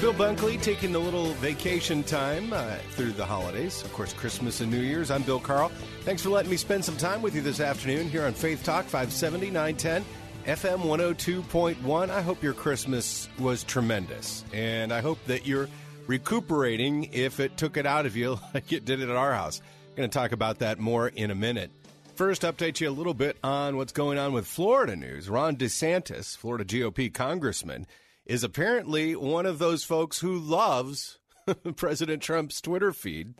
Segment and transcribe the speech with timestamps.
[0.00, 3.82] Bill Bunkley taking a little vacation time uh, through the holidays.
[3.82, 5.10] Of course, Christmas and New Year's.
[5.10, 5.70] I'm Bill Carl.
[6.04, 8.86] Thanks for letting me spend some time with you this afternoon here on Faith Talk
[8.86, 10.02] 570 910
[10.46, 10.78] FM
[11.44, 12.08] 102.1.
[12.08, 14.42] I hope your Christmas was tremendous.
[14.54, 15.68] And I hope that you're
[16.06, 19.60] recuperating if it took it out of you like it did it at our house.
[19.90, 21.70] I'm going to talk about that more in a minute.
[22.14, 25.28] First, update you a little bit on what's going on with Florida news.
[25.28, 27.86] Ron DeSantis, Florida GOP congressman,
[28.30, 31.18] is apparently one of those folks who loves
[31.76, 33.34] President Trump's Twitter feed.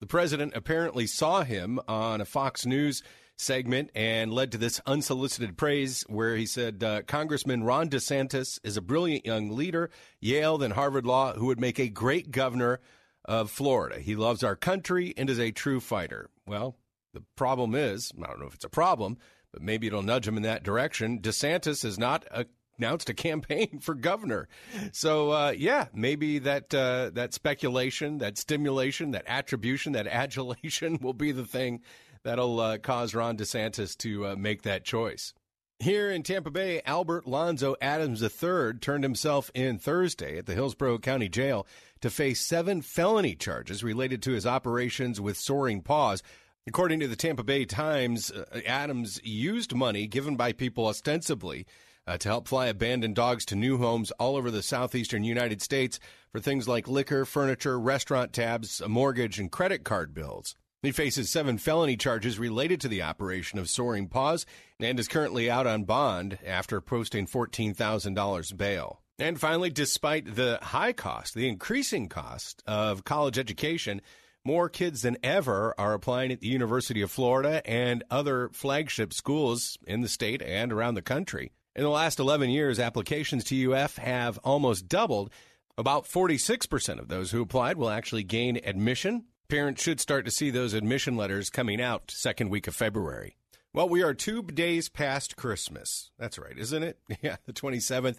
[0.00, 3.02] The president apparently saw him on a Fox News
[3.36, 8.76] segment and led to this unsolicited praise where he said uh, Congressman Ron DeSantis is
[8.76, 12.78] a brilliant young leader, Yale and Harvard Law, who would make a great governor
[13.24, 13.98] of Florida.
[13.98, 16.30] He loves our country and is a true fighter.
[16.46, 16.76] Well,
[17.12, 19.18] the problem is, I don't know if it's a problem,
[19.52, 21.18] but maybe it'll nudge him in that direction.
[21.18, 22.46] DeSantis is not a
[22.78, 24.48] announced a campaign for governor.
[24.92, 31.14] So uh, yeah, maybe that uh, that speculation, that stimulation, that attribution, that adulation will
[31.14, 31.82] be the thing
[32.22, 35.32] that'll uh, cause Ron DeSantis to uh, make that choice.
[35.80, 40.98] Here in Tampa Bay, Albert Lonzo Adams III turned himself in Thursday at the Hillsborough
[40.98, 41.68] County Jail
[42.00, 46.20] to face seven felony charges related to his operations with Soaring Paws.
[46.66, 51.64] According to the Tampa Bay Times, uh, Adams used money given by people ostensibly
[52.08, 56.00] uh, to help fly abandoned dogs to new homes all over the southeastern United States
[56.32, 60.54] for things like liquor, furniture, restaurant tabs, a mortgage, and credit card bills.
[60.82, 64.46] He faces seven felony charges related to the operation of Soaring Paws
[64.80, 69.02] and is currently out on bond after posting $14,000 bail.
[69.18, 74.00] And finally, despite the high cost, the increasing cost of college education,
[74.44, 79.76] more kids than ever are applying at the University of Florida and other flagship schools
[79.86, 81.50] in the state and around the country.
[81.78, 85.30] In the last 11 years, applications to UF have almost doubled.
[85.76, 89.26] About 46% of those who applied will actually gain admission.
[89.48, 93.36] Parents should start to see those admission letters coming out second week of February.
[93.72, 96.10] Well, we are two days past Christmas.
[96.18, 96.98] That's right, isn't it?
[97.22, 98.18] Yeah, the 27th.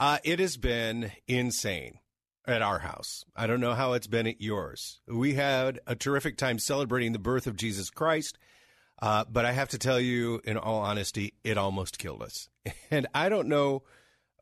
[0.00, 1.98] Uh, it has been insane
[2.46, 3.26] at our house.
[3.36, 5.02] I don't know how it's been at yours.
[5.06, 8.38] We had a terrific time celebrating the birth of Jesus Christ.
[9.00, 12.48] Uh, but I have to tell you, in all honesty, it almost killed us.
[12.90, 13.82] And I don't know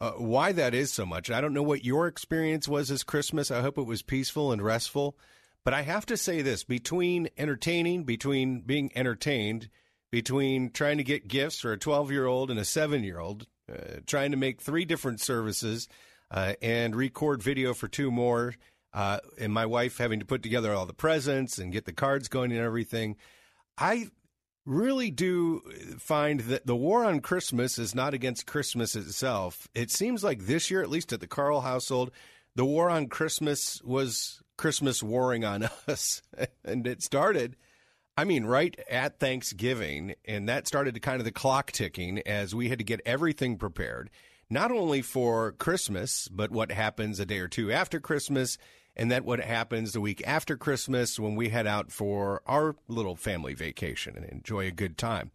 [0.01, 1.31] uh, why that is so much.
[1.31, 3.51] I don't know what your experience was this Christmas.
[3.51, 5.17] I hope it was peaceful and restful.
[5.65, 9.69] But I have to say this between entertaining, between being entertained,
[10.11, 13.47] between trying to get gifts for a 12 year old and a seven year old,
[13.73, 15.89] uh, trying to make three different services
[16.31, 18.55] uh, and record video for two more,
[18.93, 22.29] uh, and my wife having to put together all the presents and get the cards
[22.29, 23.17] going and everything.
[23.79, 24.09] I
[24.65, 25.61] really do
[25.99, 29.69] find that the war on Christmas is not against Christmas itself.
[29.75, 32.11] It seems like this year, at least at the Carl household,
[32.55, 36.23] the war on Christmas was Christmas warring on us.
[36.65, 37.57] and it started,
[38.17, 40.15] I mean, right at Thanksgiving.
[40.25, 43.57] And that started to kind of the clock ticking as we had to get everything
[43.57, 44.11] prepared,
[44.49, 48.59] not only for Christmas, but what happens a day or two after Christmas
[48.97, 53.17] and that what happens the week after Christmas when we head out for our little
[53.17, 55.31] family vacation and enjoy a good time.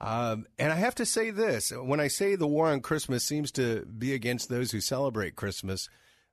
[0.00, 3.50] Um, and I have to say this when I say the war on Christmas seems
[3.52, 5.88] to be against those who celebrate Christmas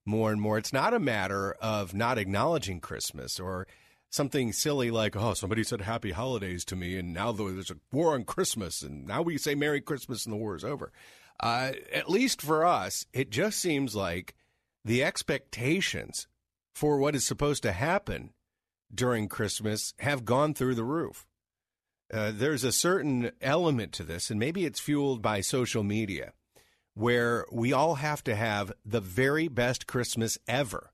[0.05, 3.67] more and more, it's not a matter of not acknowledging Christmas or
[4.09, 8.13] something silly like, oh, somebody said happy holidays to me, and now there's a war
[8.13, 10.91] on Christmas, and now we say Merry Christmas and the war is over.
[11.39, 14.35] Uh, at least for us, it just seems like
[14.83, 16.27] the expectations
[16.73, 18.31] for what is supposed to happen
[18.93, 21.25] during Christmas have gone through the roof.
[22.13, 26.33] Uh, there's a certain element to this, and maybe it's fueled by social media,
[26.93, 30.91] where we all have to have the very best Christmas ever.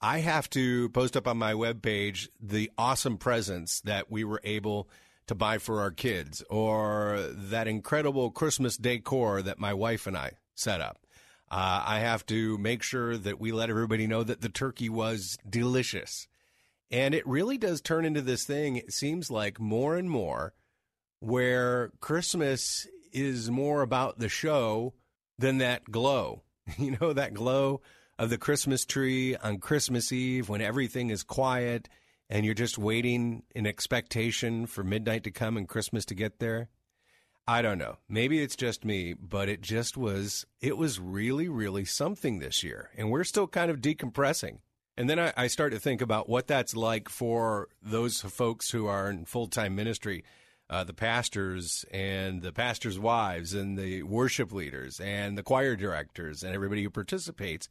[0.00, 4.88] I have to post up on my webpage the awesome presents that we were able
[5.26, 10.34] to buy for our kids, or that incredible Christmas decor that my wife and I
[10.54, 11.04] set up.
[11.50, 15.38] Uh, I have to make sure that we let everybody know that the turkey was
[15.48, 16.28] delicious.
[16.90, 20.54] And it really does turn into this thing, it seems like more and more,
[21.20, 24.94] where Christmas is more about the show
[25.38, 26.42] than that glow.
[26.76, 27.80] You know, that glow
[28.18, 31.88] of the Christmas tree on Christmas Eve when everything is quiet
[32.28, 36.68] and you're just waiting in expectation for midnight to come and Christmas to get there.
[37.48, 37.96] I don't know.
[38.10, 42.90] Maybe it's just me, but it just was, it was really, really something this year.
[42.94, 44.58] And we're still kind of decompressing.
[44.98, 48.86] And then I, I start to think about what that's like for those folks who
[48.86, 50.24] are in full time ministry
[50.68, 56.42] uh, the pastors and the pastors' wives and the worship leaders and the choir directors
[56.42, 57.66] and everybody who participates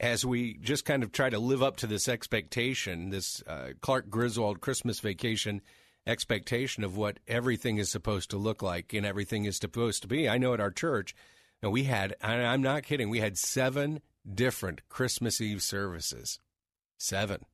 [0.00, 4.08] as we just kind of try to live up to this expectation, this uh, Clark
[4.08, 5.60] Griswold Christmas vacation
[6.08, 10.28] expectation of what everything is supposed to look like and everything is supposed to be.
[10.28, 11.14] I know at our church,
[11.62, 14.00] and we had, I'm not kidding, we had seven
[14.32, 16.40] different Christmas Eve services.
[16.96, 17.44] Seven.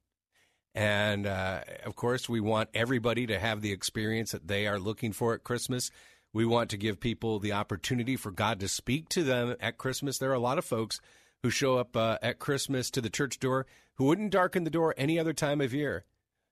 [0.75, 5.13] And uh, of course, we want everybody to have the experience that they are looking
[5.13, 5.91] for at Christmas.
[6.33, 10.19] We want to give people the opportunity for God to speak to them at Christmas.
[10.19, 11.01] There are a lot of folks
[11.43, 14.95] who show up uh, at Christmas to the church door who wouldn't darken the door
[14.97, 16.05] any other time of year.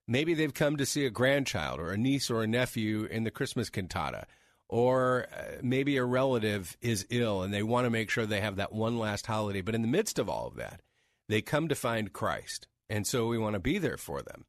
[0.07, 3.31] Maybe they've come to see a grandchild or a niece or a nephew in the
[3.31, 4.27] Christmas cantata,
[4.69, 8.57] or uh, maybe a relative is ill and they want to make sure they have
[8.57, 9.61] that one last holiday.
[9.61, 10.81] But in the midst of all of that,
[11.29, 12.67] they come to find Christ.
[12.89, 14.45] And so we want to be there for them.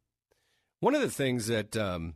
[0.79, 2.15] One of the things that um,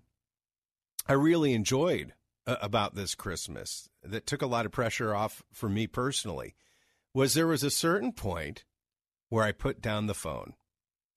[1.07, 2.13] I really enjoyed
[2.45, 6.55] uh, about this Christmas that took a lot of pressure off for me personally
[7.13, 8.65] was there was a certain point
[9.29, 10.53] where I put down the phone.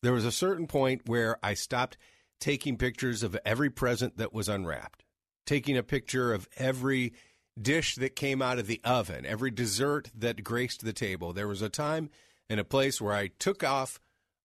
[0.03, 1.97] There was a certain point where I stopped
[2.41, 5.05] taking pictures of every present that was unwrapped,
[5.47, 7.13] taking a picture of every
[7.61, 11.33] dish that came out of the oven, every dessert that graced the table.
[11.33, 12.11] There was a time
[12.49, 14.01] and a place where I took off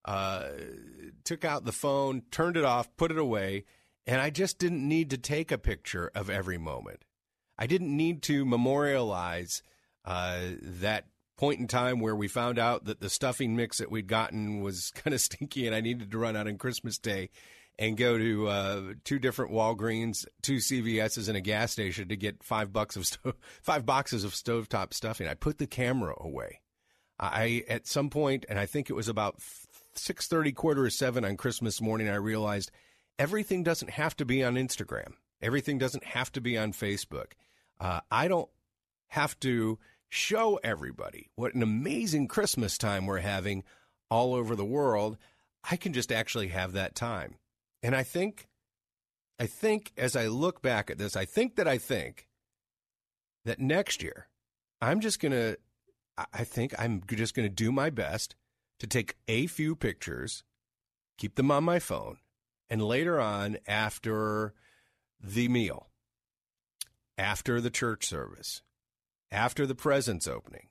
[0.06, 0.50] uh,
[1.24, 3.64] took out the phone, turned it off, put it away,
[4.06, 7.04] and I just didn't need to take a picture of every moment.
[7.58, 9.62] I didn't need to memorialize
[10.04, 11.06] uh, that
[11.36, 14.90] point in time where we found out that the stuffing mix that we'd gotten was
[14.94, 17.30] kind of stinky and I needed to run out on Christmas Day
[17.78, 22.42] and go to uh, two different Walgreens, two CVS's, and a gas station to get
[22.42, 25.28] five bucks of sto- five boxes of stovetop stuffing.
[25.28, 26.60] I put the camera away.
[27.18, 29.38] I at some point, and I think it was about
[29.94, 32.70] 6:30 quarter of 7 on Christmas morning I realized
[33.18, 35.14] everything doesn't have to be on Instagram.
[35.40, 37.32] Everything doesn't have to be on Facebook.
[37.80, 38.48] Uh, I don't
[39.08, 43.64] have to show everybody what an amazing Christmas time we're having
[44.10, 45.16] all over the world.
[45.68, 47.36] I can just actually have that time.
[47.82, 48.48] And I think
[49.38, 52.28] I think as I look back at this, I think that I think
[53.44, 54.28] that next year
[54.80, 55.56] I'm just going to
[56.32, 58.36] I think I'm just going to do my best
[58.78, 60.44] to take a few pictures,
[61.18, 62.18] keep them on my phone,
[62.70, 64.54] and later on, after
[65.22, 65.88] the meal,
[67.18, 68.62] after the church service,
[69.30, 70.68] after the presents opening,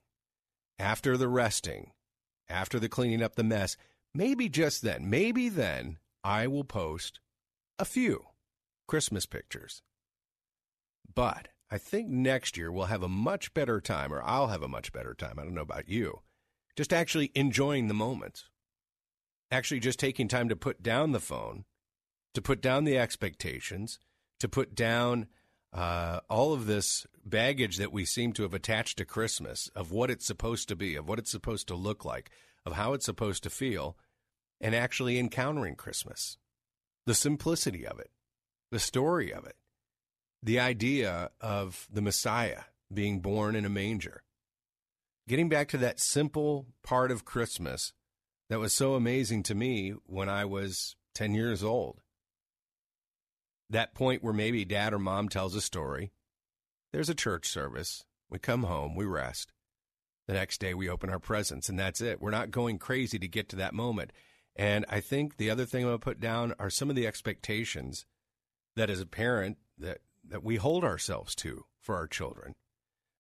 [0.80, 1.92] after the resting,
[2.50, 3.78] after the cleaning up the mess,
[4.14, 7.20] maybe just then, maybe then, I will post
[7.78, 8.26] a few
[8.88, 9.82] Christmas pictures.
[11.14, 14.68] But I think next year we'll have a much better time, or I'll have a
[14.68, 15.38] much better time.
[15.38, 16.22] I don't know about you
[16.76, 18.46] just actually enjoying the moment,
[19.50, 21.66] actually just taking time to put down the phone,
[22.34, 24.00] to put down the expectations,
[24.40, 25.28] to put down
[25.76, 30.10] uh, all of this baggage that we seem to have attached to Christmas of what
[30.10, 32.32] it's supposed to be, of what it's supposed to look like,
[32.66, 33.98] of how it's supposed to feel,
[34.62, 36.38] and actually encountering Christmas.
[37.06, 38.10] The simplicity of it,
[38.72, 39.58] the story of it,
[40.42, 42.62] the idea of the Messiah
[42.94, 44.24] being born in a manger,
[45.28, 47.92] getting back to that simple part of Christmas
[48.50, 52.00] that was so amazing to me when I was 10 years old.
[53.76, 56.14] That point where maybe dad or mom tells a story.
[56.94, 58.06] There's a church service.
[58.30, 59.52] We come home, we rest.
[60.30, 62.22] The next day we open our presents and that's it.
[62.22, 64.14] We're not going crazy to get to that moment.
[64.56, 67.06] And I think the other thing I'm going to put down are some of the
[67.06, 68.06] expectations
[68.78, 72.56] that as a parent that, that we hold ourselves to for our children.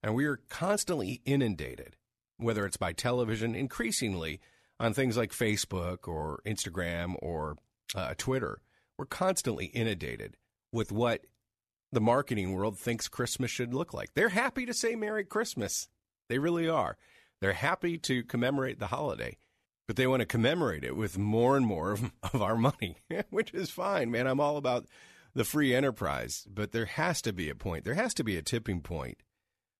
[0.01, 1.97] And we are constantly inundated,
[2.37, 4.39] whether it's by television, increasingly
[4.79, 7.57] on things like Facebook or Instagram or
[7.93, 8.61] uh, Twitter.
[8.97, 10.37] We're constantly inundated
[10.75, 11.21] with what
[11.91, 14.13] the marketing world thinks Christmas should look like.
[14.13, 15.87] They're happy to say Merry Christmas.
[16.27, 16.97] They really are.
[17.39, 19.37] They're happy to commemorate the holiday,
[19.87, 22.97] but they want to commemorate it with more and more of, of our money,
[23.29, 24.27] which is fine, man.
[24.27, 24.85] I'm all about
[25.33, 27.85] the free enterprise, but there has to be a point.
[27.85, 29.17] There has to be a tipping point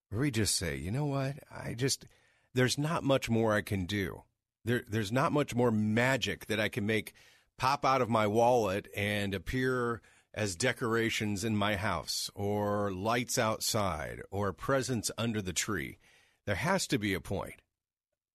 [0.10, 1.36] where we just say, you know what?
[1.52, 2.06] I just,
[2.54, 4.24] there's not much more I can do.
[4.64, 7.14] There, there's not much more magic that I can make
[7.58, 10.02] pop out of my wallet and appear
[10.36, 15.98] as decorations in my house or lights outside or presents under the tree.
[16.46, 17.62] There has to be a point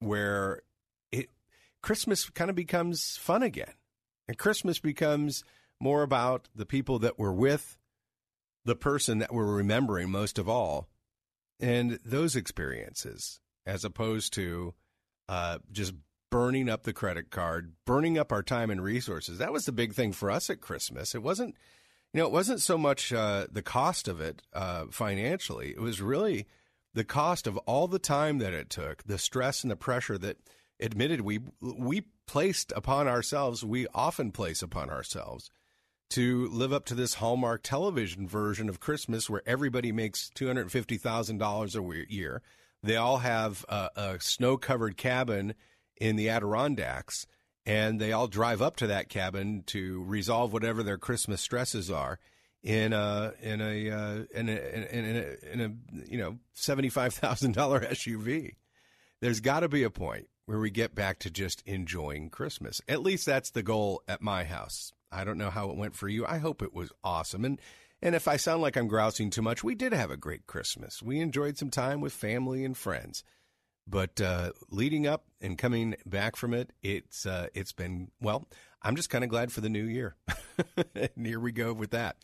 [0.01, 0.63] where
[1.13, 1.29] it
[1.83, 3.75] Christmas kind of becomes fun again.
[4.27, 5.45] And Christmas becomes
[5.79, 7.77] more about the people that we're with,
[8.65, 10.89] the person that we're remembering most of all,
[11.61, 14.75] and those experiences, as opposed to
[15.29, 15.93] uh, just
[16.31, 19.39] burning up the credit card, burning up our time and resources.
[19.39, 21.15] That was the big thing for us at Christmas.
[21.15, 21.57] It wasn't,
[22.13, 25.71] you know, it wasn't so much uh, the cost of it uh, financially.
[25.71, 26.47] It was really
[26.93, 30.39] the cost of all the time that it took, the stress and the pressure that,
[30.81, 33.65] admitted, we we placed upon ourselves.
[33.65, 35.51] We often place upon ourselves
[36.11, 40.73] to live up to this Hallmark television version of Christmas, where everybody makes two hundred
[40.73, 42.43] fifty thousand dollars a year.
[42.83, 45.55] They all have a, a snow-covered cabin
[45.97, 47.27] in the Adirondacks,
[47.67, 52.19] and they all drive up to that cabin to resolve whatever their Christmas stresses are
[52.63, 54.53] in a in a uh, in a
[54.93, 58.57] in a, in a you know seventy five thousand dollar SUV.
[59.21, 62.81] There's got to be a point where we get back to just enjoying Christmas.
[62.89, 64.93] At least that's the goal at my house.
[65.13, 66.25] I don't know how it went for you.
[66.27, 67.45] I hope it was awesome.
[67.45, 67.61] And
[68.03, 71.03] and if I sound like I'm grousing too much, we did have a great Christmas.
[71.03, 73.23] We enjoyed some time with family and friends.
[73.91, 78.47] But uh, leading up and coming back from it, it's uh, it's been well.
[78.83, 80.15] I'm just kind of glad for the new year.
[80.95, 82.17] and here we go with that.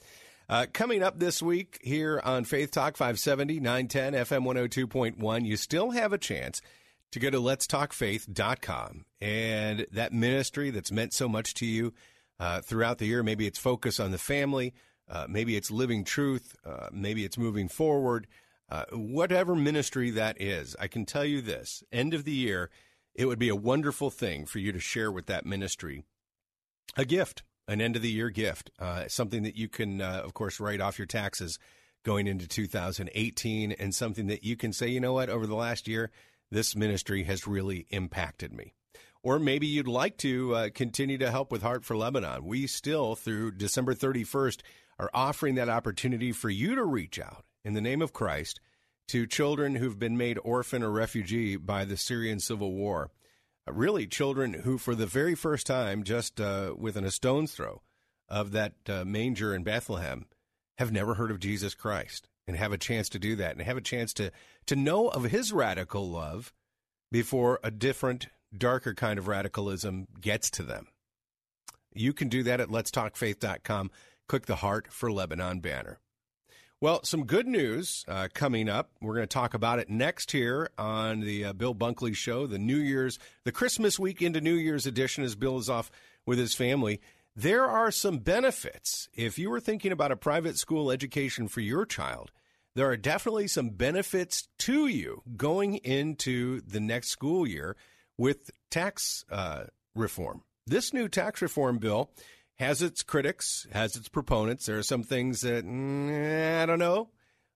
[0.49, 5.91] Uh, coming up this week here on Faith Talk 570, 910, FM 102.1, you still
[5.91, 6.63] have a chance
[7.11, 9.05] to go to letstalkfaith.com.
[9.21, 11.95] And that ministry that's meant so much to you
[12.39, 14.73] uh, throughout the year, maybe it's focus on the family,
[15.09, 18.29] uh, maybe it's living truth, uh, maybe it's moving forward.
[18.69, 22.71] Uh, whatever ministry that is, I can tell you this end of the year,
[23.15, 26.03] it would be a wonderful thing for you to share with that ministry
[26.97, 30.35] a gift, an end of the year gift, uh, something that you can, uh, of
[30.35, 31.59] course, write off your taxes
[32.05, 35.89] going into 2018, and something that you can say, you know what, over the last
[35.89, 36.11] year,
[36.51, 38.75] this ministry has really impacted me.
[39.23, 42.45] Or maybe you'd like to uh, continue to help with Heart for Lebanon.
[42.45, 44.61] We still, through December 31st,
[45.01, 48.61] are offering that opportunity for you to reach out in the name of Christ
[49.09, 53.11] to children who've been made orphan or refugee by the Syrian civil war.
[53.67, 57.83] Uh, really, children who, for the very first time, just uh, within a stone's throw
[58.29, 60.27] of that uh, manger in Bethlehem,
[60.79, 63.77] have never heard of Jesus Christ and have a chance to do that and have
[63.77, 64.31] a chance to,
[64.67, 66.53] to know of his radical love
[67.11, 70.87] before a different, darker kind of radicalism gets to them.
[71.93, 73.91] You can do that at letstalkfaith.com.
[74.29, 75.99] Click the Heart for Lebanon banner.
[76.79, 78.91] Well, some good news uh, coming up.
[79.01, 82.59] We're going to talk about it next here on the uh, Bill Bunkley Show, the
[82.59, 85.91] New Year's, the Christmas week into New Year's edition, as Bill is off
[86.27, 87.01] with his family.
[87.35, 89.09] There are some benefits.
[89.15, 92.31] If you were thinking about a private school education for your child,
[92.75, 97.75] there are definitely some benefits to you going into the next school year
[98.19, 99.65] with tax uh,
[99.95, 100.43] reform.
[100.67, 102.11] This new tax reform bill
[102.57, 104.67] has its critics, has its proponents.
[104.67, 107.11] There are some things that mm, I don't know.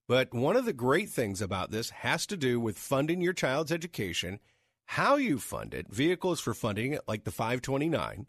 [0.06, 3.70] But one of the great things about this has to do with funding your child's
[3.70, 4.40] education,
[4.86, 8.26] how you fund it, vehicles for funding it, like the 529,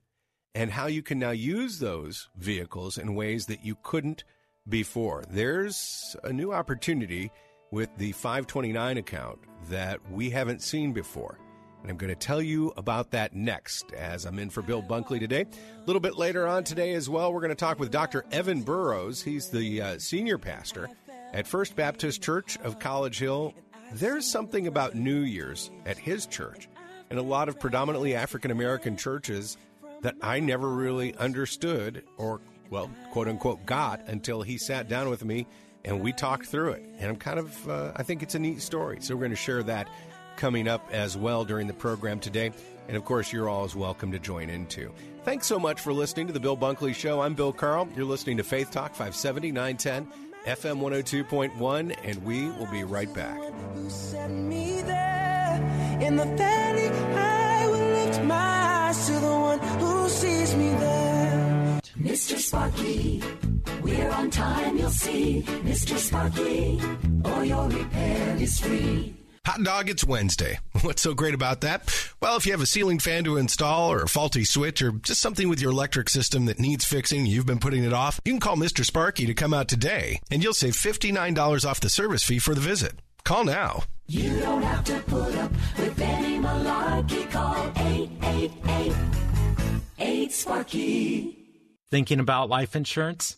[0.54, 4.24] and how you can now use those vehicles in ways that you couldn't
[4.70, 5.24] before.
[5.28, 7.32] There's a new opportunity
[7.72, 11.40] with the 529 account that we haven't seen before.
[11.82, 15.20] And I'm going to tell you about that next as I'm in for Bill Bunkley
[15.20, 15.42] today.
[15.42, 18.24] A little bit later on today as well, we're going to talk with Dr.
[18.32, 19.22] Evan Burrows.
[19.24, 20.90] He's the uh, senior pastor
[21.34, 23.54] at First Baptist Church of College Hill.
[23.94, 26.70] There's something about New Year's at his church
[27.10, 29.58] and a lot of predominantly African American churches
[30.02, 35.26] that I never really understood or, well, quote unquote, got until he sat down with
[35.26, 35.46] me
[35.84, 36.84] and we talked through it.
[37.00, 39.00] And I'm kind of, uh, I think it's a neat story.
[39.02, 39.90] So we're going to share that
[40.42, 42.52] coming up as well during the program today.
[42.88, 44.92] And of course, you're always welcome to join in too.
[45.24, 47.22] Thanks so much for listening to The Bill Bunkley Show.
[47.22, 47.88] I'm Bill Carl.
[47.96, 50.08] You're listening to Faith Talk 570 910
[50.48, 53.40] FM 102.1, and we will be right back.
[56.02, 61.80] In the valley, I will lift my eyes to the one who sees me there.
[62.00, 62.38] Mr.
[62.40, 63.22] Sparky,
[63.84, 65.44] we're on time, you'll see.
[65.44, 65.98] Mr.
[65.98, 66.82] Sparky,
[67.26, 69.21] all your repair is free.
[69.48, 70.60] Hot dog, it's Wednesday.
[70.82, 71.92] What's so great about that?
[72.22, 75.20] Well, if you have a ceiling fan to install or a faulty switch or just
[75.20, 78.40] something with your electric system that needs fixing, you've been putting it off, you can
[78.40, 78.86] call Mr.
[78.86, 82.62] Sparky to come out today and you'll save $59 off the service fee for the
[82.62, 82.94] visit.
[83.24, 83.84] Call now.
[84.08, 87.32] You don't have to put up with any malarkey.
[87.32, 88.94] Call 888
[89.98, 91.38] 8 Sparky.
[91.90, 93.38] Thinking about life insurance?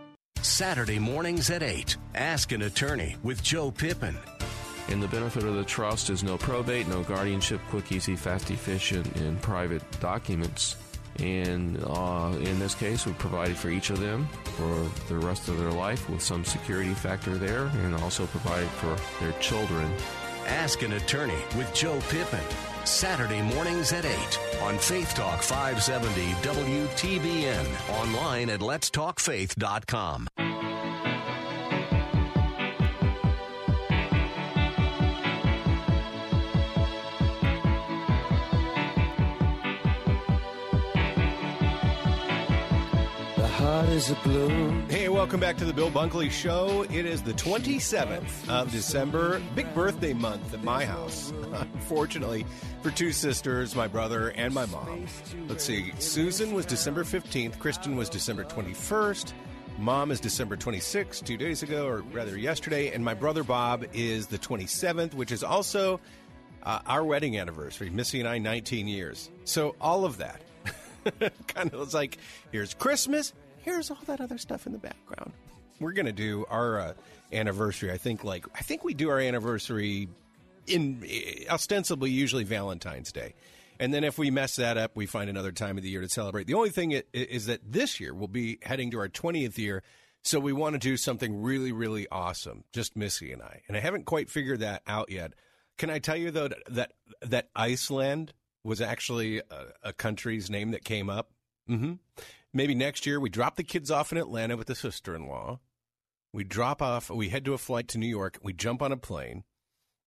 [0.43, 1.97] Saturday mornings at 8.
[2.15, 4.17] Ask an attorney with Joe Pippin.
[4.89, 9.15] And the benefit of the trust is no probate, no guardianship, quick, easy, fast, efficient,
[9.17, 10.75] and private documents.
[11.19, 15.57] And uh, in this case, we provided for each of them for the rest of
[15.57, 19.91] their life with some security factor there, and also provided for their children.
[20.47, 22.70] Ask an attorney with Joe Pippin.
[22.87, 28.01] Saturday mornings at 8 on Faith Talk 570 WTBN.
[28.01, 30.27] Online at letstalkfaith.com.
[44.89, 46.83] Hey, welcome back to the Bill Bunkley Show.
[46.83, 51.33] It is the 27th of December, big birthday month at my house.
[51.51, 52.45] Unfortunately,
[52.83, 55.07] for two sisters, my brother and my mom.
[55.47, 59.33] Let's see, Susan was December 15th, Kristen was December 21st,
[59.79, 64.27] mom is December 26th, two days ago, or rather yesterday, and my brother Bob is
[64.27, 65.99] the 27th, which is also
[66.61, 67.89] uh, our wedding anniversary.
[67.89, 69.31] Missy and I, 19 years.
[69.43, 70.43] So all of that.
[71.47, 72.19] kind of was like,
[72.51, 75.31] here's Christmas, here's all that other stuff in the background.
[75.79, 76.93] We're gonna do our uh,
[77.33, 77.91] anniversary.
[77.91, 80.09] I think like I think we do our anniversary
[80.67, 83.33] in uh, ostensibly usually Valentine's Day,
[83.79, 86.09] and then if we mess that up, we find another time of the year to
[86.09, 86.45] celebrate.
[86.47, 89.81] The only thing is, that this year we'll be heading to our twentieth year,
[90.23, 92.63] so we want to do something really really awesome.
[92.73, 95.33] Just Missy and I, and I haven't quite figured that out yet.
[95.79, 99.43] Can I tell you though that that, Iceland was actually a,
[99.81, 101.31] a country's name that came up?
[101.67, 101.93] Mm-hmm
[102.53, 105.59] maybe next year we drop the kids off in Atlanta with the sister in law.
[106.33, 108.97] We drop off, we head to a flight to New York, we jump on a
[108.97, 109.43] plane,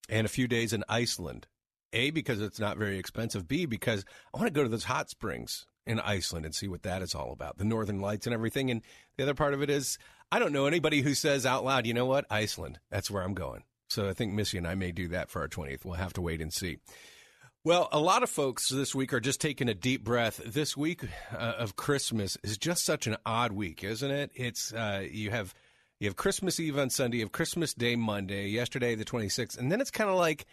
[0.08, 1.46] and a few days in Iceland.
[1.92, 3.46] A, because it's not very expensive.
[3.46, 6.82] B, because I want to go to those hot springs in Iceland and see what
[6.82, 8.70] that is all about, the northern lights and everything.
[8.70, 8.82] And
[9.16, 9.98] the other part of it is,
[10.32, 13.34] I don't know anybody who says out loud, you know what, Iceland, that's where I'm
[13.34, 13.62] going.
[13.88, 15.84] So I think Missy and I may do that for our 20th.
[15.84, 16.78] We'll have to wait and see.
[17.66, 20.38] Well, a lot of folks this week are just taking a deep breath.
[20.44, 24.30] This week uh, of Christmas is just such an odd week, isn't it?
[24.34, 25.54] It's uh, you have
[25.98, 29.72] you have Christmas Eve on Sunday, you have Christmas Day Monday, yesterday the 26th, and
[29.72, 30.44] then it's kind of like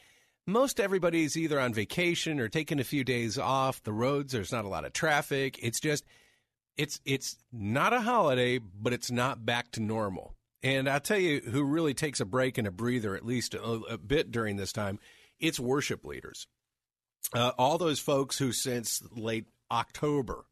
[0.47, 3.83] most everybody's either on vacation or taking a few days off.
[3.83, 5.59] The roads there's not a lot of traffic.
[5.61, 6.05] It's just
[6.77, 10.33] it's it's not a holiday, but it's not back to normal.
[10.63, 13.61] And I'll tell you who really takes a break and a breather at least a,
[13.61, 14.97] a bit during this time.
[15.41, 16.47] It's worship leaders
[17.33, 20.45] uh, all those folks who since late October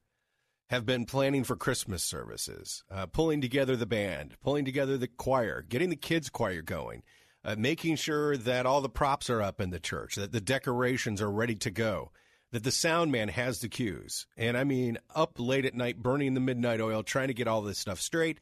[0.70, 5.66] have been planning for Christmas services, uh, pulling together the band, pulling together the choir,
[5.68, 7.02] getting the kids' choir going,
[7.44, 11.22] uh, making sure that all the props are up in the church, that the decorations
[11.22, 12.12] are ready to go,
[12.52, 14.28] that the sound man has the cues.
[14.38, 17.62] And I mean, up late at night, burning the midnight oil, trying to get all
[17.62, 18.40] this stuff straight.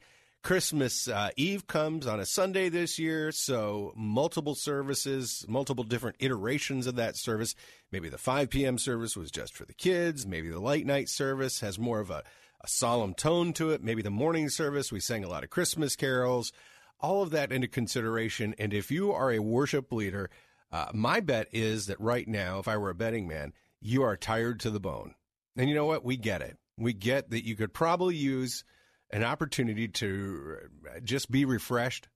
[0.47, 6.87] Christmas uh, Eve comes on a Sunday this year, so multiple services, multiple different iterations
[6.87, 7.53] of that service.
[7.91, 8.77] Maybe the 5 p.m.
[8.77, 10.25] service was just for the kids.
[10.25, 12.23] Maybe the late night service has more of a,
[12.61, 13.83] a solemn tone to it.
[13.83, 16.53] Maybe the morning service, we sang a lot of Christmas carols.
[17.01, 18.55] All of that into consideration.
[18.57, 20.29] And if you are a worship leader,
[20.71, 24.15] uh, my bet is that right now, if I were a betting man, you are
[24.15, 25.13] tired to the bone.
[25.57, 26.05] And you know what?
[26.05, 26.55] We get it.
[26.77, 28.63] We get that you could probably use–
[29.11, 32.07] an opportunity to uh, just be refreshed,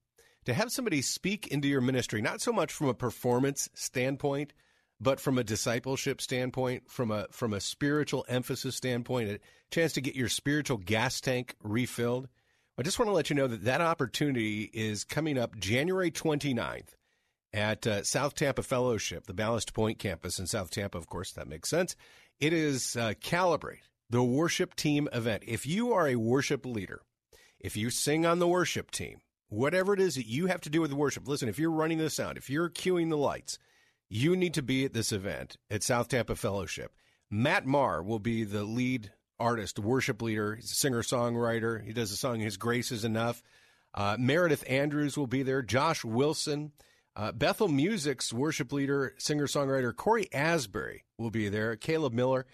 [0.45, 4.53] to have somebody speak into your ministry, not so much from a performance standpoint,
[4.99, 9.39] but from a discipleship standpoint, from a from a spiritual emphasis standpoint, a
[9.71, 12.27] chance to get your spiritual gas tank refilled.
[12.77, 16.95] I just want to let you know that that opportunity is coming up January 29th
[17.53, 20.97] at uh, South Tampa Fellowship, the Ballast Point campus in South Tampa.
[20.97, 21.95] Of course, that makes sense.
[22.39, 25.43] It is uh, Calibrate the worship team event.
[25.47, 27.01] If you are a worship leader,
[27.59, 30.81] if you sing on the worship team, whatever it is that you have to do
[30.81, 33.57] with worship, listen, if you're running the sound, if you're cueing the lights,
[34.09, 36.91] you need to be at this event at South Tampa Fellowship.
[37.29, 40.55] Matt Maher will be the lead artist, worship leader.
[40.55, 41.81] He's a singer songwriter.
[41.81, 43.41] He does a song, His Grace is Enough.
[43.93, 45.61] Uh, Meredith Andrews will be there.
[45.61, 46.73] Josh Wilson.
[47.15, 51.75] Uh, Bethel Music's worship leader, singer songwriter Cory Asbury will be there.
[51.77, 52.45] Caleb Miller.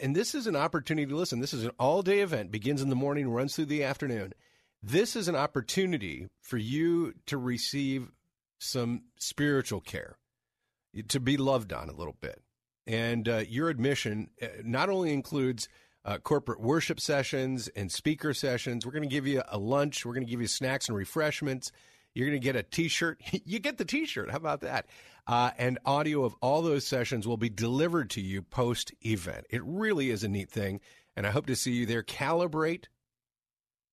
[0.00, 1.40] And this is an opportunity to listen.
[1.40, 4.32] This is an all day event, begins in the morning, runs through the afternoon.
[4.82, 8.10] This is an opportunity for you to receive
[8.58, 10.16] some spiritual care,
[11.08, 12.42] to be loved on a little bit.
[12.86, 15.68] And uh, your admission uh, not only includes
[16.04, 18.86] uh, corporate worship sessions and speaker sessions.
[18.86, 20.06] We're going to give you a lunch.
[20.06, 21.70] We're going to give you snacks and refreshments.
[22.18, 23.22] You're going to get a T-shirt.
[23.44, 24.32] you get the T-shirt.
[24.32, 24.86] How about that?
[25.28, 29.46] Uh, and audio of all those sessions will be delivered to you post event.
[29.50, 30.80] It really is a neat thing,
[31.14, 32.02] and I hope to see you there.
[32.02, 32.86] Calibrate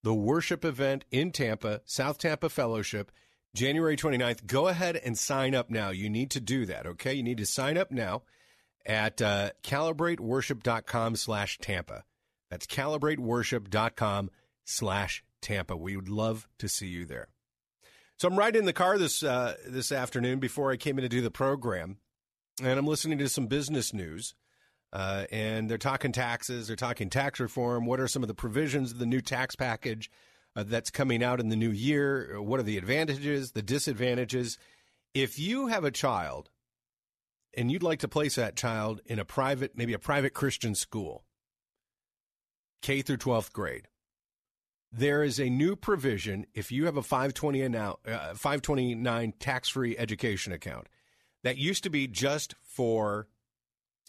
[0.01, 3.11] the worship event in Tampa, South Tampa Fellowship,
[3.53, 4.47] January 29th.
[4.47, 5.91] Go ahead and sign up now.
[5.91, 6.87] You need to do that.
[6.87, 8.23] Okay, you need to sign up now
[8.87, 12.03] at uh, calibrateworship.com slash Tampa.
[12.49, 14.31] That's calibrateworship.com
[14.63, 15.77] slash Tampa.
[15.77, 17.27] We would love to see you there.
[18.17, 21.09] So I'm riding in the car this uh, this afternoon before I came in to
[21.09, 21.97] do the program,
[22.61, 24.35] and I'm listening to some business news.
[24.93, 27.85] Uh, and they're talking taxes, they're talking tax reform.
[27.85, 30.09] What are some of the provisions of the new tax package
[30.55, 32.41] uh, that's coming out in the new year?
[32.41, 34.57] What are the advantages, the disadvantages?
[35.13, 36.49] If you have a child
[37.57, 41.25] and you'd like to place that child in a private, maybe a private Christian school,
[42.81, 43.89] K through 12th grade,
[44.97, 47.95] there is a new provision if you have a 520 uh,
[48.35, 50.87] 529 tax-free education account
[51.43, 53.27] that used to be just for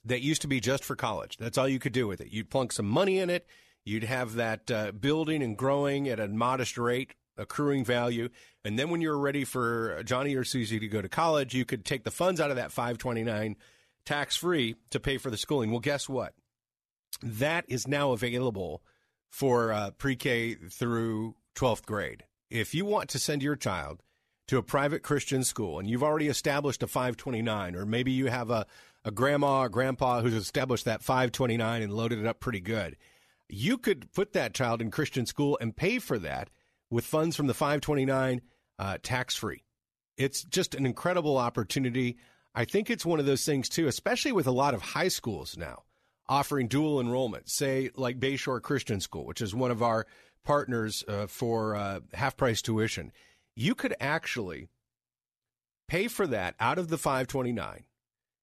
[0.05, 1.37] that used to be just for college.
[1.38, 2.29] That's all you could do with it.
[2.31, 3.46] You'd plunk some money in it.
[3.85, 8.29] You'd have that uh, building and growing at a modest rate accruing value.
[8.64, 11.64] And then when you were ready for Johnny or Susie to go to college, you
[11.64, 13.57] could take the funds out of that 529
[14.05, 15.70] tax free to pay for the schooling.
[15.70, 16.35] Well, guess what?
[17.22, 18.83] That is now available
[19.37, 22.25] for uh, pre K through 12th grade.
[22.49, 24.03] If you want to send your child
[24.49, 28.51] to a private Christian school and you've already established a 529, or maybe you have
[28.51, 28.66] a,
[29.05, 32.96] a grandma or grandpa who's established that 529 and loaded it up pretty good,
[33.46, 36.49] you could put that child in Christian school and pay for that
[36.88, 38.40] with funds from the 529
[38.79, 39.64] uh, tax free.
[40.16, 42.16] It's just an incredible opportunity.
[42.55, 45.59] I think it's one of those things too, especially with a lot of high schools
[45.59, 45.83] now
[46.28, 50.06] offering dual enrollment, say like Bayshore Christian School, which is one of our
[50.44, 53.12] partners uh, for uh, half price tuition.
[53.54, 54.68] You could actually
[55.88, 57.84] pay for that out of the 529.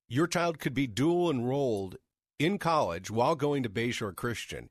[0.08, 1.96] Your child could be dual enrolled
[2.38, 4.70] in college while going to Bayshore Christian.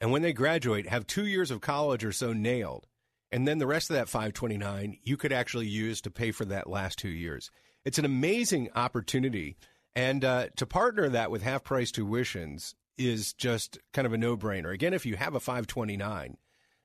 [0.00, 2.86] And when they graduate, have two years of college or so nailed
[3.32, 6.68] and then the rest of that 529 you could actually use to pay for that
[6.68, 7.50] last two years.
[7.84, 9.56] It's an amazing opportunity.
[9.94, 14.36] And uh, to partner that with half price tuitions is just kind of a no
[14.36, 14.72] brainer.
[14.72, 16.36] Again, if you have a 529,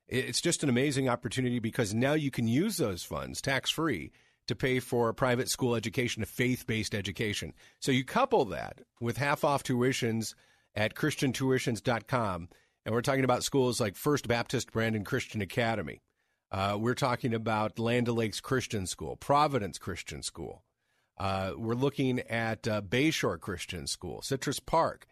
[0.08, 4.10] it's just an amazing opportunity because now you can use those funds tax free
[4.46, 7.52] to pay for a private school education, a faith based education.
[7.80, 10.34] So you couple that with half off tuitions
[10.74, 12.48] at ChristianTuitions.com.
[12.84, 16.00] And we're talking about schools like First Baptist Brandon Christian Academy.
[16.50, 20.62] Uh, we're talking about Land O'Lakes Christian School, Providence Christian School.
[21.18, 25.06] Uh, we're looking at uh, Bayshore Christian School, Citrus Park.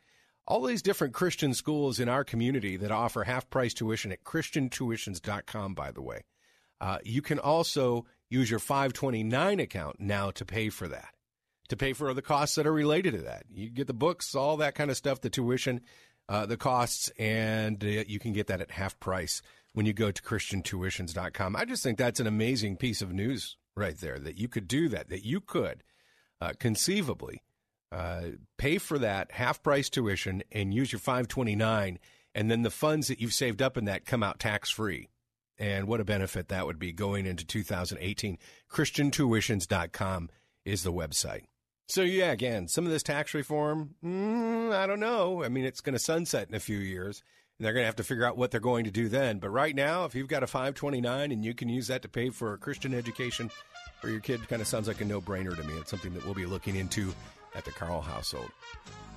[0.47, 5.75] All these different Christian schools in our community that offer half price tuition at ChristianTuitions.com,
[5.75, 6.23] by the way.
[6.81, 11.15] Uh, you can also use your 529 account now to pay for that,
[11.69, 13.45] to pay for the costs that are related to that.
[13.53, 15.81] You get the books, all that kind of stuff, the tuition,
[16.29, 19.43] uh, the costs, and uh, you can get that at half price
[19.73, 21.57] when you go to christiantuitions.com.
[21.57, 24.89] I just think that's an amazing piece of news right there that you could do
[24.91, 25.83] that, that you could
[26.41, 27.43] uh, conceivably
[27.93, 28.23] uh,
[28.59, 31.99] pay for that half price tuition and use your 529
[32.35, 35.09] and then the funds that you've saved up in that come out tax free.
[35.59, 38.37] And what a benefit that would be going into 2018.
[38.71, 40.29] ChristianTuitions.com
[40.67, 41.45] is the website.
[41.89, 45.43] So, yeah, again, some of this tax reform, mm, I don't know.
[45.43, 47.23] I mean, it's going to sunset in a few years
[47.59, 49.39] and they're going to have to figure out what they're going to do then.
[49.39, 52.29] But right now, if you've got a 529 and you can use that to pay
[52.29, 53.51] for a Christian education
[54.01, 55.75] for your kid, kind of sounds like a no brainer to me.
[55.75, 57.13] It's something that we'll be looking into
[57.55, 58.51] at the Carl household.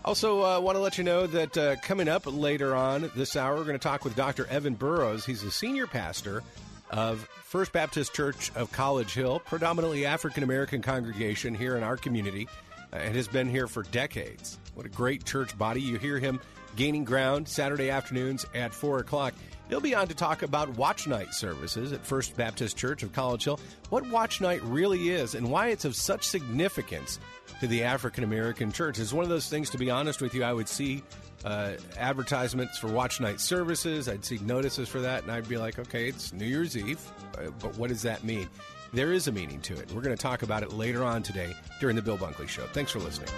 [0.06, 3.56] Also, uh, want to let you know that uh, coming up later on this hour,
[3.56, 4.48] we're going to talk with Dr.
[4.48, 5.26] Evan Burrows.
[5.26, 6.42] He's the senior pastor
[6.90, 12.48] of First Baptist Church of College Hill, predominantly African American congregation here in our community,
[12.94, 14.58] uh, and has been here for decades.
[14.74, 15.82] What a great church body.
[15.82, 16.40] You hear him
[16.76, 19.34] gaining ground Saturday afternoons at 4 o'clock.
[19.70, 23.44] He'll be on to talk about Watch Night services at First Baptist Church of College
[23.44, 27.20] Hill, what Watch Night really is, and why it's of such significance
[27.60, 28.98] to the African American church.
[28.98, 31.04] It's one of those things, to be honest with you, I would see
[31.46, 34.10] uh, advertisements for Watch Night services.
[34.10, 37.00] I'd see notices for that, and I'd be like, okay, it's New Year's Eve,
[37.38, 38.50] uh, but what does that mean?
[38.92, 39.92] There is a meaning to it.
[39.92, 42.66] We're going to talk about it later on today during the Bill Bunkley Show.
[42.74, 43.30] Thanks for listening.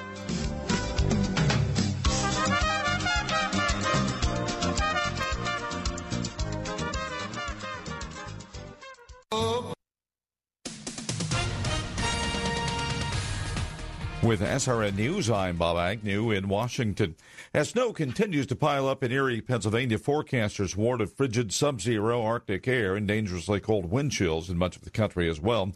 [14.32, 17.18] With SRN News, I'm Bob Agnew in Washington.
[17.54, 22.66] As snow continues to pile up in Erie, Pennsylvania, forecasters warn of frigid sub-zero Arctic
[22.66, 25.74] air and dangerously cold wind chills in much of the country as well.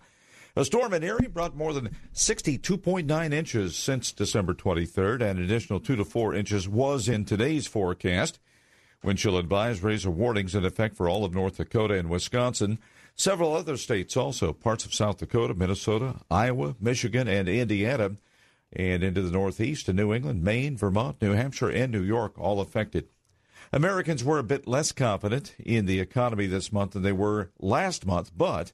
[0.56, 5.82] A storm in Erie brought more than 62.9 inches since December 23rd, and an additional
[5.82, 8.39] 2 to 4 inches was in today's forecast.
[9.04, 12.80] Wind chill advisories or warnings in effect for all of North Dakota and Wisconsin.
[13.18, 18.12] Several other states also, parts of South Dakota, Minnesota, Iowa, Michigan, and Indiana
[18.76, 22.60] and into the Northeast to New England, Maine, Vermont, New Hampshire, and New York, all
[22.60, 23.08] affected.
[23.72, 28.06] Americans were a bit less confident in the economy this month than they were last
[28.06, 28.72] month, but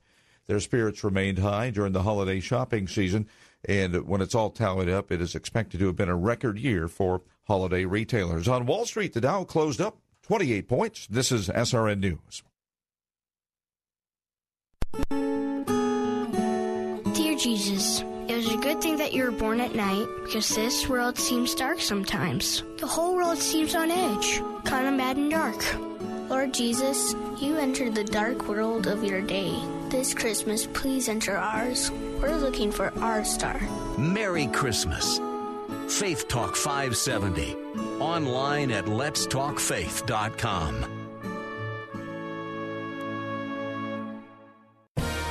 [0.48, 3.28] their spirits remained high during the holiday shopping season.
[3.66, 6.88] And when it's all tallied up, it is expected to have been a record year
[6.88, 8.48] for holiday retailers.
[8.48, 11.08] On Wall Street, the Dow closed up 28 points.
[11.08, 12.44] This is SRN News.
[17.14, 18.04] Dear Jesus,
[18.62, 22.64] good thing that you were born at night because this world seems dark sometimes.
[22.78, 25.66] The whole world seems on edge, kind of mad and dark.
[26.30, 29.56] Lord Jesus, you entered the dark world of your day.
[29.90, 31.90] This Christmas, please enter ours.
[32.22, 33.60] We're looking for our star.
[33.98, 35.20] Merry Christmas.
[35.88, 37.56] Faith Talk 570.
[38.00, 40.98] Online at letstalkfaith.com.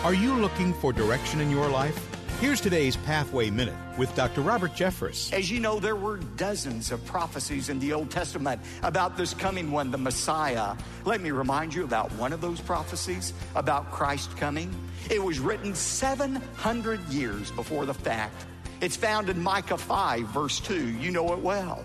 [0.03, 2.10] Are you looking for direction in your life?
[2.41, 4.41] Here's today's Pathway Minute with Dr.
[4.41, 5.31] Robert Jeffress.
[5.31, 9.71] As you know, there were dozens of prophecies in the Old Testament about this coming
[9.71, 10.75] one, the Messiah.
[11.05, 14.75] Let me remind you about one of those prophecies about Christ coming.
[15.11, 18.47] It was written 700 years before the fact.
[18.81, 20.93] It's found in Micah 5, verse 2.
[20.93, 21.85] You know it well.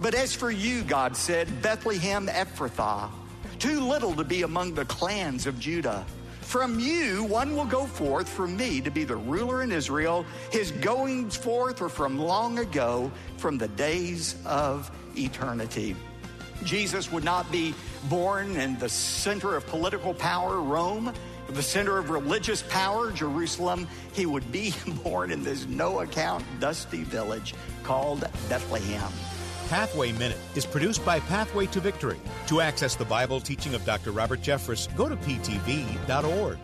[0.00, 3.10] But as for you, God said, Bethlehem Ephrathah,
[3.58, 6.06] too little to be among the clans of Judah.
[6.50, 10.26] From you, one will go forth from me to be the ruler in Israel.
[10.50, 15.94] His goings forth were from long ago, from the days of eternity.
[16.64, 17.72] Jesus would not be
[18.08, 21.14] born in the center of political power, Rome,
[21.50, 23.86] the center of religious power, Jerusalem.
[24.12, 29.12] He would be born in this no account, dusty village called Bethlehem.
[29.70, 32.18] Pathway Minute is produced by Pathway to Victory.
[32.48, 34.10] To access the Bible teaching of Dr.
[34.10, 36.58] Robert Jeffress, go to ptv.org.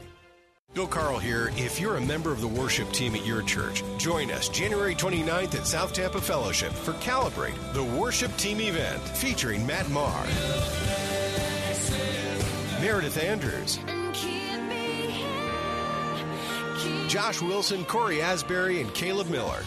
[0.74, 1.52] Bill Carl here.
[1.56, 5.54] If you're a member of the worship team at your church, join us January 29th
[5.54, 10.26] at South Tampa Fellowship for Calibrate, the worship team event featuring Matt Maher,
[12.80, 13.78] Meredith Andrews,
[17.16, 19.62] Josh Wilson, Cory Asbury, and Caleb Miller.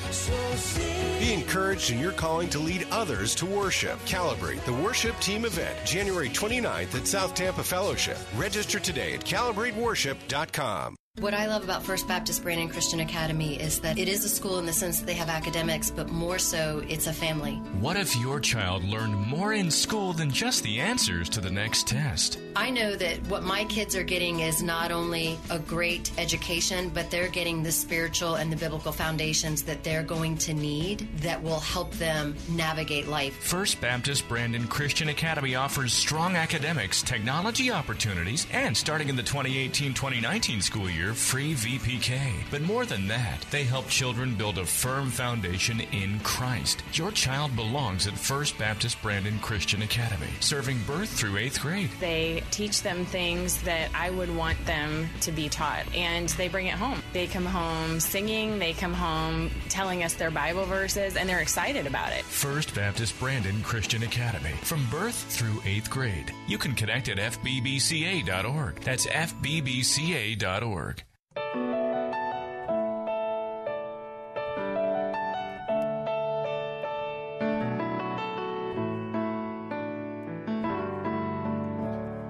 [1.20, 3.98] Be encouraged in your calling to lead others to worship.
[4.02, 8.20] Calibrate the worship team event January 29th at South Tampa Fellowship.
[8.38, 10.96] Register today at calibrateworship.com.
[11.18, 14.58] What I love about First Baptist Brandon Christian Academy is that it is a school
[14.58, 17.56] in the sense that they have academics, but more so, it's a family.
[17.82, 21.88] What if your child learned more in school than just the answers to the next
[21.88, 22.40] test?
[22.56, 27.12] I know that what my kids are getting is not only a great education, but
[27.12, 31.60] they're getting the spiritual and the biblical foundations that they're going to need that will
[31.60, 33.36] help them navigate life.
[33.44, 39.94] First Baptist Brandon Christian Academy offers strong academics, technology opportunities, and starting in the 2018
[39.94, 42.32] 2019 school year, free VPK.
[42.52, 46.84] But more than that, they help children build a firm foundation in Christ.
[46.94, 51.90] Your child belongs at First Baptist Brandon Christian Academy, serving birth through eighth grade.
[52.00, 56.68] They teach them things that I would want them to be taught, and they bring
[56.68, 57.02] it home.
[57.14, 61.88] They come home singing, they come home telling us their Bible verses, and they're excited
[61.88, 62.24] about it.
[62.24, 66.34] First Baptist Brandon Christian Academy, from birth through eighth grade.
[66.48, 68.82] You can connect at fbbca.org.
[68.82, 70.99] That's fbbca.org.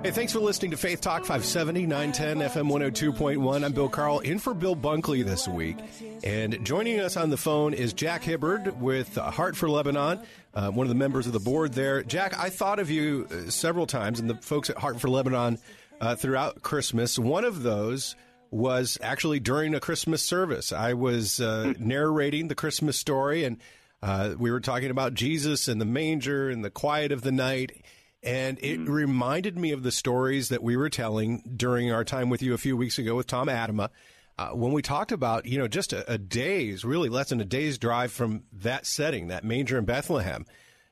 [0.09, 3.63] Hey, thanks for listening to Faith Talk 570, 910 FM 102.1.
[3.63, 5.77] I'm Bill Carl, in for Bill Bunkley this week.
[6.23, 10.21] And joining us on the phone is Jack Hibbard with Heart for Lebanon,
[10.55, 12.01] uh, one of the members of the board there.
[12.01, 15.59] Jack, I thought of you uh, several times, and the folks at Heart for Lebanon
[16.01, 17.19] uh, throughout Christmas.
[17.19, 18.15] One of those
[18.51, 20.71] was actually during a Christmas service.
[20.71, 23.57] I was uh, narrating the Christmas story, and
[24.01, 27.83] uh, we were talking about Jesus and the manger and the quiet of the night.
[28.21, 28.89] And it mm.
[28.89, 32.57] reminded me of the stories that we were telling during our time with you a
[32.57, 33.89] few weeks ago with Tom Atema.
[34.37, 37.45] Uh, when we talked about, you know, just a, a, day's, really less than a
[37.45, 40.45] day's drive from that setting, that manger in Bethlehem,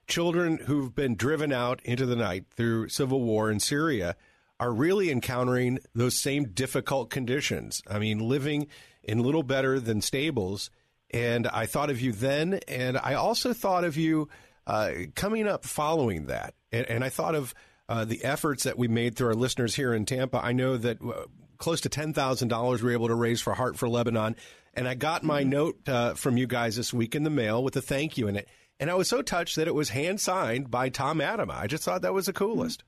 [0.05, 4.15] children who've been driven out into the night through civil war in Syria
[4.59, 7.81] are really encountering those same difficult conditions.
[7.87, 8.67] I mean, living
[9.03, 10.69] in little better than stables.
[11.11, 14.27] And I thought of you then, and I also thought of you
[14.65, 16.53] uh, coming up following that.
[16.71, 17.53] And, and I thought of
[17.87, 20.43] uh, the efforts that we made through our listeners here in Tampa.
[20.43, 21.25] I know that uh,
[21.57, 24.35] close to $10,000 we were able to raise for Heart for Lebanon.
[24.73, 25.49] And I got my mm-hmm.
[25.49, 28.35] note uh, from you guys this week in the mail with a thank you in
[28.35, 28.47] it.
[28.79, 31.55] And I was so touched that it was hand signed by Tom Atema.
[31.57, 32.83] I just thought that was the coolest.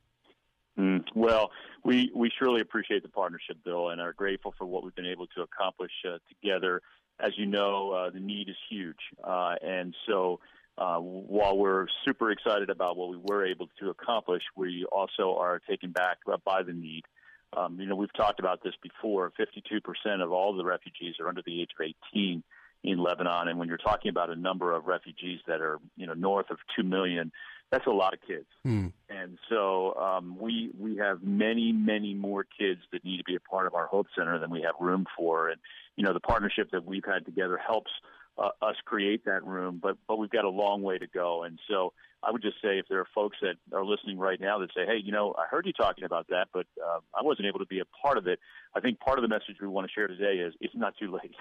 [0.80, 1.52] Mm, well,
[1.84, 5.28] we we surely appreciate the partnership, Bill, and are grateful for what we've been able
[5.28, 6.82] to accomplish uh, together.
[7.20, 10.40] As you know, uh, the need is huge, uh, and so
[10.78, 15.60] uh, while we're super excited about what we were able to accomplish, we also are
[15.60, 17.04] taken back by the need.
[17.58, 19.34] Um, you know, we've talked about this before.
[19.38, 22.42] 52% of all the refugees are under the age of 18
[22.84, 26.14] in Lebanon, and when you're talking about a number of refugees that are, you know,
[26.14, 27.34] north of two million,
[27.72, 28.48] that's a lot of kids.
[28.66, 28.92] Mm.
[29.10, 33.40] And so um, we we have many many more kids that need to be a
[33.40, 35.50] part of our Hope Center than we have room for.
[35.50, 35.60] And
[35.96, 37.92] you know, the partnership that we've had together helps
[38.38, 41.44] uh, us create that room, but but we've got a long way to go.
[41.44, 44.60] And so I would just say if there are folks that are listening right now
[44.60, 47.48] that say, hey, you know, I heard you talking about that, but uh, I wasn't
[47.48, 48.40] able to be a part of it.
[48.76, 51.12] I think part of the message we want to share today is it's not too
[51.12, 51.34] late.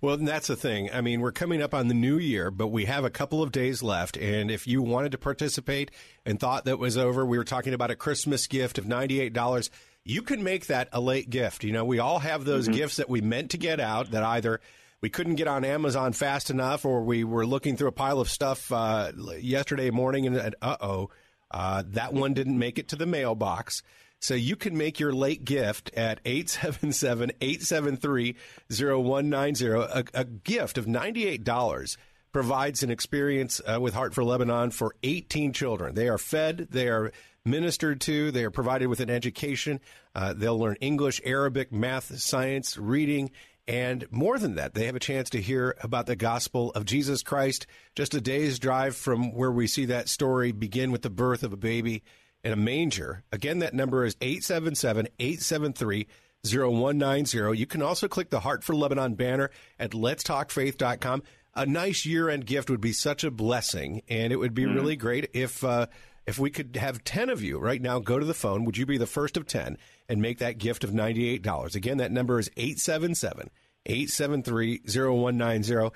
[0.00, 0.90] Well, that's the thing.
[0.92, 3.52] I mean, we're coming up on the new year, but we have a couple of
[3.52, 4.18] days left.
[4.18, 5.90] And if you wanted to participate
[6.26, 9.70] and thought that was over, we were talking about a Christmas gift of $98
[10.04, 11.64] you can make that a late gift.
[11.64, 12.76] You know, we all have those mm-hmm.
[12.76, 14.60] gifts that we meant to get out that either
[15.00, 18.30] we couldn't get on Amazon fast enough, or we were looking through a pile of
[18.30, 21.10] stuff uh, yesterday morning and uh oh,
[21.50, 23.82] uh, that one didn't make it to the mailbox.
[24.24, 28.34] So you can make your late gift at 877 873
[28.70, 29.66] 0190.
[30.14, 31.96] A gift of $98
[32.32, 35.94] provides an experience uh, with Heart for Lebanon for 18 children.
[35.94, 37.12] They are fed, they are
[37.44, 39.78] ministered to, they are provided with an education.
[40.14, 43.30] Uh, they'll learn English, Arabic, math, science, reading,
[43.68, 47.22] and more than that, they have a chance to hear about the gospel of Jesus
[47.22, 51.42] Christ just a day's drive from where we see that story begin with the birth
[51.42, 52.02] of a baby
[52.44, 53.24] in a manger.
[53.32, 56.06] Again, that number is 877 873
[56.46, 57.58] 0190.
[57.58, 61.22] You can also click the Heart for Lebanon banner at letstalkfaith.com.
[61.54, 64.74] A nice year end gift would be such a blessing, and it would be mm-hmm.
[64.74, 65.64] really great if.
[65.64, 65.86] Uh,
[66.26, 68.86] if we could have 10 of you right now go to the phone, would you
[68.86, 69.76] be the first of 10
[70.08, 71.74] and make that gift of $98.
[71.74, 73.50] Again, that number is 877
[73.86, 75.94] 873 0190.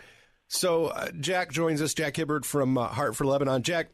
[0.49, 3.63] So, uh, Jack joins us, Jack Hibbard from uh, Heart for Lebanon.
[3.63, 3.89] Jack,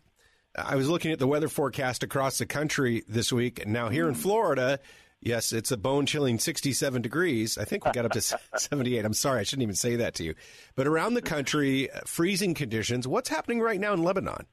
[0.57, 3.67] I was looking at the weather forecast across the country this week.
[3.67, 4.21] Now, here in hmm.
[4.21, 4.79] Florida,
[5.21, 7.59] yes, it's a bone chilling 67 degrees.
[7.59, 8.21] I think we got up to
[8.57, 9.05] 78.
[9.05, 10.35] I'm sorry, I shouldn't even say that to you.
[10.77, 13.09] But around the country, freezing conditions.
[13.09, 14.47] What's happening right now in Lebanon?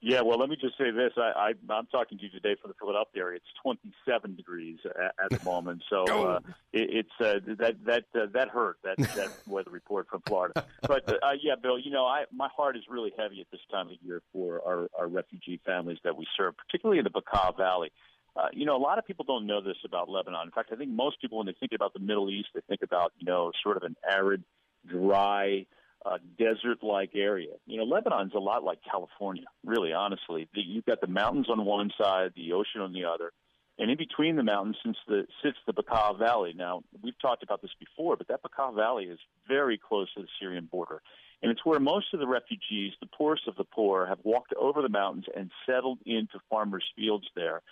[0.00, 1.12] Yeah, well, let me just say this.
[1.16, 3.36] I, I, I'm talking to you today from the Philadelphia area.
[3.38, 6.24] It's 27 degrees at, at the moment, so oh.
[6.24, 6.40] uh,
[6.72, 10.64] it, it's uh, that that uh, that hurt that that weather report from Florida.
[10.82, 13.88] But uh, yeah, Bill, you know, I my heart is really heavy at this time
[13.88, 17.90] of year for our, our refugee families that we serve, particularly in the Bekaa Valley.
[18.36, 20.42] Uh, you know, a lot of people don't know this about Lebanon.
[20.44, 22.82] In fact, I think most people, when they think about the Middle East, they think
[22.82, 24.44] about you know sort of an arid,
[24.86, 25.66] dry
[26.08, 27.54] uh, desert-like area.
[27.66, 30.48] You know, Lebanon's a lot like California, really, honestly.
[30.54, 33.32] The, you've got the mountains on one side, the ocean on the other,
[33.78, 36.54] and in between the mountains sits the, sits the Bekaa Valley.
[36.56, 40.28] Now, we've talked about this before, but that Bekaa Valley is very close to the
[40.40, 41.02] Syrian border.
[41.42, 44.82] And it's where most of the refugees, the poorest of the poor, have walked over
[44.82, 47.62] the mountains and settled into farmers' fields there.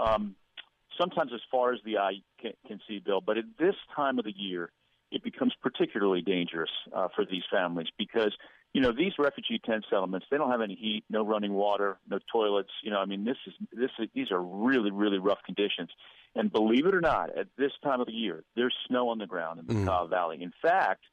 [0.00, 0.34] Um,
[0.98, 4.24] sometimes as far as the eye can, can see, Bill, but at this time of
[4.24, 4.70] the year,
[5.14, 8.36] it becomes particularly dangerous uh, for these families because
[8.72, 12.18] you know these refugee tent settlements they don't have any heat no running water no
[12.30, 12.70] toilets.
[12.82, 15.90] You know i mean this is this is, these are really really rough conditions.
[16.36, 19.26] And believe it or not at this time of the year there's snow on the
[19.26, 19.86] ground in the mm.
[19.86, 20.42] Bekaa Valley.
[20.42, 21.04] In fact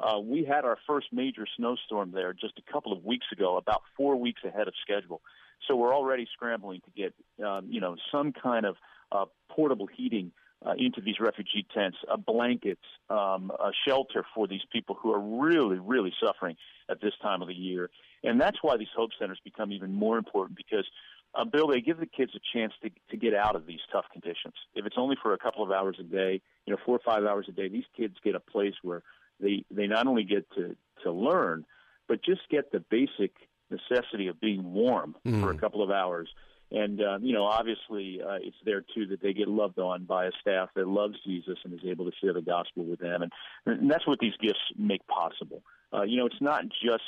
[0.00, 3.82] uh, we had our first major snowstorm there just a couple of weeks ago about
[3.96, 5.22] four weeks ahead of schedule.
[5.68, 7.14] So we're already scrambling to get
[7.46, 8.76] um, you know some kind of
[9.12, 10.32] uh, portable heating
[10.66, 15.20] uh, into these refugee tents, uh, blankets, um, a shelter for these people who are
[15.20, 16.56] really, really suffering
[16.90, 17.90] at this time of the year.
[18.22, 20.86] And that's why these hope centers become even more important because,
[21.34, 24.06] uh, Bill, they give the kids a chance to, to get out of these tough
[24.12, 24.54] conditions.
[24.74, 27.24] If it's only for a couple of hours a day, you know, four or five
[27.24, 29.02] hours a day, these kids get a place where
[29.40, 31.66] they, they not only get to, to learn,
[32.08, 33.32] but just get the basic
[33.70, 35.42] necessity of being warm mm.
[35.42, 36.28] for a couple of hours
[36.70, 40.26] and uh, you know, obviously, uh, it's there too that they get loved on by
[40.26, 43.32] a staff that loves Jesus and is able to share the gospel with them, and,
[43.66, 45.62] and that's what these gifts make possible.
[45.92, 47.04] Uh, you know, it's not just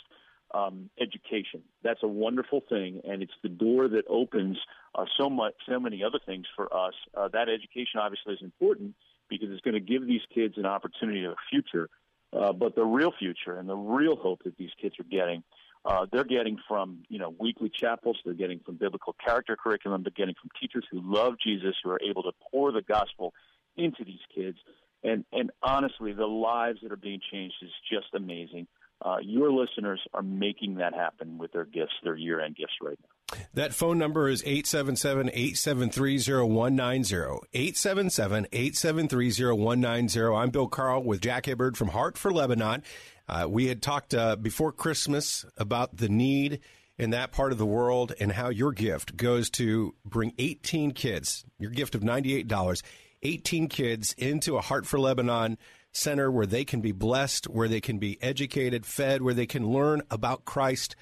[0.55, 1.63] um, education.
[1.83, 4.59] That's a wonderful thing, and it's the door that opens
[4.95, 6.95] uh, so much, so many other things for us.
[7.17, 8.95] Uh, that education obviously is important
[9.29, 11.89] because it's going to give these kids an opportunity of a future.
[12.33, 15.43] Uh, but the real future and the real hope that these kids are getting
[15.87, 20.11] uh, they're getting from you know weekly chapels, they're getting from biblical character curriculum, they're
[20.17, 23.33] getting from teachers who love Jesus, who are able to pour the gospel
[23.77, 24.59] into these kids,
[25.05, 28.67] and and honestly, the lives that are being changed is just amazing.
[29.03, 33.09] Uh, your listeners are making that happen with their gifts, their year-end gifts right now.
[33.53, 37.41] That phone number is 877-873-0190.
[37.55, 40.41] 877-873-0190.
[40.41, 42.83] I'm Bill Carl with Jack Hibbard from Heart for Lebanon.
[43.29, 46.61] Uh, we had talked uh, before Christmas about the need
[46.99, 51.45] in that part of the world and how your gift goes to bring 18 kids,
[51.59, 52.83] your gift of $98,
[53.23, 55.59] 18 kids into a Heart for Lebanon
[55.93, 59.69] center where they can be blessed, where they can be educated, fed, where they can
[59.69, 60.95] learn about Christ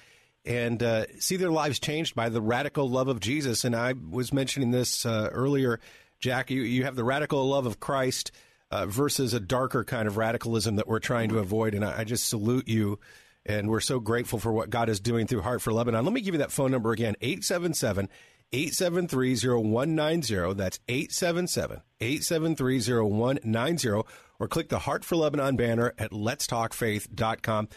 [0.45, 3.63] and uh, see their lives changed by the radical love of Jesus.
[3.63, 5.79] And I was mentioning this uh, earlier,
[6.19, 6.51] Jack.
[6.51, 8.31] You, you have the radical love of Christ
[8.71, 11.73] uh, versus a darker kind of radicalism that we're trying to avoid.
[11.73, 12.99] And I, I just salute you.
[13.45, 16.03] And we're so grateful for what God is doing through Heart for Lebanon.
[16.03, 18.09] Let me give you that phone number again 877
[18.51, 20.53] 873 0190.
[20.55, 24.03] That's 877 873 0190.
[24.37, 27.69] Or click the Heart for Lebanon banner at letstalkfaith.com.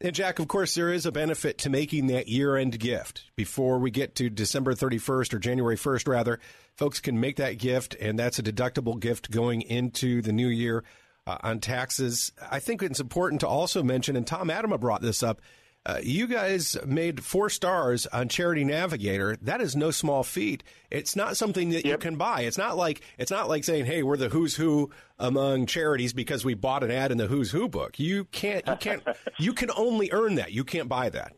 [0.00, 3.78] And Jack, of course, there is a benefit to making that year end gift before
[3.78, 6.38] we get to December 31st or January 1st, rather.
[6.76, 10.84] Folks can make that gift, and that's a deductible gift going into the new year
[11.26, 12.30] uh, on taxes.
[12.50, 15.40] I think it's important to also mention, and Tom Atema brought this up,
[15.86, 19.36] uh, you guys made four stars on Charity Navigator.
[19.42, 20.64] That is no small feat.
[20.90, 21.92] It's not something that yep.
[21.92, 22.40] you can buy.
[22.40, 26.44] It's not like it's not like saying, "Hey, we're the who's who among charities because
[26.44, 28.66] we bought an ad in the Who's Who book." You can't.
[28.66, 29.02] You can't.
[29.38, 30.50] you can only earn that.
[30.50, 31.36] You can't buy that.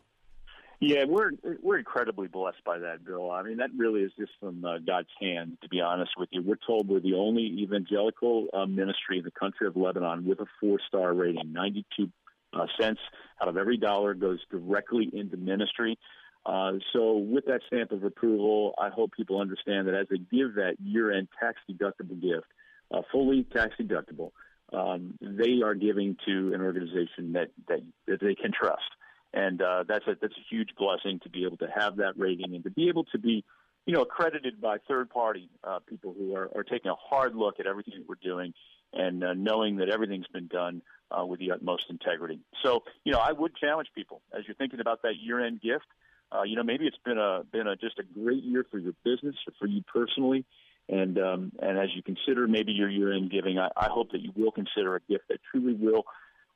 [0.79, 1.29] Yeah, we're
[1.61, 3.29] we're incredibly blessed by that, Bill.
[3.29, 5.59] I mean, that really is just from uh, God's hand.
[5.61, 9.31] To be honest with you, we're told we're the only evangelical uh, ministry in the
[9.31, 12.09] country of Lebanon with a four star rating, ninety two
[12.53, 12.99] uh, cents
[13.41, 15.97] out of every dollar goes directly into ministry.
[16.45, 20.55] Uh, so, with that stamp of approval, I hope people understand that as they give
[20.55, 22.47] that year-end tax-deductible gift,
[22.91, 24.31] uh, fully tax-deductible,
[24.71, 28.89] um, they are giving to an organization that that, that they can trust,
[29.33, 32.55] and uh, that's a that's a huge blessing to be able to have that rating
[32.55, 33.43] and to be able to be,
[33.85, 37.67] you know, accredited by third-party uh, people who are, are taking a hard look at
[37.67, 38.53] everything that we're doing
[38.93, 40.81] and uh, knowing that everything's been done
[41.11, 42.39] uh, with the utmost integrity.
[42.63, 45.85] So, you know, I would challenge people as you're thinking about that year-end gift.
[46.31, 48.93] Uh, you know, maybe it's been a been a just a great year for your
[49.03, 50.45] business or for you personally,
[50.87, 54.31] and um, and as you consider maybe your year-end giving, I, I hope that you
[54.35, 56.03] will consider a gift that truly will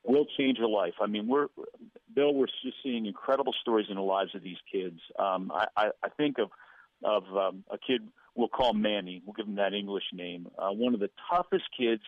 [0.04, 0.94] will change your life.
[1.00, 1.48] I mean, we're
[2.14, 5.00] Bill, we're just seeing incredible stories in the lives of these kids.
[5.18, 6.50] Um, I, I, I think of
[7.02, 8.02] of um, a kid
[8.34, 9.22] we'll call Manny.
[9.24, 10.48] We'll give him that English name.
[10.58, 12.02] Uh, one of the toughest kids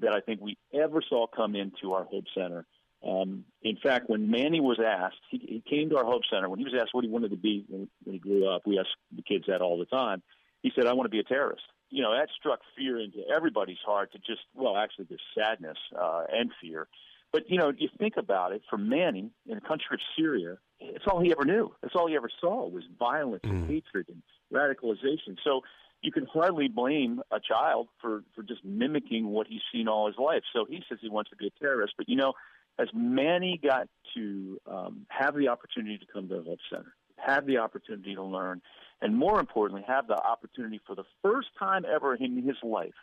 [0.00, 2.66] that I think we ever saw come into our Hope Center.
[3.06, 6.48] Um, in fact, when Manny was asked, he, he came to our Hope Center.
[6.48, 8.78] When he was asked what he wanted to be when, when he grew up, we
[8.78, 10.22] asked the kids that all the time.
[10.62, 13.82] He said, "I want to be a terrorist." You know, that struck fear into everybody's
[13.84, 14.12] heart.
[14.12, 16.86] To just, well, actually, there's sadness uh, and fear.
[17.32, 18.62] But you know, you think about it.
[18.70, 21.74] For Manny in the country of Syria, it's all he ever knew.
[21.82, 23.68] That's all he ever saw was violence and mm.
[23.68, 24.22] hatred and
[24.52, 25.36] radicalization.
[25.42, 25.62] So
[26.02, 30.16] you can hardly blame a child for for just mimicking what he's seen all his
[30.18, 30.42] life.
[30.52, 32.34] So he says he wants to be a terrorist, but you know,
[32.78, 37.46] as Manny got to um, have the opportunity to come to the Hope Center, have
[37.46, 38.60] the opportunity to learn,
[39.00, 42.94] and more importantly, have the opportunity for the first time ever in his life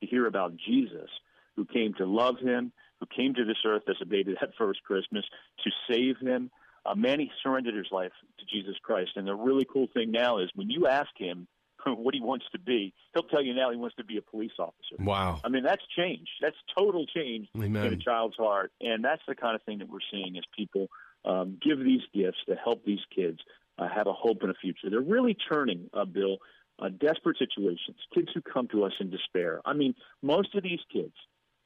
[0.00, 1.08] to hear about Jesus,
[1.56, 4.82] who came to love him, who came to this earth as a baby that first
[4.82, 5.24] Christmas
[5.64, 6.50] to save him.
[6.84, 10.50] Uh, Manny surrendered his life to Jesus Christ, and the really cool thing now is
[10.54, 11.46] when you ask him
[11.86, 12.92] what he wants to be.
[13.14, 14.96] He'll tell you now he wants to be a police officer.
[14.98, 15.40] Wow.
[15.44, 16.28] I mean, that's change.
[16.40, 17.86] That's total change Amen.
[17.86, 18.72] in a child's heart.
[18.80, 20.88] And that's the kind of thing that we're seeing as people
[21.24, 23.38] um, give these gifts to help these kids
[23.78, 24.90] uh, have a hope and a future.
[24.90, 26.38] They're really turning, uh, Bill,
[26.78, 29.60] uh, desperate situations, kids who come to us in despair.
[29.64, 31.14] I mean, most of these kids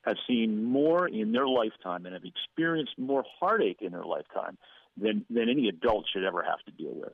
[0.05, 4.57] have seen more in their lifetime and have experienced more heartache in their lifetime
[4.97, 7.13] than, than any adult should ever have to deal with.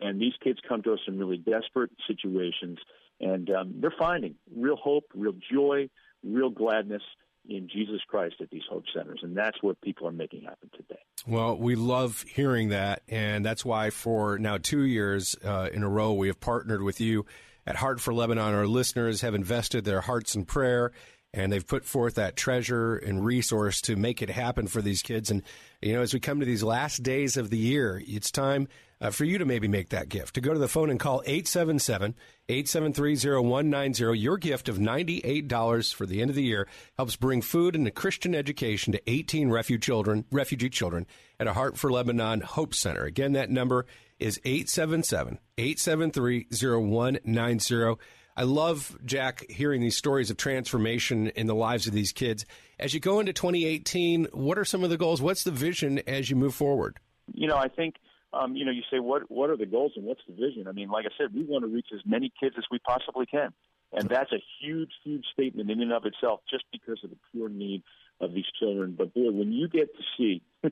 [0.00, 2.78] And these kids come to us in really desperate situations,
[3.20, 5.88] and um, they're finding real hope, real joy,
[6.24, 7.02] real gladness
[7.48, 9.20] in Jesus Christ at these Hope Centers.
[9.22, 11.00] And that's what people are making happen today.
[11.26, 13.02] Well, we love hearing that.
[13.08, 17.00] And that's why for now two years uh, in a row, we have partnered with
[17.00, 17.26] you
[17.66, 18.54] at Heart for Lebanon.
[18.54, 20.92] Our listeners have invested their hearts in prayer
[21.34, 25.30] and they've put forth that treasure and resource to make it happen for these kids.
[25.30, 25.42] And,
[25.80, 28.68] you know, as we come to these last days of the year, it's time
[29.00, 30.34] uh, for you to maybe make that gift.
[30.34, 32.14] To go to the phone and call 877
[32.48, 34.18] 873 0190.
[34.18, 37.90] Your gift of $98 for the end of the year helps bring food and a
[37.90, 41.06] Christian education to 18 refugee children, refugee children
[41.40, 43.04] at a Heart for Lebanon Hope Center.
[43.04, 43.86] Again, that number
[44.20, 47.96] is 877 873 0190.
[48.36, 52.46] I love, Jack, hearing these stories of transformation in the lives of these kids.
[52.78, 55.20] As you go into 2018, what are some of the goals?
[55.20, 56.98] What's the vision as you move forward?
[57.34, 57.96] You know, I think,
[58.32, 60.66] um, you know, you say, what, what are the goals and what's the vision?
[60.66, 63.26] I mean, like I said, we want to reach as many kids as we possibly
[63.26, 63.52] can.
[63.92, 67.50] And that's a huge, huge statement in and of itself just because of the pure
[67.50, 67.82] need
[68.20, 68.94] of these children.
[68.96, 70.42] But boy, when you get to see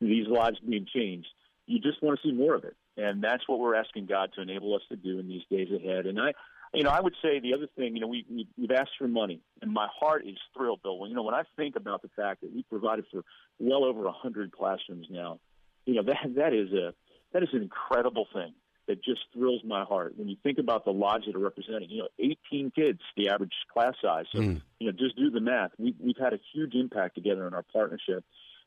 [0.00, 1.26] these lives being changed,
[1.66, 2.76] you just want to see more of it.
[2.96, 6.06] And that's what we're asking God to enable us to do in these days ahead.
[6.06, 6.34] And I,
[6.74, 9.06] you know, I would say the other thing, you know, we, we we've asked for
[9.06, 11.06] money, and my heart is thrilled, Bill.
[11.06, 13.22] You know, when I think about the fact that we provided for
[13.58, 15.38] well over a hundred classrooms now,
[15.84, 16.94] you know, that that is a
[17.32, 18.54] that is an incredible thing
[18.88, 21.90] that just thrills my heart when you think about the lives that are represented.
[21.90, 24.24] You know, 18 kids, the average class size.
[24.32, 24.60] So, mm.
[24.80, 25.70] you know, just do the math.
[25.78, 28.24] We, we've had a huge impact together in our partnership.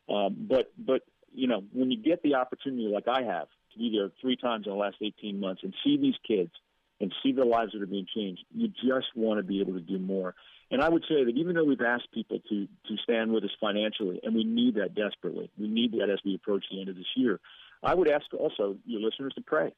[0.07, 1.01] Um, but, but
[1.33, 4.67] you know, when you get the opportunity like I have to be there three times
[4.67, 6.51] in the last 18 months and see these kids
[7.01, 9.81] and see the lives that are being changed, you just want to be able to
[9.81, 10.33] do more.
[10.71, 13.51] And I would say that even though we've asked people to to stand with us
[13.59, 16.95] financially, and we need that desperately, we need that as we approach the end of
[16.95, 17.39] this year.
[17.83, 19.73] I would ask also your listeners to pray.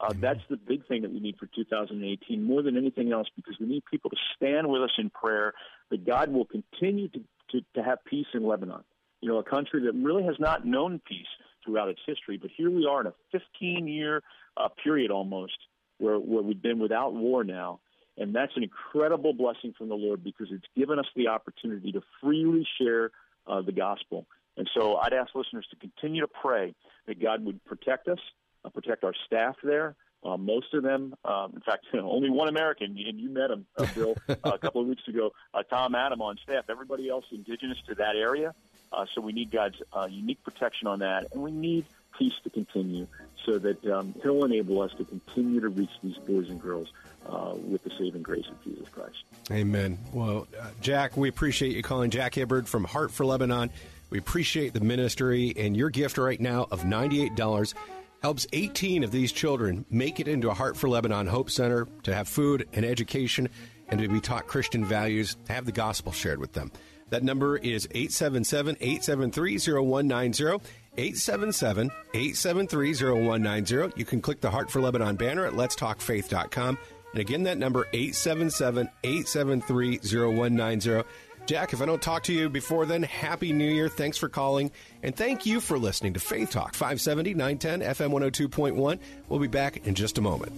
[0.00, 3.54] Uh, that's the big thing that we need for 2018 more than anything else because
[3.60, 5.52] we need people to stand with us in prayer
[5.90, 7.20] that God will continue to,
[7.52, 8.82] to, to have peace in Lebanon.
[9.20, 11.28] You know, a country that really has not known peace
[11.64, 14.22] throughout its history, but here we are in a 15 year
[14.56, 15.56] uh, period almost
[15.98, 17.80] where, where we've been without war now.
[18.18, 22.02] And that's an incredible blessing from the Lord because it's given us the opportunity to
[22.20, 23.10] freely share
[23.46, 24.26] uh, the gospel.
[24.56, 26.74] And so I'd ask listeners to continue to pray
[27.06, 28.18] that God would protect us,
[28.64, 29.96] uh, protect our staff there.
[30.24, 33.86] Uh, most of them, um, in fact, only one American, and you met him, uh,
[33.94, 36.66] Bill, uh, a couple of weeks ago, uh, Tom Atema on staff.
[36.68, 38.54] Everybody else indigenous to that area.
[38.92, 41.86] Uh, so we need God's uh, unique protection on that, and we need
[42.18, 43.06] peace to continue
[43.44, 46.88] so that um, He'll enable us to continue to reach these boys and girls
[47.26, 49.24] uh, with the saving grace of Jesus Christ.
[49.50, 49.98] Amen.
[50.12, 53.70] Well, uh, Jack, we appreciate you calling Jack Hibbard from Heart for Lebanon.
[54.10, 57.74] We appreciate the ministry and your gift right now of $98
[58.22, 62.14] helps 18 of these children make it into a Heart for Lebanon Hope Center to
[62.14, 63.48] have food and education
[63.88, 66.70] and to be taught Christian values, have the gospel shared with them.
[67.10, 70.64] That number is 877 873 0190.
[70.96, 73.98] 877 873 0190.
[73.98, 76.78] You can click the Heart for Lebanon banner at letstalkfaith.com.
[77.12, 81.02] And again, that number 877 873 0190.
[81.46, 83.88] Jack, if I don't talk to you before then, Happy New Year.
[83.88, 84.70] Thanks for calling.
[85.02, 88.98] And thank you for listening to Faith Talk 570 910 FM 102.1.
[89.28, 90.52] We'll be back in just a moment.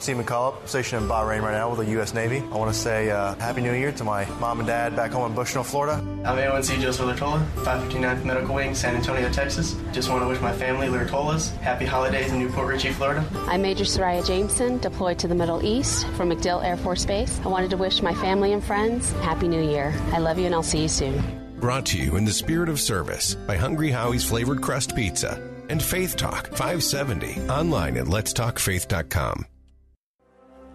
[0.00, 2.14] Steve McCullough, stationed in Bahrain right now with the U.S.
[2.14, 2.38] Navy.
[2.38, 5.30] I want to say uh, Happy New Year to my mom and dad back home
[5.30, 5.94] in Bushnell, Florida.
[6.24, 9.76] I'm A1C Joseph Lurtola, 559th Medical Wing, San Antonio, Texas.
[9.92, 13.24] Just want to wish my family, Lurtolas, happy holidays in New Port Richey, Florida.
[13.46, 17.38] I'm Major Soraya Jameson, deployed to the Middle East from MacDill Air Force Base.
[17.44, 19.94] I wanted to wish my family and friends Happy New Year.
[20.12, 21.22] I love you and I'll see you soon.
[21.60, 25.82] Brought to you in the spirit of service by Hungry Howie's Flavored Crust Pizza and
[25.82, 29.44] Faith Talk 570 online at letstalkfaith.com.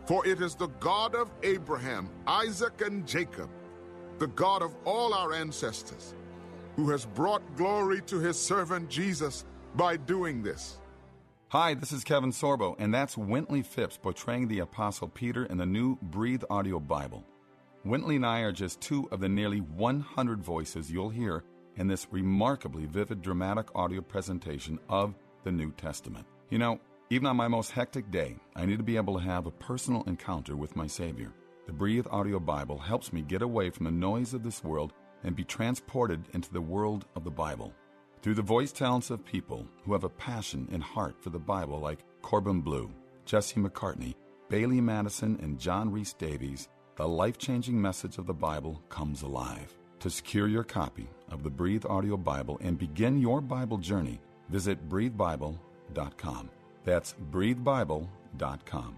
[0.06, 3.49] For it is the God of Abraham, Isaac, and Jacob,
[4.20, 6.14] the God of all our ancestors,
[6.76, 9.45] who has brought glory to his servant Jesus
[9.76, 10.78] by doing this.
[11.49, 15.66] Hi, this is Kevin Sorbo, and that's Wintley Phipps portraying the Apostle Peter in the
[15.66, 17.24] new Breathe Audio Bible.
[17.84, 21.43] Wintley and I are just two of the nearly 100 voices you'll hear
[21.78, 26.26] in this remarkably vivid dramatic audio presentation of the New Testament.
[26.49, 26.80] You know,
[27.16, 30.03] even on my most hectic day, I need to be able to have a personal
[30.03, 31.32] encounter with my Savior.
[31.66, 34.91] The Breathe Audio Bible helps me get away from the noise of this world
[35.24, 37.74] and be transported into the world of the Bible.
[38.26, 41.80] through the voice talents of people who have a passion and heart for the Bible,
[41.80, 42.89] like Corbin Bleu,
[43.24, 44.16] Jesse McCartney,
[44.49, 49.78] Bailee Madison, and John Rhys-Davies, the life changing message of the Bible comes alive.
[49.99, 54.89] To secure your copy of the Breathe Audio Bible and begin your Bible journey, visit
[54.89, 56.49] breathebible.com.
[56.86, 58.97] That's breathebible.com.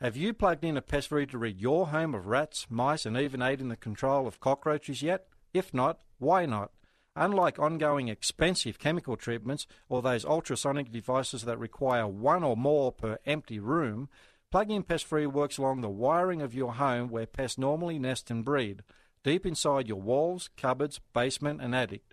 [0.00, 3.16] Have you plugged in a pest free to rid your home of rats, mice, and
[3.16, 5.26] even aid in the control of cockroaches yet?
[5.54, 6.72] If not, why not?
[7.14, 13.18] Unlike ongoing expensive chemical treatments or those ultrasonic devices that require one or more per
[13.26, 14.08] empty room,
[14.50, 18.44] plug-in pest free works along the wiring of your home where pests normally nest and
[18.44, 18.82] breed,
[19.22, 22.11] deep inside your walls, cupboards, basement, and attic.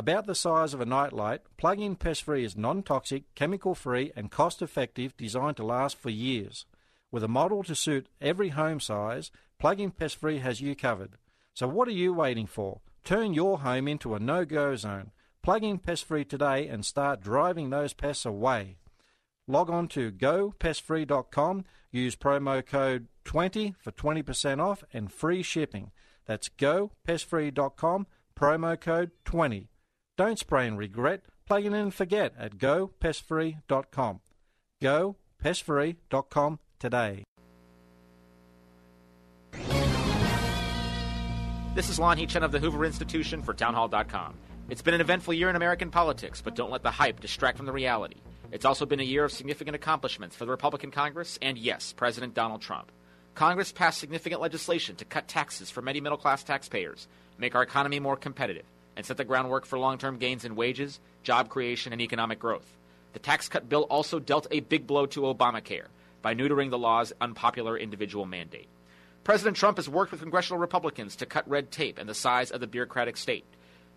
[0.00, 5.58] About the size of a nightlight, plug-in pest free is non-toxic, chemical-free, and cost-effective, designed
[5.58, 6.64] to last for years.
[7.10, 11.18] With a model to suit every home size, Plug-in Pest Free has you covered.
[11.52, 12.80] So what are you waiting for?
[13.04, 15.10] Turn your home into a no-go zone.
[15.42, 18.78] Plug in Pest Free today and start driving those pests away.
[19.46, 25.90] Log on to gopestfree.com, use promo code 20 for 20% off and free shipping.
[26.24, 29.69] That's gopestfree.com, promo code 20.
[30.20, 31.22] Don't spray and regret.
[31.46, 34.20] Plug in and forget at gopestfree.com.
[34.82, 37.24] Gopestfree.com today.
[41.74, 44.34] This is Lanhee Chen of the Hoover Institution for Townhall.com.
[44.68, 47.64] It's been an eventful year in American politics, but don't let the hype distract from
[47.64, 48.18] the reality.
[48.52, 52.34] It's also been a year of significant accomplishments for the Republican Congress and, yes, President
[52.34, 52.92] Donald Trump.
[53.34, 57.08] Congress passed significant legislation to cut taxes for many middle class taxpayers,
[57.38, 58.66] make our economy more competitive,
[59.00, 62.76] and set the groundwork for long term gains in wages, job creation, and economic growth.
[63.14, 65.86] The tax cut bill also dealt a big blow to Obamacare
[66.20, 68.68] by neutering the law's unpopular individual mandate.
[69.24, 72.60] President Trump has worked with congressional Republicans to cut red tape and the size of
[72.60, 73.46] the bureaucratic state.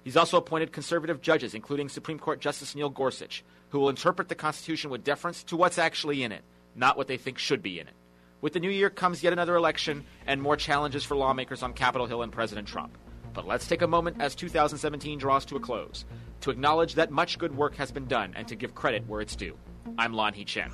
[0.06, 4.36] He's also appointed conservative judges, including Supreme Court Justice Neil Gorsuch, who will interpret the
[4.36, 6.46] Constitution with deference to what's actually in it,
[6.76, 7.94] not what they think should be in it.
[8.40, 12.08] With the new year comes yet another election and more challenges for lawmakers on Capitol
[12.08, 12.98] Hill and President Trump.
[13.34, 16.06] But let's take a moment as 2017 draws to a close
[16.42, 19.36] to acknowledge that much good work has been done and to give credit where it's
[19.36, 19.58] due.
[19.98, 20.72] I'm Lanhee Chen.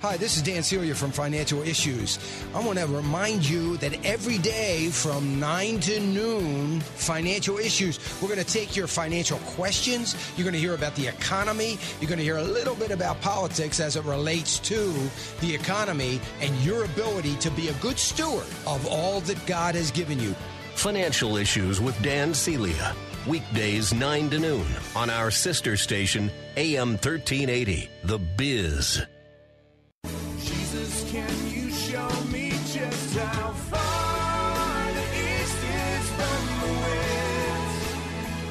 [0.00, 2.20] Hi, this is Dan Celia from Financial Issues.
[2.54, 8.28] I want to remind you that every day from 9 to noon, Financial Issues, we're
[8.28, 10.14] going to take your financial questions.
[10.36, 11.78] You're going to hear about the economy.
[12.00, 14.92] You're going to hear a little bit about politics as it relates to
[15.40, 19.90] the economy and your ability to be a good steward of all that God has
[19.90, 20.32] given you.
[20.76, 22.94] Financial Issues with Dan Celia.
[23.26, 29.04] Weekdays 9 to noon on our sister station, AM 1380, The Biz.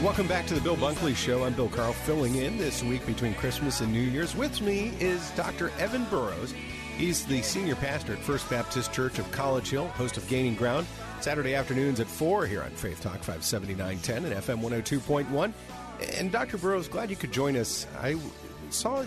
[0.08, 1.44] Welcome back to the Bill Bunkley Show.
[1.44, 4.38] I'm Bill Carl, filling in this week between Christmas and New Year's.
[4.38, 5.70] With me is Dr.
[5.80, 6.54] Evan Burrows.
[6.96, 10.88] He's the senior pastor at First Baptist Church of College Hill, host of Gaining Ground,
[11.20, 15.54] Saturday afternoons at 4 here on Faith Talk 57910 and FM 102.1.
[16.18, 16.58] And Dr.
[16.58, 17.86] Burrows, glad you could join us.
[18.00, 18.16] I
[18.70, 19.06] saw uh,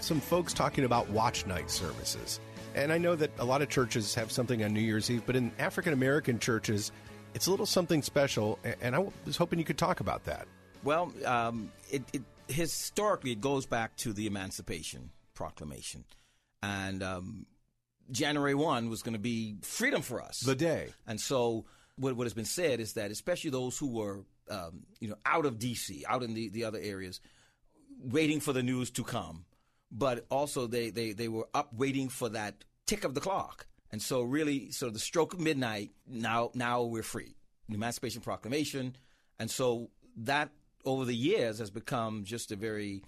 [0.00, 2.40] some folks talking about watch night services.
[2.74, 5.36] And I know that a lot of churches have something on New Year's Eve, but
[5.36, 6.90] in African American churches,
[7.34, 8.58] it's a little something special.
[8.80, 10.46] And I was hoping you could talk about that.
[10.84, 16.04] Well, um, it, it, historically, it goes back to the Emancipation Proclamation.
[16.62, 17.46] And um,
[18.10, 20.40] January 1 was going to be freedom for us.
[20.40, 20.88] The day.
[21.06, 21.64] And so
[21.96, 25.46] what, what has been said is that especially those who were, um, you know, out
[25.46, 27.20] of D.C., out in the, the other areas,
[28.02, 29.44] waiting for the news to come,
[29.90, 33.66] but also they, they, they were up waiting for that tick of the clock.
[33.92, 37.36] And so really, so the stroke of midnight, now, now we're free.
[37.68, 38.96] The Emancipation Proclamation.
[39.38, 40.50] And so that
[40.84, 43.04] over the years has become just a very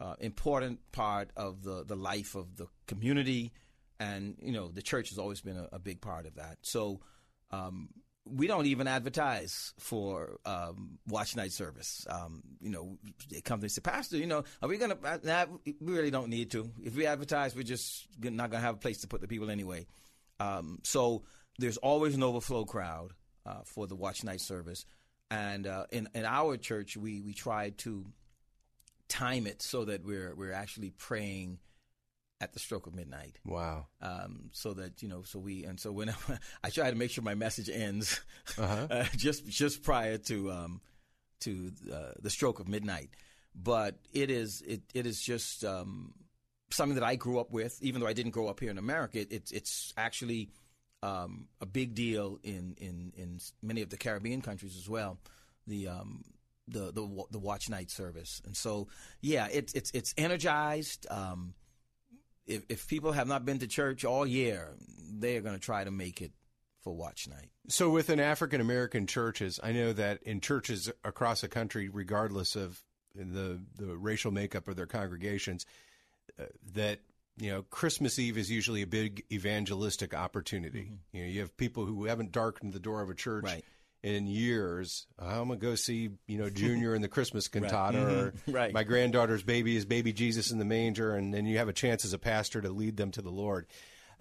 [0.00, 3.52] uh, important part of the, the life of the community.
[3.98, 6.58] And, you know, the church has always been a, a big part of that.
[6.62, 7.00] So,
[7.50, 7.88] um,
[8.30, 12.06] we don't even advertise for um, watch night service.
[12.08, 12.98] Um, you know,
[13.30, 15.20] they come to say, Pastor, you know, are we going to?
[15.24, 16.70] Nah, we really don't need to.
[16.82, 19.50] If we advertise, we're just not going to have a place to put the people
[19.50, 19.86] anyway.
[20.40, 21.22] Um, so
[21.58, 23.12] there's always an overflow crowd
[23.46, 24.84] uh, for the watch night service,
[25.30, 28.06] and uh, in in our church, we we try to
[29.08, 31.58] time it so that we're we're actually praying
[32.40, 33.38] at the stroke of midnight.
[33.44, 33.86] Wow.
[34.00, 37.24] Um, so that you know, so we and so whenever I try to make sure
[37.24, 38.20] my message ends
[38.58, 38.86] Uh-huh.
[38.90, 40.80] uh, just just prior to um,
[41.40, 43.10] to uh, the stroke of midnight.
[43.54, 46.14] But it is it it is just um,
[46.70, 49.20] something that I grew up with, even though I didn't grow up here in America.
[49.20, 50.50] It, it's it's actually
[51.02, 55.18] um, a big deal in, in in many of the Caribbean countries as well.
[55.66, 56.24] The um,
[56.68, 58.42] the the the watch night service.
[58.44, 58.88] And so,
[59.20, 61.06] yeah, it's it's it's energized.
[61.10, 61.54] Um,
[62.46, 64.74] if if people have not been to church all year,
[65.12, 66.32] they are going to try to make it
[66.82, 67.50] for watch night.
[67.68, 72.80] So, within African American churches, I know that in churches across the country, regardless of
[73.14, 75.66] the the racial makeup of their congregations,
[76.74, 77.00] that
[77.40, 80.80] you know Christmas Eve is usually a big evangelistic opportunity.
[80.82, 81.16] Mm-hmm.
[81.16, 83.46] You know, you have people who haven't darkened the door of a church.
[84.00, 87.62] In years, I'm gonna go see you know Junior in the Christmas Right.
[87.64, 88.16] cantata, Mhm.
[88.16, 88.72] or Right.
[88.72, 92.04] my granddaughter's baby is baby Jesus in the manger, and then you have a chance
[92.04, 93.66] as a pastor to lead them to the Lord.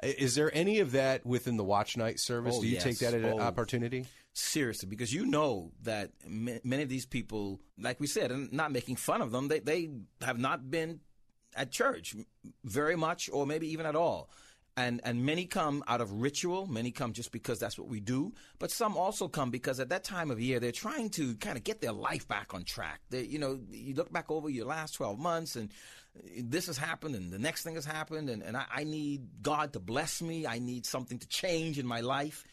[0.01, 2.55] Is there any of that within the watch night service?
[2.57, 2.83] Oh, Do you yes.
[2.83, 3.39] take that as an Oh.
[3.39, 4.05] opportunity?
[4.33, 8.71] Seriously, because you know that ma- many of these people, like we said, and not
[8.71, 9.89] making fun of them, they, they
[10.21, 10.99] have not been
[11.57, 12.15] at church
[12.63, 14.29] very much or maybe even at all.
[14.75, 18.33] And, and many come out of ritual, many come just because that's what we do,
[18.59, 21.63] but some also come because at that time of year they're trying to kind of
[21.63, 23.01] get their life back on track.
[23.09, 25.71] They, you know, you look back over your last 12 months and
[26.39, 29.73] this has happened and the next thing has happened and, and I, I need God
[29.73, 30.45] to bless me.
[30.45, 32.45] I need something to change in my life.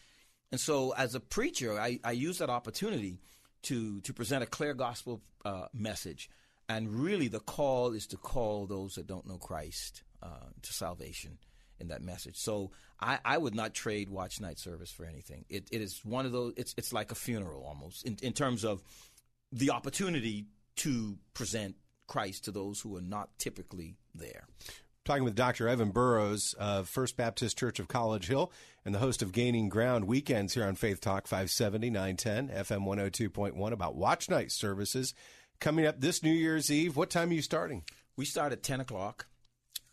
[0.51, 3.19] And so, as a preacher, I, I use that opportunity
[3.63, 6.29] to to present a clear gospel uh, message.
[6.67, 11.37] And really, the call is to call those that don't know Christ uh, to salvation
[11.79, 12.37] in that message.
[12.37, 15.45] So, I, I would not trade watch night service for anything.
[15.49, 16.53] It, it is one of those.
[16.57, 18.81] It's it's like a funeral almost in, in terms of
[19.51, 20.47] the opportunity
[20.77, 21.75] to present
[22.07, 24.47] Christ to those who are not typically there.
[25.05, 25.67] Talking with Dr.
[25.67, 28.51] Evan Burrows of First Baptist Church of College Hill
[28.83, 33.71] and the host of Gaining Ground weekends here on Faith Talk 570, 910, FM 102.1
[33.71, 35.13] about watch night services
[35.59, 36.95] coming up this New Year's Eve.
[36.95, 37.83] What time are you starting?
[38.17, 39.27] We start at 10 o'clock.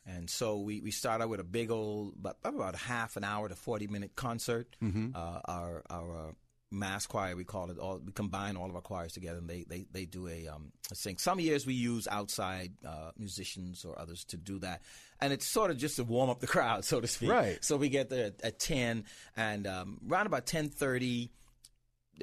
[0.05, 3.23] And so we, we start out with a big old, about, about a half an
[3.25, 4.75] hour to 40 minute concert.
[4.83, 5.15] Mhm.
[5.15, 6.33] Uh, our our uh,
[6.73, 9.65] mass choir, we call it, all, we combine all of our choirs together and they,
[9.69, 11.19] they, they do a, um, a sing.
[11.19, 14.83] Some years we use outside uh, musicians or others to do that.
[15.21, 17.31] And it's sort of just to warm up the crowd, so to speak.
[17.31, 17.63] Right.
[17.65, 19.05] So we get there at, at 10
[19.37, 21.31] and um, around about 1030,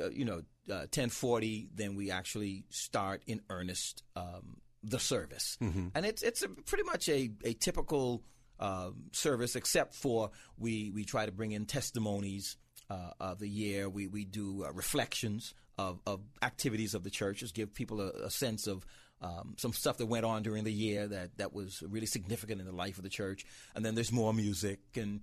[0.01, 5.57] uh, you know, uh, 1040, then we actually start in earnest um, the service.
[5.61, 5.91] Mhm.
[5.93, 8.24] And it's it's a, pretty much a, a typical
[8.59, 12.57] um, service, except for we, we try to bring in testimonies
[12.89, 13.89] uh, of the year.
[13.89, 18.09] We, we do uh, reflections of, of activities of the church, just give people a,
[18.26, 18.86] a sense of
[19.22, 22.67] um, some stuff that went on during the year that, that was really significant in
[22.67, 23.45] the life of the church.
[23.76, 25.22] And then there's more music and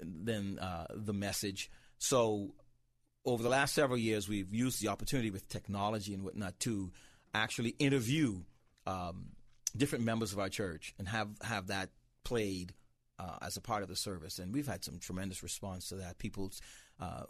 [0.00, 1.70] then uh, the message.
[1.98, 2.54] So
[3.24, 6.90] over the last several years, we've used the opportunity with technology and whatnot to
[7.34, 8.40] actually interview
[8.86, 9.26] um,
[9.76, 11.90] different members of our church and have have that
[12.24, 12.74] played
[13.18, 14.38] uh, as a part of the service.
[14.38, 16.18] And we've had some tremendous response to that.
[16.18, 16.52] People,
[17.00, 17.24] uh,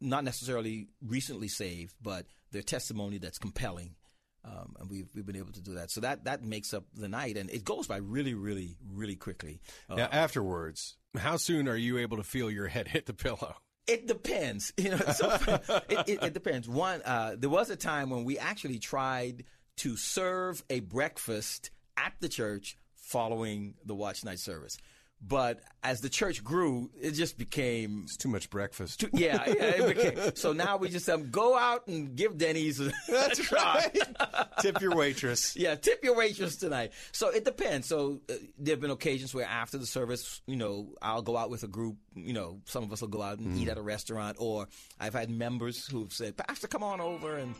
[0.00, 3.94] not necessarily recently saved, but their testimony that's compelling.
[4.42, 5.90] Um, and we've we've been able to do that.
[5.90, 9.60] So that that makes up the night, and it goes by really, really, really quickly.
[9.88, 13.54] Uh, now, afterwards, how soon are you able to feel your head hit the pillow?
[13.86, 14.72] It depends.
[14.78, 15.30] You know, so
[15.88, 16.68] it, it, it depends.
[16.68, 19.44] One, uh, there was a time when we actually tried
[19.78, 24.78] to serve a breakfast at the church following the watch night service.
[25.22, 29.00] But as the church grew, it just became it's too much breakfast.
[29.00, 29.52] Too, yeah, yeah.
[29.52, 33.42] It became, so now we just um, go out and give Denny's a, That's a
[33.42, 33.86] try.
[34.60, 35.56] Tip your waitress.
[35.56, 36.92] Yeah, tip your waitress tonight.
[37.12, 37.86] So it depends.
[37.86, 41.50] So uh, there have been occasions where after the service, you know, I'll go out
[41.50, 41.96] with a group.
[42.14, 43.58] You know, some of us will go out and Mm.
[43.58, 44.68] eat at a restaurant, or
[44.98, 47.54] I've had members who've said, "Pastor, come on over and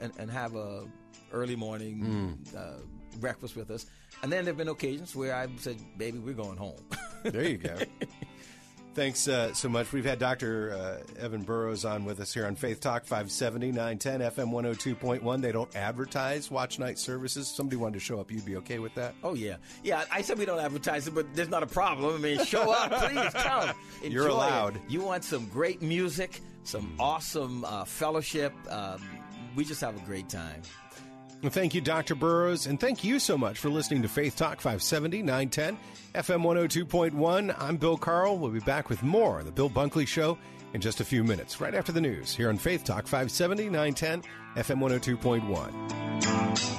[0.00, 0.84] and, and have a
[1.32, 2.56] early morning Mm.
[2.56, 2.78] uh,
[3.20, 3.86] breakfast with us."
[4.22, 6.76] And then there've been occasions where I've said, "Baby, we're going home."
[7.24, 7.76] There you go.
[8.94, 9.90] Thanks uh, so much.
[9.92, 10.72] We've had Dr.
[11.18, 15.40] Uh, Evan Burrows on with us here on Faith Talk 570, 910, FM 102.1.
[15.40, 17.48] They don't advertise watch night services.
[17.48, 18.30] Somebody wanted to show up.
[18.30, 19.14] You'd be okay with that?
[19.24, 20.04] Oh yeah, yeah.
[20.12, 22.14] I said we don't advertise it, but there's not a problem.
[22.16, 23.70] I mean, show up, please come.
[24.02, 24.30] You're Enjoy it.
[24.30, 24.80] allowed.
[24.90, 28.52] You want some great music, some awesome uh, fellowship.
[28.68, 29.00] Um,
[29.54, 30.62] we just have a great time.
[31.44, 32.14] Thank you, Dr.
[32.14, 35.76] Burrows, and thank you so much for listening to Faith Talk 570, 910,
[36.14, 36.42] FM
[36.86, 37.56] 102.1.
[37.58, 38.38] I'm Bill Carl.
[38.38, 40.38] We'll be back with more of The Bill Bunkley Show
[40.72, 44.22] in just a few minutes, right after the news, here on Faith Talk 570, 910,
[44.56, 44.78] FM
[45.18, 46.71] 102.1.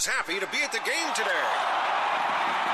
[0.00, 1.44] Who's happy to be at the game today?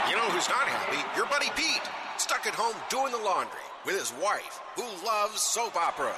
[0.08, 1.02] You know who's not happy?
[1.18, 1.82] Your buddy Pete,
[2.18, 6.14] stuck at home doing the laundry with his wife, who loves soap operas.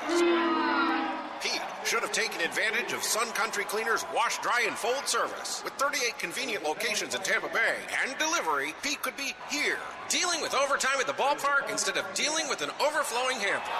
[1.41, 5.65] Pete should have taken advantage of Sun Country Cleaners wash, dry, and fold service.
[5.65, 9.81] With 38 convenient locations in Tampa Bay and delivery, Pete could be here,
[10.11, 13.73] dealing with overtime at the ballpark instead of dealing with an overflowing hamper.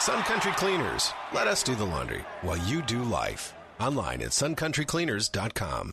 [0.00, 1.14] Sun Country Cleaners.
[1.32, 3.54] Let us do the laundry while you do life.
[3.80, 5.92] Online at suncountrycleaners.com.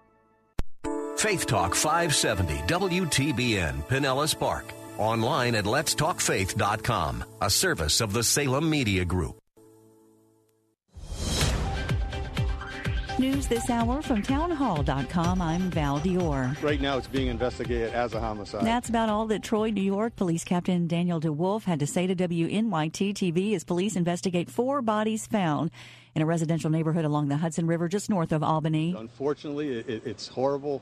[1.21, 4.65] Faith Talk 570 WTBN Pinellas Park.
[4.97, 9.37] Online at letstalkfaith.com, a service of the Salem Media Group.
[13.19, 15.43] News this hour from townhall.com.
[15.43, 16.59] I'm Val Dior.
[16.63, 18.65] Right now, it's being investigated as a homicide.
[18.65, 22.15] That's about all that Troy, New York Police Captain Daniel DeWolf had to say to
[22.15, 25.69] WNYT TV as police investigate four bodies found
[26.15, 28.95] in a residential neighborhood along the Hudson River just north of Albany.
[28.97, 30.81] Unfortunately, it, it's horrible,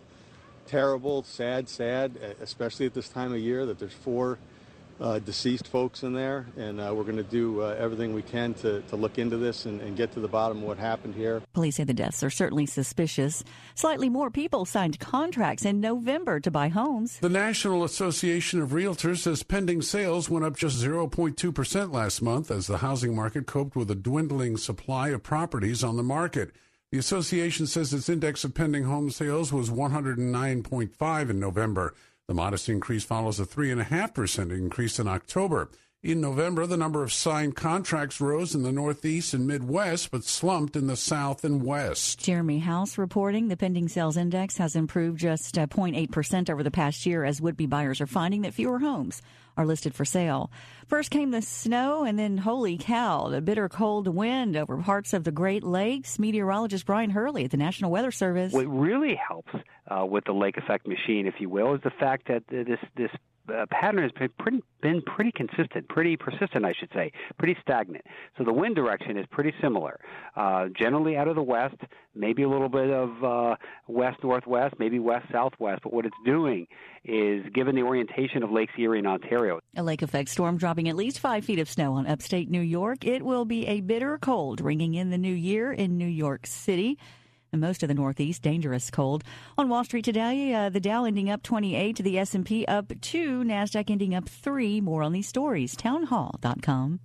[0.70, 4.38] terrible, sad, sad, especially at this time of year that there's four
[5.01, 6.45] uh, deceased folks in there.
[6.57, 9.65] And uh, we're going to do uh, everything we can to, to look into this
[9.65, 11.41] and, and get to the bottom of what happened here.
[11.53, 13.43] Police say the deaths are certainly suspicious.
[13.76, 17.17] Slightly more people signed contracts in November to buy homes.
[17.20, 22.67] The National Association of Realtors says pending sales went up just 0.2% last month as
[22.67, 26.51] the housing market coped with a dwindling supply of properties on the market.
[26.91, 31.93] The association says its index of pending home sales was 109.5 in November.
[32.27, 35.69] The modest increase follows a 3.5% increase in October.
[36.02, 40.78] In November, the number of signed contracts rose in the Northeast and Midwest, but slumped
[40.78, 42.20] in the South and West.
[42.20, 47.06] Jeremy House reporting the pending sales index has improved just uh, 0.8% over the past
[47.06, 49.22] year as would be buyers are finding that fewer homes
[49.58, 50.50] are listed for sale.
[50.88, 55.26] First came the snow, and then, holy cow, the bitter cold wind over parts of
[55.26, 56.18] the Great Lakes.
[56.18, 58.54] Meteorologist Brian Hurley at the National Weather Service.
[58.54, 59.52] What really helps
[59.89, 63.12] uh, with the lake effect machine, if you will, is the fact that this this
[63.52, 68.06] uh, pattern has been pretty, been pretty consistent, pretty persistent, I should say, pretty stagnant.
[68.38, 70.00] So the wind direction is pretty similar.
[70.36, 71.76] Uh, generally out of the west,
[72.16, 73.56] maybe a little bit of uh,
[73.88, 75.82] west northwest, maybe west southwest.
[75.84, 76.68] But what it's doing
[77.04, 80.95] is, given the orientation of Lakes Erie and Ontario, a lake effect storm dropping at
[80.95, 83.06] least five feet of snow on upstate New York.
[83.06, 86.97] It will be a bitter cold ringing in the new year in New York City
[87.52, 89.24] and most of the Northeast, dangerous cold.
[89.58, 93.89] On Wall Street today, uh, the Dow ending up 28, the S&P up 2, Nasdaq
[93.89, 94.82] ending up 3.
[94.82, 97.00] More on these stories, townhall.com.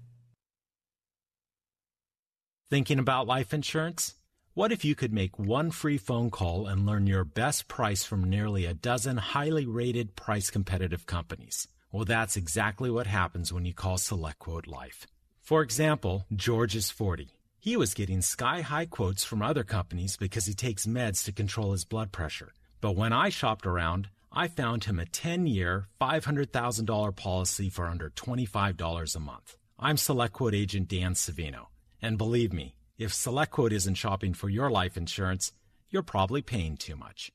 [2.71, 4.15] Thinking about life insurance?
[4.55, 8.31] What if you could make one free phone call and learn your best price from
[8.31, 11.69] nearly a dozen highly rated price competitive companies?
[11.91, 15.07] Well, that's exactly what happens when you call SelectQuote Life.
[15.41, 17.29] For example, George is 40.
[17.65, 21.73] He was getting sky high quotes from other companies because he takes meds to control
[21.73, 22.53] his blood pressure.
[22.83, 28.11] But when I shopped around, I found him a 10 year, $500,000 policy for under
[28.11, 29.57] $25 a month.
[29.79, 31.69] I'm SelectQuote agent Dan Savino.
[32.03, 35.51] And believe me, if SelectQuote isn't shopping for your life insurance,
[35.89, 37.33] you're probably paying too much.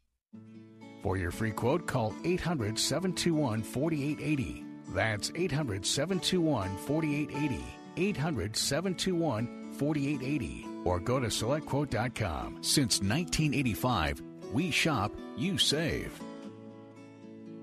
[1.02, 4.64] For your free quote, call 800 721 4880.
[4.90, 7.64] That's 800 721 4880.
[7.98, 10.68] 800 721 4880.
[10.86, 12.58] Or go to selectquote.com.
[12.62, 14.22] Since 1985,
[14.54, 16.20] we shop, you save.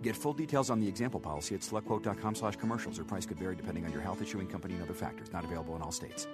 [0.03, 2.99] Get full details on the example policy at selectquote.com slash commercials.
[2.99, 5.33] Or price could vary depending on your health issuing company and other factors.
[5.33, 6.27] Not available in all states.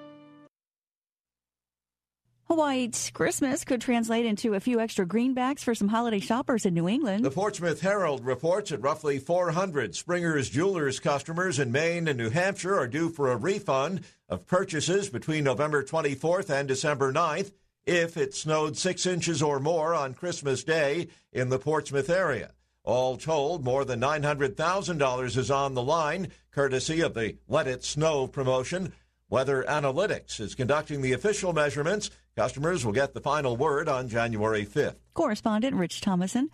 [2.47, 6.89] White Christmas could translate into a few extra greenbacks for some holiday shoppers in New
[6.89, 7.25] England.
[7.25, 12.79] The Portsmouth Herald reports that roughly 400 Springer's Jewelers customers in Maine and New Hampshire
[12.79, 17.53] are due for a refund of purchases between November 24th and December 9th
[17.87, 22.53] if it snowed six inches or more on Christmas Day in the Portsmouth area.
[22.85, 28.27] All told, more than $900,000 is on the line, courtesy of the Let It Snow
[28.27, 28.93] promotion.
[29.29, 32.11] Weather Analytics is conducting the official measurements.
[32.37, 34.97] Customers will get the final word on January 5th.
[35.13, 36.49] Correspondent Rich Thomason.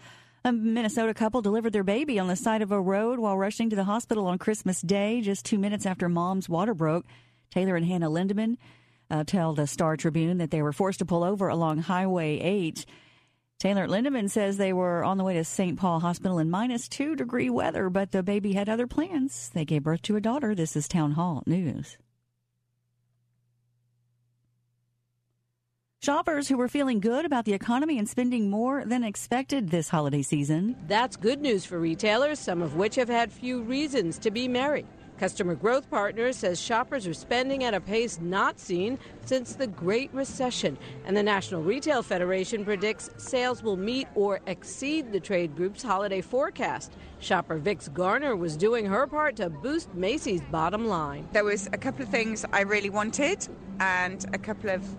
[0.45, 3.77] A Minnesota couple delivered their baby on the side of a road while rushing to
[3.77, 7.07] the hospital on Christmas Day, just two minutes after mom's water broke.
[7.53, 8.57] Taylor and Hannah Lindeman
[9.09, 12.85] uh, tell the Star Tribune that they were forced to pull over along Highway 8.
[13.61, 15.79] Taylor Lindeman says they were on the way to St.
[15.79, 19.51] Paul Hospital in minus two degree weather, but the baby had other plans.
[19.55, 20.57] They gave birth to a daughter.
[20.57, 21.99] This is Town Hall News.
[26.01, 30.23] Shoppers who were feeling good about the economy and spending more than expected this holiday
[30.23, 30.77] season.
[30.87, 34.87] That's good news for retailers, some of which have had few reasons to be merry.
[35.19, 40.15] Customer Growth Partners says shoppers are spending at a pace not seen since the Great
[40.15, 45.83] Recession, and the National Retail Federation predicts sales will meet or exceed the trade group's
[45.83, 46.93] holiday forecast.
[47.19, 51.27] Shopper Vix Garner was doing her part to boost Macy's bottom line.
[51.33, 53.49] There was a couple of things I really wanted
[53.81, 54.97] and a couple of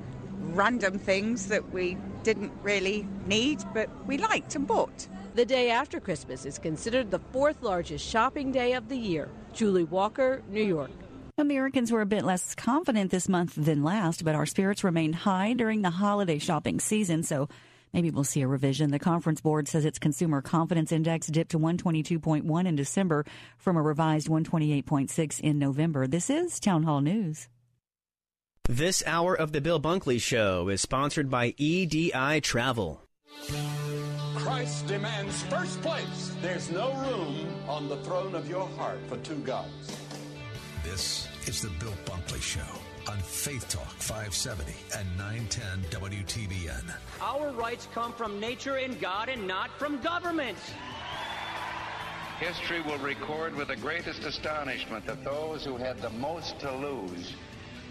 [0.55, 5.07] random things that we didn't really need but we liked and bought.
[5.35, 9.29] The day after Christmas is considered the fourth largest shopping day of the year.
[9.53, 10.91] Julie Walker, New York.
[11.37, 15.53] Americans were a bit less confident this month than last, but our spirits remained high
[15.53, 17.47] during the holiday shopping season, so
[17.93, 18.91] maybe we'll see a revision.
[18.91, 23.25] The conference board says its consumer confidence index dipped to 122.1 in December
[23.57, 26.07] from a revised 128.6 in November.
[26.07, 27.47] This is Town Hall News.
[28.71, 33.01] This hour of the Bill Bunkley Show is sponsored by EDI Travel.
[34.35, 36.35] Christ demands first place.
[36.39, 39.97] There's no room on the throne of your heart for two gods.
[40.83, 46.93] This is the Bill Bunkley Show on Faith Talk 570 and 910 WTBN.
[47.21, 50.59] Our rights come from nature and God and not from government.
[52.39, 57.33] History will record with the greatest astonishment that those who had the most to lose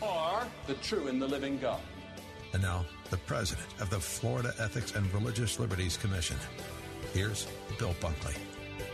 [0.00, 1.80] you, or the true and the living God.
[2.52, 6.36] And now, the president of the Florida Ethics and Religious Liberties Commission.
[7.12, 7.46] Here's
[7.78, 8.36] Bill Bunkley.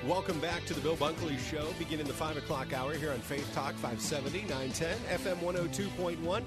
[0.07, 3.49] Welcome back to the Bill Bunkley Show, beginning the 5 o'clock hour here on Faith
[3.55, 6.43] Talk 570, 910, FM 102.1.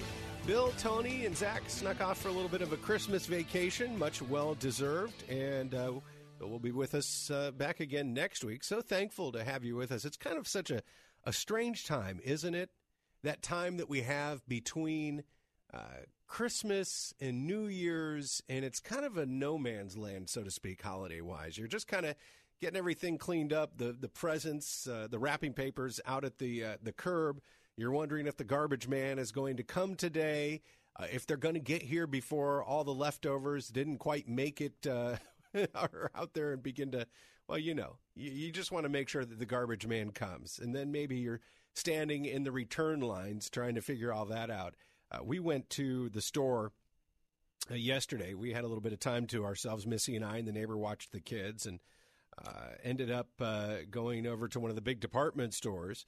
[0.46, 4.22] Bill, Tony, and Zach snuck off for a little bit of a Christmas vacation, much
[4.22, 5.92] well deserved, and uh,
[6.38, 8.62] Bill will be with us uh, back again next week.
[8.62, 10.04] So thankful to have you with us.
[10.04, 10.82] It's kind of such a,
[11.24, 12.70] a strange time, isn't it?
[13.26, 15.24] That time that we have between
[15.74, 20.50] uh, Christmas and New Year's, and it's kind of a no man's land, so to
[20.52, 21.58] speak, holiday wise.
[21.58, 22.14] You're just kind of
[22.60, 26.76] getting everything cleaned up, the the presents, uh, the wrapping papers out at the uh,
[26.80, 27.40] the curb.
[27.76, 30.62] You're wondering if the garbage man is going to come today,
[30.94, 34.86] uh, if they're going to get here before all the leftovers didn't quite make it
[34.86, 35.16] uh,
[35.74, 37.08] are out there and begin to.
[37.48, 40.60] Well, you know, you, you just want to make sure that the garbage man comes,
[40.62, 41.40] and then maybe you're
[41.76, 44.74] standing in the return lines trying to figure all that out.
[45.10, 46.72] Uh, we went to the store
[47.70, 48.34] uh, yesterday.
[48.34, 50.76] We had a little bit of time to ourselves, Missy and I, and the neighbor
[50.76, 51.80] watched the kids, and
[52.44, 56.06] uh, ended up uh, going over to one of the big department stores,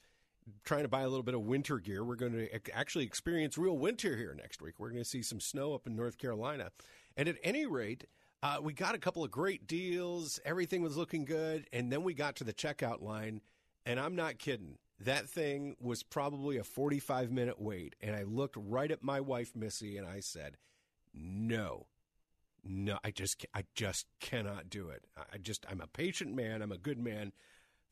[0.65, 2.03] trying to buy a little bit of winter gear.
[2.03, 4.75] We're going to actually experience real winter here next week.
[4.79, 6.71] We're going to see some snow up in North Carolina,
[7.15, 8.05] and at any rate.
[8.41, 10.39] Uh, we got a couple of great deals.
[10.45, 11.67] Everything was looking good.
[11.73, 13.41] And then we got to the checkout line,
[13.85, 17.95] and I'm not kidding that thing was probably a 45 minute wait.
[18.01, 20.57] And I looked right at my wife, Missy, and I said,
[21.13, 21.87] no,
[22.63, 25.05] no, I just, I just cannot do it.
[25.17, 26.61] I just, I'm a patient man.
[26.61, 27.31] I'm a good man.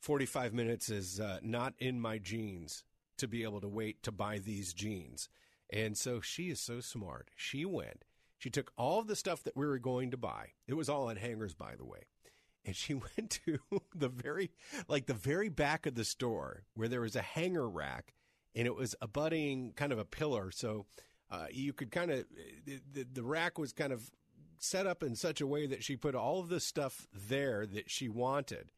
[0.00, 2.84] 45 minutes is uh, not in my genes
[3.16, 5.28] to be able to wait to buy these jeans.
[5.70, 7.28] And so she is so smart.
[7.36, 8.04] She went,
[8.38, 10.52] she took all of the stuff that we were going to buy.
[10.66, 12.02] It was all on hangers, by the way
[12.68, 13.58] and she went to
[13.94, 14.50] the very
[14.86, 18.12] like the very back of the store where there was a hanger rack
[18.54, 20.50] and it was a abutting kind of a pillar.
[20.50, 20.84] So
[21.30, 22.26] uh, you could kind of
[22.66, 24.10] the, the rack was kind of
[24.58, 27.90] set up in such a way that she put all of the stuff there that
[27.90, 28.70] she wanted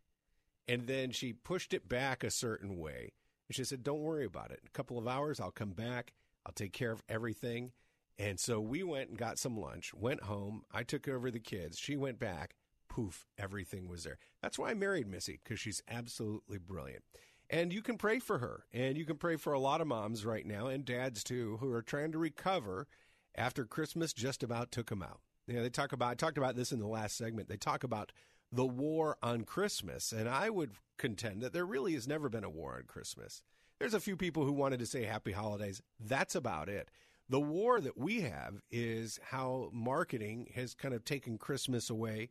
[0.68, 3.12] and then she pushed it back a certain way.
[3.48, 4.60] And she said don't worry about it.
[4.62, 6.12] In a couple of hours i'll come back.
[6.46, 7.72] I'll take care of everything.
[8.20, 10.62] And so we went and got some lunch went home.
[10.72, 11.76] I took over the kids.
[11.76, 12.54] She went back
[12.90, 14.18] poof, everything was there.
[14.42, 17.04] That's why I married Missy, because she's absolutely brilliant.
[17.48, 18.64] And you can pray for her.
[18.72, 21.72] And you can pray for a lot of moms right now, and dads too, who
[21.72, 22.86] are trying to recover
[23.34, 25.20] after Christmas just about took them out.
[25.46, 27.48] You know, they talk about, I talked about this in the last segment.
[27.48, 28.12] They talk about
[28.52, 30.12] the war on Christmas.
[30.12, 33.42] And I would contend that there really has never been a war on Christmas.
[33.78, 35.80] There's a few people who wanted to say happy holidays.
[35.98, 36.90] That's about it.
[37.28, 42.30] The war that we have is how marketing has kind of taken Christmas away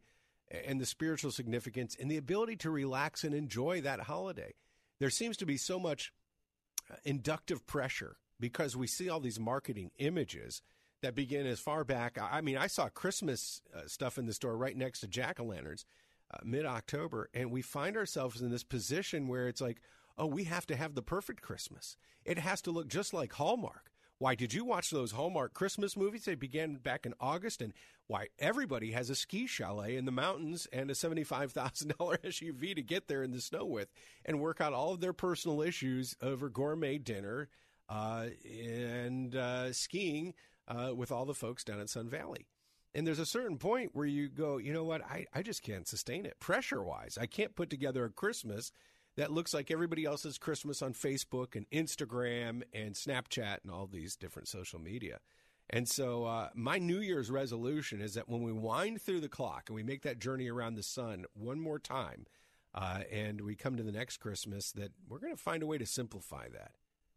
[0.51, 4.53] and the spiritual significance and the ability to relax and enjoy that holiday.
[4.99, 6.11] There seems to be so much
[6.91, 10.61] uh, inductive pressure because we see all these marketing images
[11.01, 12.17] that begin as far back.
[12.19, 15.45] I mean, I saw Christmas uh, stuff in the store right next to jack o'
[15.45, 15.85] lanterns
[16.31, 19.81] uh, mid October, and we find ourselves in this position where it's like,
[20.17, 21.95] oh, we have to have the perfect Christmas.
[22.25, 23.91] It has to look just like Hallmark.
[24.19, 26.25] Why did you watch those Hallmark Christmas movies?
[26.25, 27.71] They began back in August, and
[28.07, 31.53] why everybody has a ski chalet in the mountains and a $75,000
[31.95, 33.87] SUV to get there in the snow with
[34.25, 37.47] and work out all of their personal issues over gourmet dinner
[37.87, 40.33] uh, and uh, skiing
[40.67, 42.45] uh, with all the folks down at Sun Valley.
[42.93, 45.87] And there's a certain point where you go, you know what, I, I just can't
[45.87, 47.17] sustain it pressure wise.
[47.19, 48.73] I can't put together a Christmas
[49.19, 54.15] that looks like everybody else's Christmas on Facebook and Instagram and Snapchat and all these
[54.15, 55.19] different social media.
[55.69, 59.63] And so, uh, my New Year's resolution is that when we wind through the clock
[59.67, 62.27] and we make that journey around the sun one more time,
[62.73, 65.77] uh, and we come to the next Christmas, that we're going to find a way
[65.77, 66.71] to simplify that.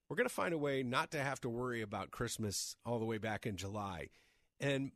[0.09, 3.05] We're going to find a way not to have to worry about Christmas all the
[3.05, 4.09] way back in July.
[4.59, 4.91] And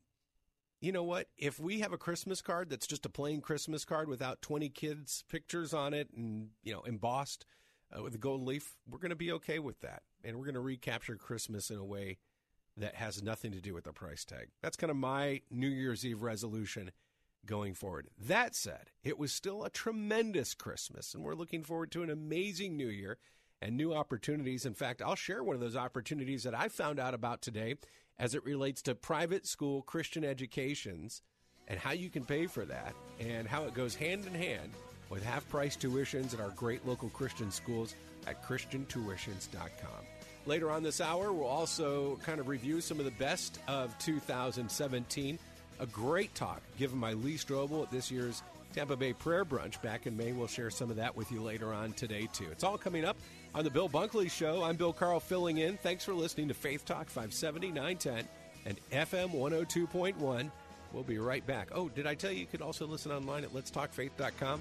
[0.87, 1.27] you know what?
[1.37, 5.25] If we have a Christmas card that's just a plain Christmas card without 20 kids'
[5.29, 7.45] pictures on it and, you know, embossed
[7.93, 10.03] uh, with a gold leaf, we're going to be okay with that.
[10.23, 12.19] And we're going to recapture Christmas in a way
[12.77, 14.51] that has nothing to do with the price tag.
[14.63, 16.93] That's kind of my New Year's Eve resolution
[17.45, 18.07] going forward.
[18.17, 22.77] That said, it was still a tremendous Christmas, and we're looking forward to an amazing
[22.77, 23.19] New Year
[23.61, 24.65] and new opportunities.
[24.65, 27.75] In fact, I'll share one of those opportunities that I found out about today
[28.19, 31.23] as it relates to private school Christian educations
[31.69, 34.73] and how you can pay for that and how it goes hand in hand
[35.11, 37.95] with half price tuitions at our great local Christian schools
[38.27, 40.05] at ChristianTuitions.com.
[40.47, 45.39] Later on this hour, we'll also kind of review some of the best of 2017.
[45.79, 48.43] A great talk given by Lee Strobel at this year's
[48.73, 50.33] Tampa Bay Prayer Brunch back in May.
[50.33, 52.47] We'll share some of that with you later on today, too.
[52.53, 53.17] It's all coming up
[53.57, 54.63] on the Bill Bunkley Show.
[54.63, 55.79] I'm Bill Carl filling in.
[55.79, 58.29] Thanks for listening to Faith Talk 570, 910,
[58.67, 60.51] and FM 102.1.
[60.93, 61.69] We'll be right back.
[61.73, 64.61] Oh, did I tell you you could also listen online at letstalkfaith.com?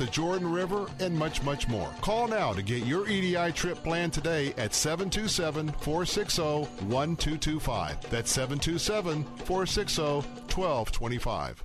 [0.01, 1.87] the Jordan River, and much, much more.
[2.01, 8.09] Call now to get your EDI trip planned today at 727 460 1225.
[8.09, 11.63] That's 727 460 1225.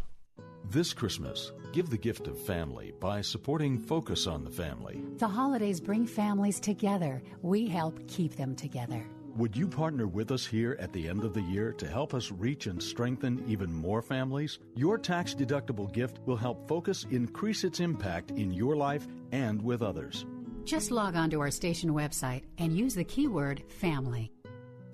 [0.68, 5.00] This Christmas, give the gift of family by supporting Focus on the Family.
[5.16, 7.22] The holidays bring families together.
[7.40, 9.02] We help keep them together.
[9.36, 12.32] Would you partner with us here at the end of the year to help us
[12.32, 14.60] reach and strengthen even more families?
[14.74, 19.82] Your tax deductible gift will help Focus increase its impact in your life and with
[19.82, 20.24] others.
[20.64, 24.32] Just log on to our station website and use the keyword family.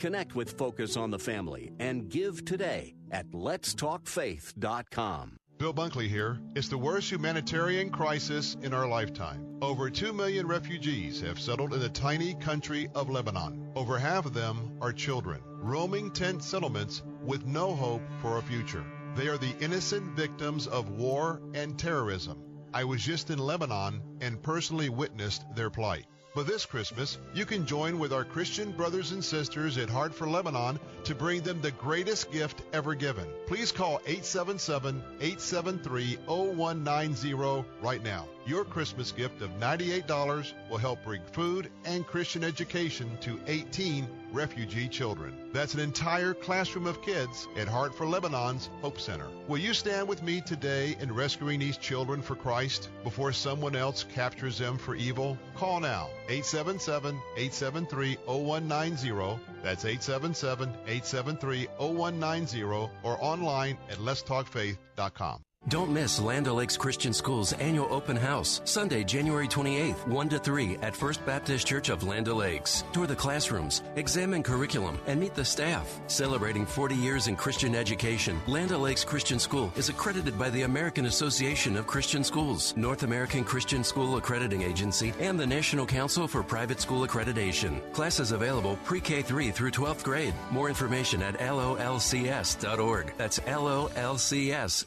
[0.01, 5.37] Connect with Focus on the Family and give today at letstalkfaith.com.
[5.59, 6.39] Bill Bunkley here.
[6.57, 9.59] It's the worst humanitarian crisis in our lifetime.
[9.63, 13.71] Over 2 million refugees have settled in the tiny country of Lebanon.
[13.77, 18.85] Over half of them are children, roaming tent settlements with no hope for a future.
[19.15, 22.43] They are the innocent victims of war and terrorism.
[22.75, 26.07] I was just in Lebanon and personally witnessed their plight.
[26.35, 30.27] But this Christmas, you can join with our Christian brothers and sisters at Heart for
[30.27, 33.27] Lebanon to bring them the greatest gift ever given.
[33.47, 38.27] Please call 877 873 0190 right now.
[38.47, 44.89] Your Christmas gift of $98 will help bring food and Christian education to 18 refugee
[44.89, 45.35] children.
[45.53, 49.29] That's an entire classroom of kids at Heart for Lebanon's Hope Center.
[49.49, 54.05] Will you stand with me today in rescuing these children for Christ before someone else
[54.15, 55.39] captures them for evil?
[55.57, 59.41] Call now 877 873 0190.
[59.63, 62.91] That's 877 873 0190 or
[63.21, 65.43] online at letstalkfaith.com.
[65.69, 70.77] Don't miss Land O'Lakes Christian School's annual open house, Sunday, January 28th, 1 to 3
[70.83, 72.83] at First Baptist Church of Land O'Lakes.
[72.93, 76.01] Tour the classrooms, examine curriculum, and meet the staff.
[76.09, 81.07] Celebrating 40 years in Christian education, Land O'Lakes Christian School is accredited by the American
[81.07, 86.43] Association of Christian Schools, North American Christian School Accrediting Agency, and the National Council for
[86.43, 87.81] Private School Accreditation.
[87.93, 90.35] Classes available pre-K 3 through 12th grade.
[90.51, 93.15] More information at lolcs.org.
[93.17, 94.83] That's lolcs.org.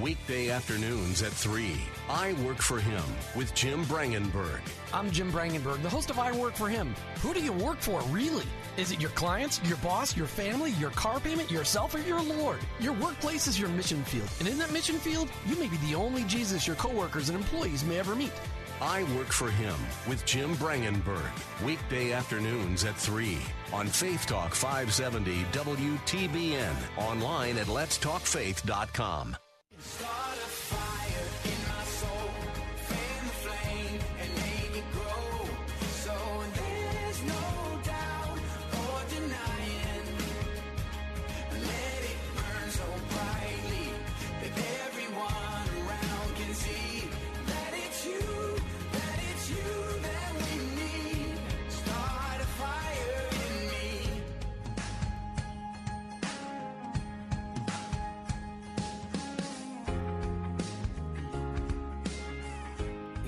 [0.00, 1.72] Weekday afternoons at 3.
[2.08, 3.02] I Work for Him
[3.34, 4.60] with Jim Brangenberg.
[4.92, 6.94] I'm Jim Brangenberg, the host of I Work for Him.
[7.20, 8.46] Who do you work for, really?
[8.76, 12.60] Is it your clients, your boss, your family, your car payment, yourself, or your Lord?
[12.78, 14.30] Your workplace is your mission field.
[14.38, 17.84] And in that mission field, you may be the only Jesus your coworkers and employees
[17.84, 18.32] may ever meet.
[18.80, 19.74] I Work for Him
[20.08, 21.64] with Jim Brangenberg.
[21.66, 23.36] Weekday afternoons at 3
[23.72, 26.76] on Faith Talk 570 WTBN.
[26.98, 29.36] Online at letstalkfaith.com.
[29.80, 30.27] Stop.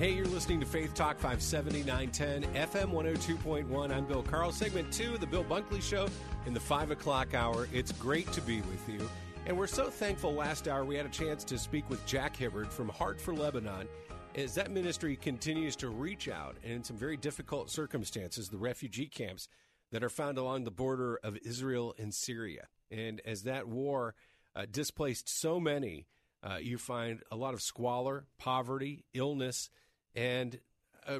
[0.01, 3.91] Hey, you're listening to Faith Talk 570 910 FM 102.1.
[3.93, 4.51] I'm Bill Carl.
[4.51, 6.07] Segment two, The Bill Bunkley Show
[6.47, 7.67] in the 5 o'clock hour.
[7.71, 9.07] It's great to be with you.
[9.45, 12.73] And we're so thankful last hour we had a chance to speak with Jack Hibbard
[12.73, 13.87] from Heart for Lebanon
[14.33, 19.47] as that ministry continues to reach out in some very difficult circumstances, the refugee camps
[19.91, 22.65] that are found along the border of Israel and Syria.
[22.89, 24.15] And as that war
[24.55, 26.07] uh, displaced so many,
[26.41, 29.69] uh, you find a lot of squalor, poverty, illness,
[30.15, 30.59] and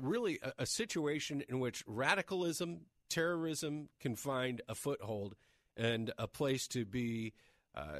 [0.02, 5.36] really a, a, situation in which radicalism, terrorism can find a foothold
[5.78, 7.34] and a place to be
[7.76, 8.00] uh,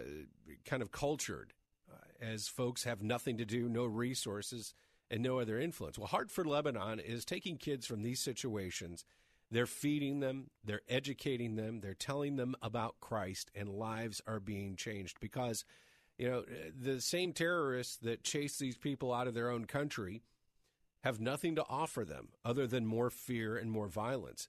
[0.66, 1.54] kind of cultured
[1.92, 4.74] uh, as folks have nothing to do, no resources,
[5.10, 5.98] and no other influence.
[5.98, 9.04] Well, Heart for Lebanon is taking kids from these situations.
[9.50, 14.78] They're feeding them, they're educating them, they're telling them about Christ, and lives are being
[14.78, 15.66] changed because,
[16.18, 20.22] you know, the same terrorists that chase these people out of their own country
[21.04, 24.48] have nothing to offer them other than more fear and more violence.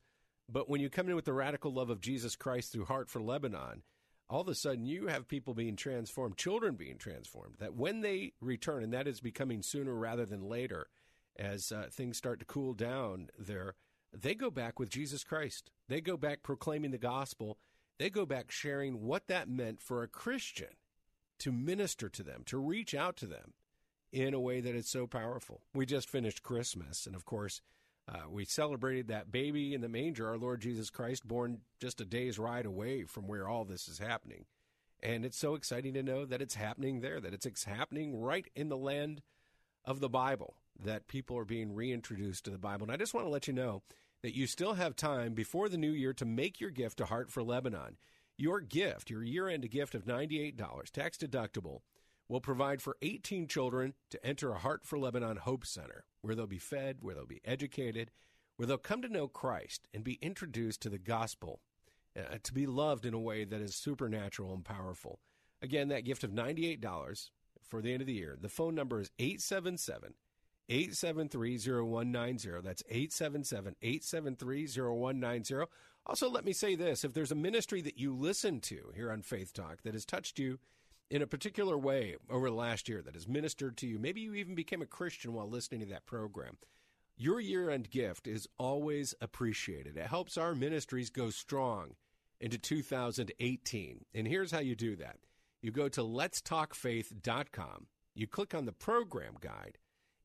[0.48, 3.22] But when you come in with the radical love of Jesus Christ through Heart for
[3.22, 3.82] Lebanon,
[4.28, 8.32] all of a sudden you have people being transformed, children being transformed, that when they
[8.40, 10.88] return, and that is becoming sooner rather than later,
[11.36, 13.74] as uh, things start to cool down there,
[14.12, 15.70] they go back with Jesus Christ.
[15.88, 17.58] They go back proclaiming the gospel.
[17.98, 20.76] They go back sharing what that meant for a Christian
[21.38, 23.54] to minister to them, to reach out to them
[24.12, 25.62] in a way that is so powerful.
[25.74, 27.62] We just finished Christmas, and of course,
[28.09, 32.05] uh, we celebrated that baby in the manger, our Lord Jesus Christ, born just a
[32.05, 34.44] day's ride away from where all this is happening.
[35.02, 38.68] And it's so exciting to know that it's happening there, that it's happening right in
[38.68, 39.22] the land
[39.84, 42.84] of the Bible, that people are being reintroduced to the Bible.
[42.84, 43.82] And I just want to let you know
[44.22, 47.30] that you still have time before the new year to make your gift to Heart
[47.30, 47.97] for Lebanon.
[48.36, 50.56] Your gift, your year end gift of $98,
[50.90, 51.80] tax deductible,
[52.28, 56.46] will provide for 18 children to enter a Heart for Lebanon Hope Center, where they'll
[56.46, 58.10] be fed, where they'll be educated,
[58.56, 61.60] where they'll come to know Christ and be introduced to the gospel,
[62.16, 65.20] uh, to be loved in a way that is supernatural and powerful.
[65.60, 67.30] Again, that gift of $98
[67.62, 68.36] for the end of the year.
[68.40, 70.14] The phone number is 877
[70.68, 72.50] 873 0190.
[72.62, 75.54] That's 877 873 0190.
[76.06, 79.22] Also, let me say this if there's a ministry that you listen to here on
[79.22, 80.58] Faith Talk that has touched you,
[81.10, 83.98] in a particular way over the last year that has ministered to you.
[83.98, 86.56] Maybe you even became a Christian while listening to that program.
[87.16, 89.96] Your year end gift is always appreciated.
[89.96, 91.94] It helps our ministries go strong
[92.40, 94.04] into 2018.
[94.14, 95.18] And here's how you do that
[95.60, 99.78] you go to letstalkfaith.com, you click on the program guide,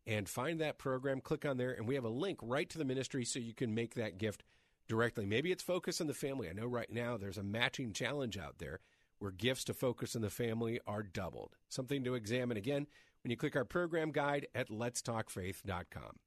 [0.08, 1.22] and find that program.
[1.22, 3.76] Click on there, and we have a link right to the ministry so you can
[3.76, 4.44] make that gift
[4.88, 5.26] directly.
[5.26, 6.50] Maybe it's focus on the family.
[6.50, 8.80] I know right now there's a matching challenge out there
[9.20, 11.56] where gifts to focus on the family are doubled.
[11.70, 12.88] Something to examine again
[13.24, 16.20] when you click our program guide at letstalkfaith.com.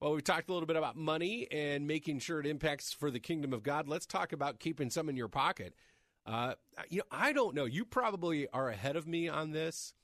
[0.00, 3.20] Well, we've talked a little bit about money and making sure it impacts for the
[3.20, 3.86] kingdom of God.
[3.86, 5.74] Let's talk about keeping some in your pocket.
[6.26, 6.54] Uh,
[6.88, 7.66] you know, I don't know.
[7.66, 9.94] You probably are ahead of me on this.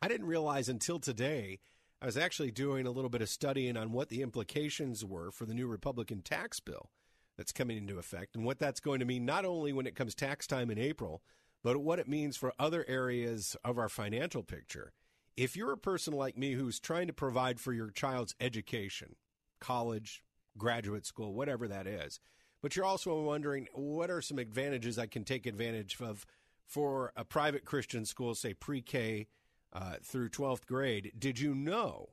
[0.00, 1.60] I didn't realize until today.
[2.02, 5.44] I was actually doing a little bit of studying on what the implications were for
[5.44, 6.90] the new Republican tax bill
[7.36, 10.14] that's coming into effect and what that's going to mean not only when it comes
[10.14, 11.20] tax time in April,
[11.62, 14.92] but what it means for other areas of our financial picture.
[15.36, 19.16] If you're a person like me who's trying to provide for your child's education,
[19.60, 20.22] college,
[20.58, 22.20] graduate school, whatever that is,
[22.62, 26.26] but you're also wondering what are some advantages I can take advantage of
[26.66, 29.28] for a private Christian school, say pre K
[29.72, 32.10] uh, through 12th grade, did you know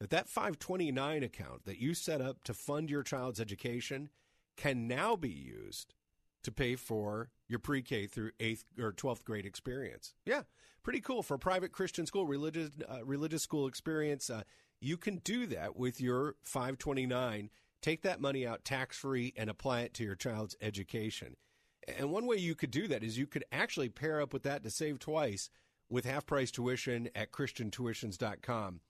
[0.00, 4.08] that that 529 account that you set up to fund your child's education
[4.56, 5.94] can now be used
[6.42, 10.14] to pay for your pre-K through 8th or 12th grade experience.
[10.24, 10.42] Yeah,
[10.82, 14.30] pretty cool for a private Christian school, religious uh, religious school experience.
[14.30, 14.42] Uh,
[14.80, 17.50] you can do that with your 529.
[17.80, 21.36] Take that money out tax-free and apply it to your child's education.
[21.98, 24.62] And one way you could do that is you could actually pair up with that
[24.62, 25.50] to save twice
[25.90, 28.80] with half price tuition at christiantuitions.com.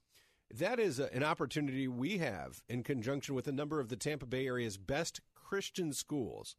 [0.55, 4.27] That is a, an opportunity we have in conjunction with a number of the Tampa
[4.27, 6.57] Bay area's best Christian schools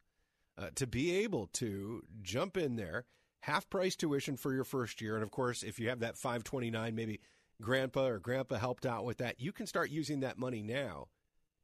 [0.58, 3.06] uh, to be able to jump in there,
[3.42, 5.16] half price tuition for your first year.
[5.16, 7.20] And of course, if you have that 529, maybe
[7.62, 11.08] grandpa or grandpa helped out with that, you can start using that money now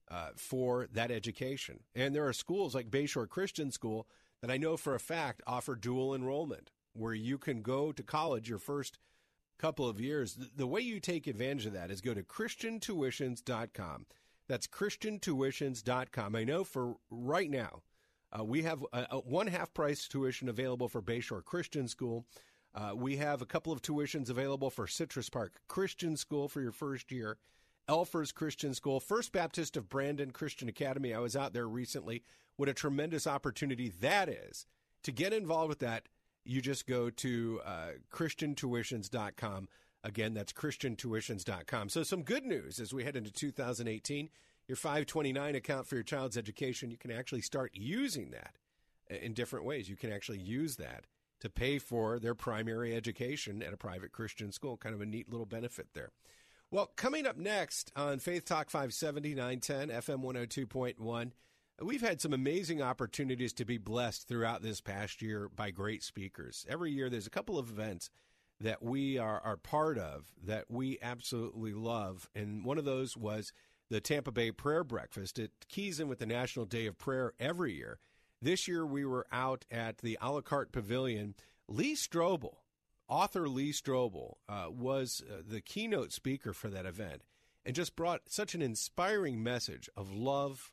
[0.09, 1.79] uh, for that education.
[1.95, 4.07] And there are schools like Bayshore Christian School
[4.41, 8.49] that I know for a fact offer dual enrollment where you can go to college
[8.49, 8.97] your first
[9.59, 10.37] couple of years.
[10.55, 14.05] The way you take advantage of that is go to christiantuitions.com.
[14.47, 16.35] That's christiantuitions.com.
[16.35, 17.83] I know for right now,
[18.37, 22.25] uh, we have a, a one half price tuition available for Bayshore Christian School.
[22.75, 26.71] Uh, we have a couple of tuitions available for Citrus Park Christian School for your
[26.71, 27.37] first year.
[27.89, 31.11] Elfers Christian School, First Baptist of Brandon Christian Academy.
[31.11, 32.23] I was out there recently.
[32.55, 34.67] What a tremendous opportunity that is.
[35.03, 36.07] To get involved with that,
[36.45, 39.69] you just go to uh, ChristianTuitions.com.
[40.03, 41.89] Again, that's ChristianTuitions.com.
[41.89, 44.29] So, some good news as we head into 2018.
[44.69, 48.53] Your 529 account for your child's education, you can actually start using that
[49.11, 49.89] uh, in different ways.
[49.89, 51.05] You can actually use that
[51.39, 54.77] to pay for their primary education at a private Christian school.
[54.77, 56.11] Kind of a neat little benefit there.
[56.69, 61.31] Well, coming up next on Faith Talk 570, 910, FM 102.1,
[61.81, 66.63] we've had some amazing opportunities to be blessed throughout this past year by great speakers.
[66.69, 68.11] Every year, there's a couple of events
[68.61, 72.29] that we are, are part of that we absolutely love.
[72.35, 73.51] And one of those was
[73.89, 75.39] the Tampa Bay Prayer Breakfast.
[75.39, 77.99] It keys in with the National Day of Prayer every year.
[78.41, 81.35] This year, we were out at the a la carte pavilion.
[81.67, 82.55] Lee Strobel,
[83.07, 87.23] author Lee Strobel uh, was uh, the keynote speaker for that event
[87.65, 90.71] and just brought such an inspiring message of love,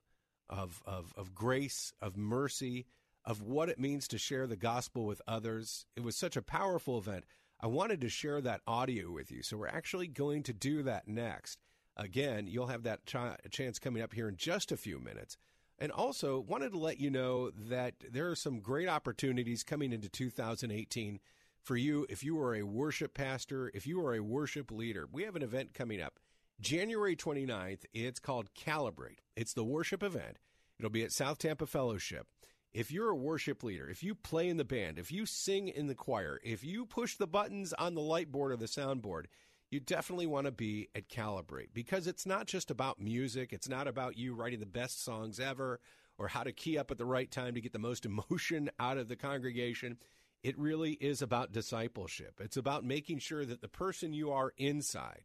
[0.48, 2.86] of, of, of grace, of mercy,
[3.24, 5.86] of what it means to share the gospel with others.
[5.96, 7.24] It was such a powerful event.
[7.60, 9.42] I wanted to share that audio with you.
[9.42, 11.58] So we're actually going to do that next.
[11.96, 15.36] Again, you'll have that ch- chance coming up here in just a few minutes.
[15.78, 20.08] And also wanted to let you know that there are some great opportunities coming into
[20.08, 21.20] 2018
[21.62, 25.06] for you if you are a worship pastor, if you are a worship leader.
[25.10, 26.18] We have an event coming up
[26.60, 27.84] January 29th.
[27.92, 29.18] It's called Calibrate.
[29.34, 30.38] It's the worship event.
[30.78, 32.26] It'll be at South Tampa Fellowship.
[32.72, 35.86] If you're a worship leader, if you play in the band, if you sing in
[35.86, 39.24] the choir, if you push the buttons on the light board or the soundboard,
[39.70, 43.52] you definitely want to be at Calibrate because it's not just about music.
[43.52, 45.80] It's not about you writing the best songs ever
[46.18, 48.98] or how to key up at the right time to get the most emotion out
[48.98, 49.98] of the congregation.
[50.42, 52.40] It really is about discipleship.
[52.40, 55.22] It's about making sure that the person you are inside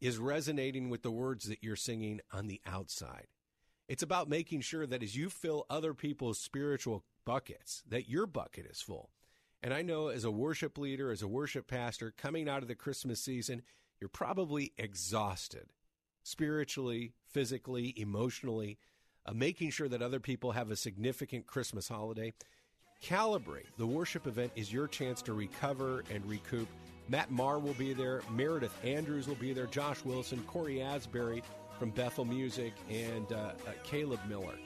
[0.00, 3.26] is resonating with the words that you're singing on the outside.
[3.88, 8.66] It's about making sure that as you fill other people's spiritual buckets, that your bucket
[8.66, 9.10] is full.
[9.64, 12.74] And I know as a worship leader, as a worship pastor, coming out of the
[12.74, 13.62] Christmas season,
[13.98, 15.70] you're probably exhausted
[16.22, 18.78] spiritually, physically, emotionally,
[19.24, 22.34] uh, making sure that other people have a significant Christmas holiday.
[23.02, 26.68] Calibrate, the worship event, is your chance to recover and recoup.
[27.08, 31.42] Matt Maher will be there, Meredith Andrews will be there, Josh Wilson, Cory Asbury
[31.78, 34.58] from Bethel Music, and uh, uh, Caleb Miller.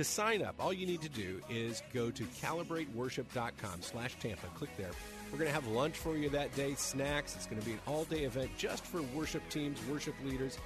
[0.00, 4.46] To sign up, all you need to do is go to calibrateworship.com slash Tampa.
[4.54, 4.92] Click there.
[5.30, 7.36] We're going to have lunch for you that day, snacks.
[7.36, 10.56] It's going to be an all-day event just for worship teams, worship leaders.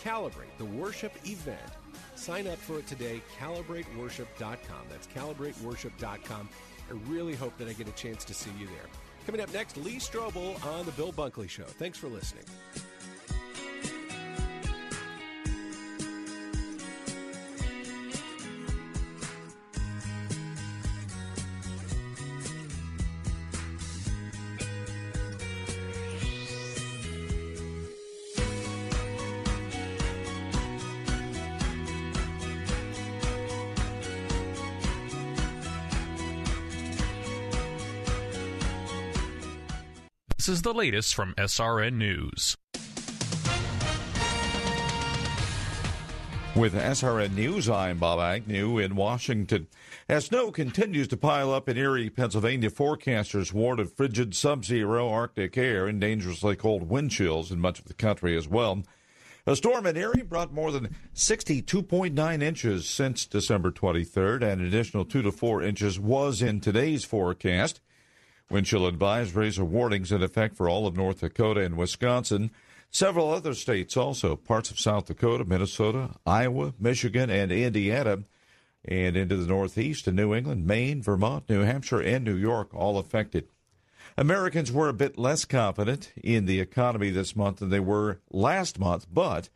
[0.00, 1.58] Calibrate, the worship event.
[2.14, 4.86] Sign up for it today, calibrateworship.com.
[4.88, 6.48] That's calibrateworship.com.
[6.88, 8.86] I really hope that I get a chance to see you there.
[9.26, 11.64] Coming up next, Lee Strobel on The Bill Bunkley Show.
[11.64, 12.44] Thanks for listening.
[40.64, 42.56] The latest from SRN News.
[46.56, 49.66] With SRN News, I'm Bob Agnew in Washington.
[50.08, 55.58] As snow continues to pile up in Erie, Pennsylvania, forecasters warn of frigid sub-zero Arctic
[55.58, 58.82] air and dangerously cold wind chills in much of the country as well.
[59.46, 65.04] A storm in Erie brought more than 62.9 inches since December 23rd, and an additional
[65.04, 67.82] 2 to 4 inches was in today's forecast.
[68.50, 72.50] Wind chill advisories or warnings in effect for all of North Dakota and Wisconsin.
[72.90, 78.18] Several other states also, parts of South Dakota, Minnesota, Iowa, Michigan, and Indiana,
[78.84, 82.98] and into the Northeast and New England, Maine, Vermont, New Hampshire, and New York, all
[82.98, 83.48] affected.
[84.16, 88.78] Americans were a bit less confident in the economy this month than they were last
[88.78, 89.48] month, but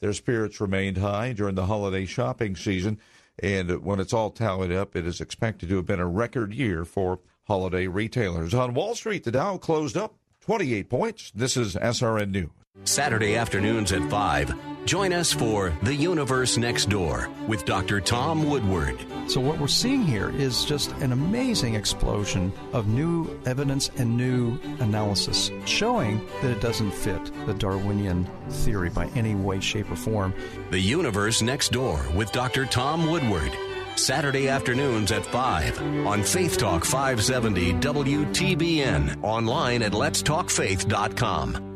[0.00, 2.98] their spirits remained high during the holiday shopping season.
[3.38, 6.84] And when it's all tallied up, it is expected to have been a record year
[6.84, 8.54] for holiday retailers.
[8.54, 11.32] On Wall Street, the Dow closed up 28 points.
[11.34, 12.50] This is SRN News.
[12.84, 14.86] Saturday afternoons at 5.
[14.86, 18.00] Join us for The Universe Next Door with Dr.
[18.00, 18.98] Tom Woodward.
[19.28, 24.58] So, what we're seeing here is just an amazing explosion of new evidence and new
[24.80, 30.34] analysis showing that it doesn't fit the Darwinian theory by any way, shape, or form.
[30.70, 32.64] The Universe Next Door with Dr.
[32.64, 33.52] Tom Woodward.
[33.96, 39.22] Saturday afternoons at 5 on Faith Talk 570 WTBN.
[39.22, 41.68] Online at letstalkfaith.com.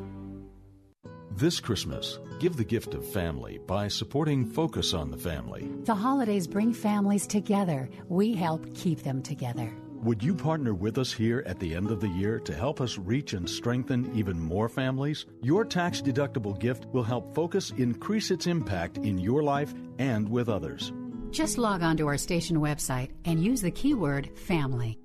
[1.33, 5.69] This Christmas, give the gift of family by supporting Focus on the Family.
[5.85, 7.91] The holidays bring families together.
[8.09, 9.71] We help keep them together.
[10.03, 12.97] Would you partner with us here at the end of the year to help us
[12.97, 15.27] reach and strengthen even more families?
[15.43, 20.49] Your tax deductible gift will help Focus increase its impact in your life and with
[20.49, 20.93] others.
[21.37, 24.99] Just log on to our station website and use the keyword family.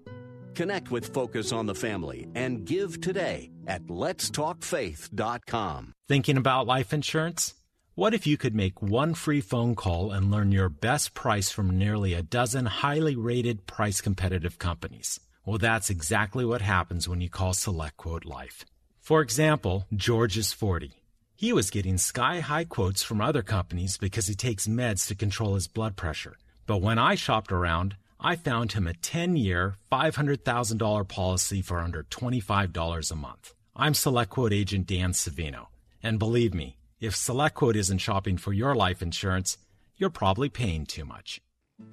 [0.56, 5.92] Connect with Focus on the Family and give today at letstalkfaith.com.
[6.08, 7.54] Thinking about life insurance?
[7.96, 11.78] What if you could make one free phone call and learn your best price from
[11.78, 15.20] nearly a dozen highly rated price competitive companies?
[15.46, 18.64] Well, that's exactly what happens when you call SelectQuote Life.
[19.02, 21.01] For example, George is 40.
[21.42, 25.56] He was getting sky high quotes from other companies because he takes meds to control
[25.56, 26.38] his blood pressure.
[26.68, 32.04] But when I shopped around, I found him a 10 year, $500,000 policy for under
[32.04, 33.56] $25 a month.
[33.76, 35.70] I'm SelectQuote agent Dan Savino.
[36.04, 39.58] And believe me, if SelectQuote isn't shopping for your life insurance,
[39.98, 41.42] you're probably paying too much.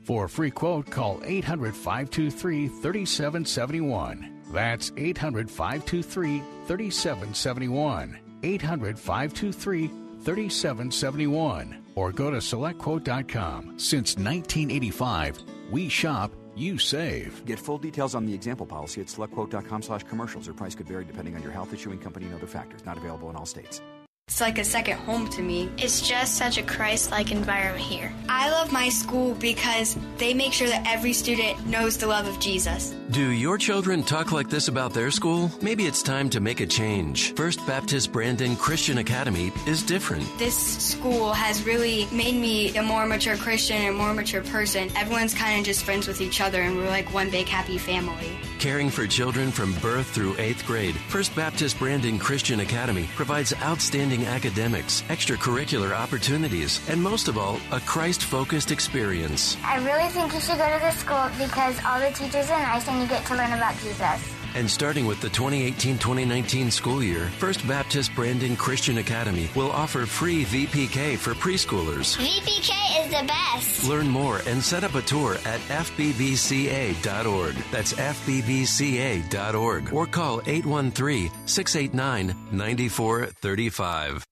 [0.02, 4.42] For a free quote, call 800 523 3771.
[4.52, 8.27] That's 800 523 3771.
[8.42, 9.88] 800 523
[10.20, 11.84] 3771.
[11.94, 13.78] Or go to selectquote.com.
[13.78, 17.44] Since 1985, we shop, you save.
[17.44, 20.48] Get full details on the example policy at selectquote.com slash commercials.
[20.48, 22.84] Or price could vary depending on your health, issuing company, and other factors.
[22.84, 23.80] Not available in all states.
[24.28, 25.70] It's like a second home to me.
[25.78, 28.12] It's just such a Christ like environment here.
[28.28, 32.38] I love my school because they make sure that every student knows the love of
[32.38, 32.94] Jesus.
[33.10, 35.50] Do your children talk like this about their school?
[35.62, 37.32] Maybe it's time to make a change.
[37.36, 40.26] First Baptist Brandon Christian Academy is different.
[40.38, 44.90] This school has really made me a more mature Christian and more mature person.
[44.94, 48.38] Everyone's kind of just friends with each other, and we're like one big happy family.
[48.58, 54.17] Caring for children from birth through eighth grade, First Baptist Brandon Christian Academy provides outstanding
[54.26, 59.56] academics, extracurricular opportunities, and most of all, a Christ focused experience.
[59.64, 62.88] I really think you should go to this school because all the teachers are nice
[62.88, 64.37] and you get to learn about Jesus.
[64.54, 70.06] And starting with the 2018 2019 school year, First Baptist Brandon Christian Academy will offer
[70.06, 72.16] free VPK for preschoolers.
[72.16, 73.88] VPK is the best.
[73.88, 77.54] Learn more and set up a tour at FBBCA.org.
[77.70, 79.92] That's FBBCA.org.
[79.92, 84.24] Or call 813 689 9435.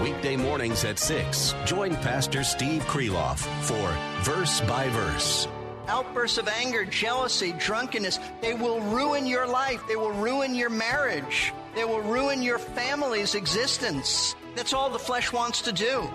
[0.00, 1.54] Weekday mornings at 6.
[1.64, 5.48] Join Pastor Steve Kreloff for Verse by Verse.
[5.88, 9.82] Outbursts of anger, jealousy, drunkenness, they will ruin your life.
[9.88, 11.52] They will ruin your marriage.
[11.74, 14.34] They will ruin your family's existence.
[14.54, 16.08] That's all the flesh wants to do.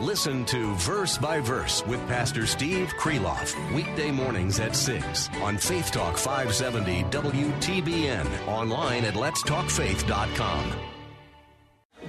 [0.00, 3.54] Listen to Verse by Verse with Pastor Steve Kreloff.
[3.74, 8.46] Weekday mornings at 6 on Faith Talk 570 WTBN.
[8.46, 10.72] Online at letstalkfaith.com.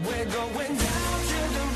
[0.03, 1.66] We're going down to the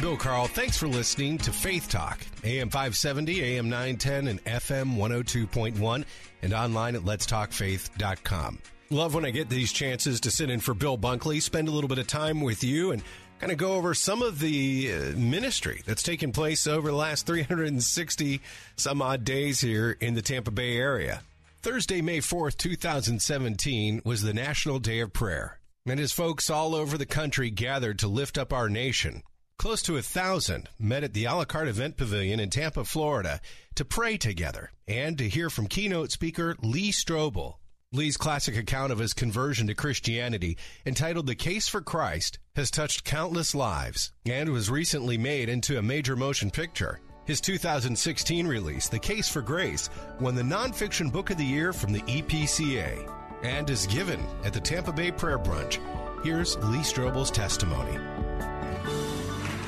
[0.00, 0.46] Carl.
[0.46, 6.04] Thanks for listening to Faith Talk, AM 570, AM 910, and FM 102.1,
[6.42, 8.58] and online at letstalkfaith.com.
[8.88, 11.88] Love when I get these chances to sit in for Bill Bunkley, spend a little
[11.88, 13.02] bit of time with you, and
[13.40, 17.26] kind of go over some of the uh, ministry that's taken place over the last
[17.26, 18.40] 360
[18.76, 21.20] some odd days here in the Tampa Bay area.
[21.60, 25.58] Thursday, May 4th, 2017 was the National Day of Prayer.
[25.86, 29.22] And as folks all over the country gathered to lift up our nation,
[29.60, 33.38] close to a thousand met at the a la carte event pavilion in Tampa, Florida
[33.74, 37.56] to pray together and to hear from keynote speaker Lee Strobel.
[37.92, 40.56] Lee's classic account of his conversion to Christianity,
[40.86, 45.82] entitled The Case for Christ, has touched countless lives and was recently made into a
[45.82, 47.02] major motion picture.
[47.26, 51.92] His 2016 release, The Case for Grace, won the Nonfiction Book of the Year from
[51.92, 55.78] the EPCA and is given at the Tampa Bay Prayer Brunch.
[56.24, 57.98] Here's Lee Strobel's testimony.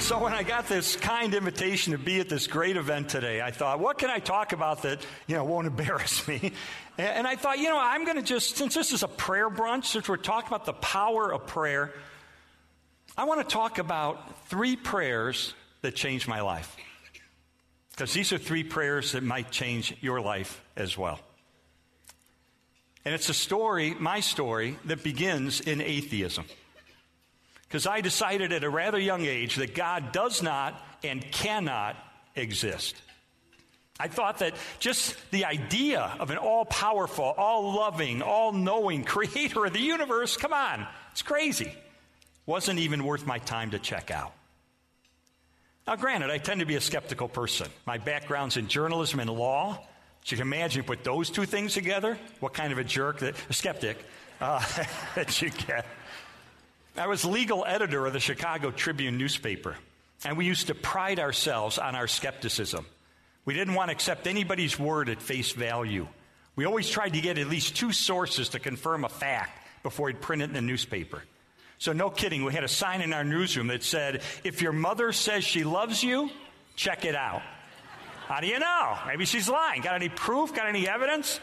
[0.03, 3.53] So, when I got this kind invitation to be at this great event today, I
[3.53, 6.53] thought, what can I talk about that, you know, won't embarrass me?
[6.99, 9.85] And I thought, you know, I'm going to just, since this is a prayer brunch,
[9.85, 11.95] since we're talking about the power of prayer,
[13.17, 16.77] I want to talk about three prayers that changed my life.
[17.93, 21.21] Because these are three prayers that might change your life as well.
[23.05, 26.45] And it's a story, my story, that begins in atheism.
[27.73, 31.97] Because I decided at a rather young age that God does not and cannot
[32.37, 32.95] exist.
[33.99, 39.65] I thought that just the idea of an all powerful, all loving, all knowing creator
[39.65, 41.73] of the universe, come on, it's crazy.
[42.45, 44.35] Wasn't even worth my time to check out.
[45.87, 47.69] Now, granted, I tend to be a skeptical person.
[47.87, 49.79] My background's in journalism and law.
[50.25, 53.35] So you can imagine, put those two things together, what kind of a jerk, that,
[53.49, 53.97] a skeptic,
[54.43, 54.63] uh,
[55.15, 55.87] that you get.
[56.97, 59.77] I was legal editor of the Chicago Tribune newspaper,
[60.25, 62.85] and we used to pride ourselves on our skepticism.
[63.47, 66.07] We didn't want to accept anybody's word at face value.
[66.55, 70.21] We always tried to get at least two sources to confirm a fact before we'd
[70.21, 71.23] print it in the newspaper.
[71.79, 75.13] So, no kidding, we had a sign in our newsroom that said, If your mother
[75.13, 76.31] says she loves you,
[76.77, 77.43] check it out.
[78.27, 78.99] How do you know?
[79.07, 79.81] Maybe she's lying.
[79.81, 80.55] Got any proof?
[80.55, 81.41] Got any evidence?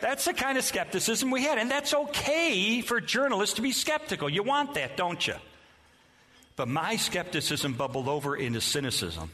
[0.00, 1.58] That's the kind of skepticism we had.
[1.58, 4.28] And that's okay for journalists to be skeptical.
[4.28, 5.34] You want that, don't you?
[6.56, 9.30] But my skepticism bubbled over into cynicism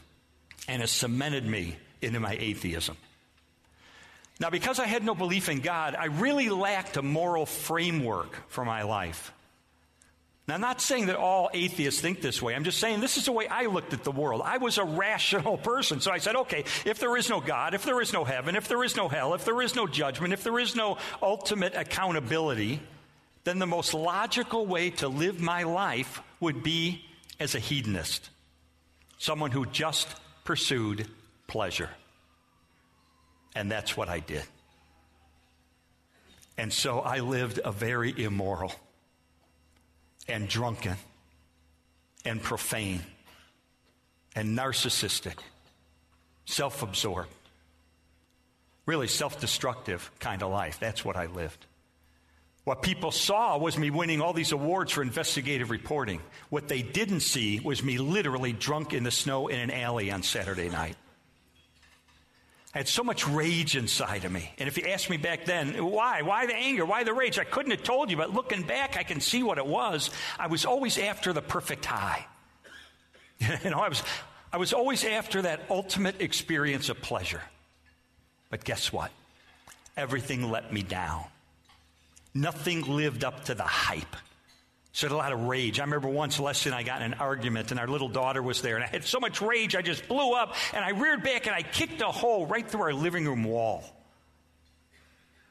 [0.67, 2.97] and it cemented me into my atheism.
[4.39, 8.65] Now, because I had no belief in God, I really lacked a moral framework for
[8.65, 9.31] my life.
[10.47, 12.53] Now, I'm not saying that all atheists think this way.
[12.53, 14.43] I'm just saying this is the way I looked at the world.
[14.45, 16.01] I was a rational person.
[16.01, 18.67] So I said, okay, if there is no God, if there is no heaven, if
[18.67, 22.79] there is no hell, if there is no judgment, if there is no ultimate accountability,
[23.43, 27.03] then the most logical way to live my life would be
[27.39, 28.29] as a hedonist,
[29.17, 30.07] someone who just
[30.43, 31.07] pursued
[31.47, 31.89] pleasure.
[33.55, 34.43] And that's what I did.
[36.57, 38.71] And so I lived a very immoral
[40.27, 40.95] and drunken
[42.23, 43.01] and profane
[44.35, 45.37] and narcissistic,
[46.45, 47.29] self absorbed,
[48.85, 50.79] really self destructive kind of life.
[50.79, 51.65] That's what I lived.
[52.65, 56.19] What people saw was me winning all these awards for investigative reporting.
[56.49, 60.23] What they didn't see was me literally drunk in the snow in an alley on
[60.23, 60.95] Saturday night.
[62.75, 64.51] I had so much rage inside of me.
[64.57, 66.23] And if you asked me back then, why?
[66.23, 66.85] Why the anger?
[66.85, 67.39] Why the rage?
[67.39, 70.09] I couldn't have told you, but looking back, I can see what it was.
[70.37, 72.27] I was always after the perfect high.
[73.39, 74.03] you know, I was,
[74.51, 77.41] I was always after that ultimate experience of pleasure.
[78.49, 79.09] But guess what?
[79.95, 81.23] Everything let me down.
[82.33, 84.17] Nothing lived up to the hype.
[84.95, 85.81] So I had a lot of rage.
[85.81, 88.61] I remember once Leslie and I got in an argument, and our little daughter was
[88.61, 91.47] there, and I had so much rage, I just blew up, and I reared back,
[91.47, 93.83] and I kicked a hole right through our living room wall.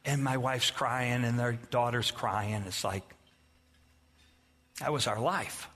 [0.02, 2.64] And my wife's crying, and their daughter's crying.
[2.66, 3.02] It's like,
[4.80, 5.68] that was our life.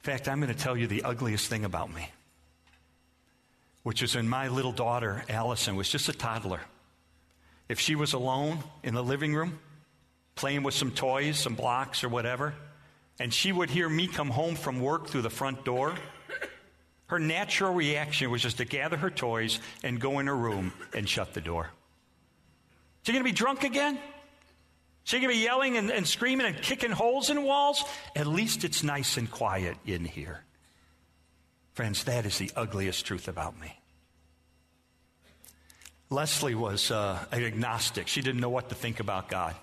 [0.00, 2.10] In fact, I'm going to tell you the ugliest thing about me,
[3.84, 6.62] which is when my little daughter, Allison, was just a toddler.
[7.68, 9.60] If she was alone in the living room,
[10.36, 12.54] playing with some toys, some blocks, or whatever,
[13.18, 15.94] and she would hear me come home from work through the front door,
[17.08, 21.08] her natural reaction was just to gather her toys and go in her room and
[21.08, 21.70] shut the door.
[23.02, 23.98] She going to be drunk again?
[25.04, 27.84] She going to be yelling and, and screaming and kicking holes in walls?
[28.16, 30.42] At least it's nice and quiet in here.
[31.74, 33.78] Friends, that is the ugliest truth about me.
[36.10, 38.08] Leslie was uh, an agnostic.
[38.08, 39.54] She didn't know what to think about God.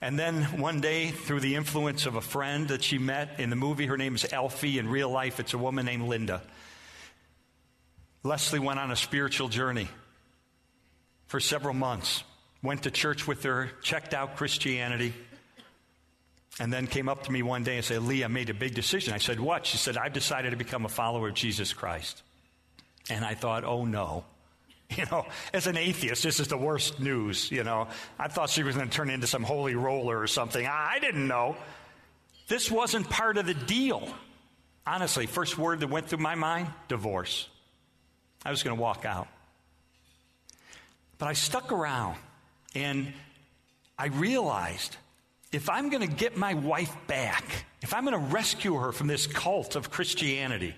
[0.00, 3.56] And then one day, through the influence of a friend that she met in the
[3.56, 4.78] movie, her name is Alfie.
[4.78, 6.42] In real life, it's a woman named Linda.
[8.22, 9.88] Leslie went on a spiritual journey
[11.26, 12.24] for several months,
[12.62, 15.14] went to church with her, checked out Christianity,
[16.58, 18.74] and then came up to me one day and said, Lee, I made a big
[18.74, 19.14] decision.
[19.14, 19.66] I said, What?
[19.66, 22.22] She said, I've decided to become a follower of Jesus Christ.
[23.08, 24.24] And I thought, Oh no.
[24.96, 27.88] You know, as an atheist, this is the worst news, you know.
[28.20, 30.64] I thought she was going to turn into some holy roller or something.
[30.64, 31.56] I didn't know.
[32.46, 34.08] This wasn't part of the deal.
[34.86, 37.48] Honestly, first word that went through my mind divorce.
[38.44, 39.26] I was going to walk out.
[41.18, 42.16] But I stuck around
[42.74, 43.12] and
[43.98, 44.96] I realized
[45.50, 49.08] if I'm going to get my wife back, if I'm going to rescue her from
[49.08, 50.74] this cult of Christianity,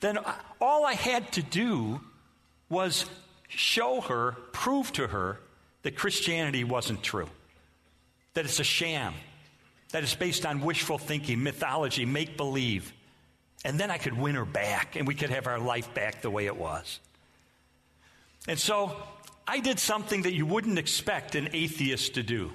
[0.00, 2.00] then uh, all I had to do
[2.68, 3.04] was
[3.48, 5.40] show her, prove to her
[5.82, 7.28] that Christianity wasn't true,
[8.34, 9.14] that it's a sham,
[9.92, 12.92] that it's based on wishful thinking, mythology, make believe.
[13.64, 16.30] And then I could win her back and we could have our life back the
[16.30, 17.00] way it was.
[18.46, 18.96] And so
[19.46, 22.50] I did something that you wouldn't expect an atheist to do.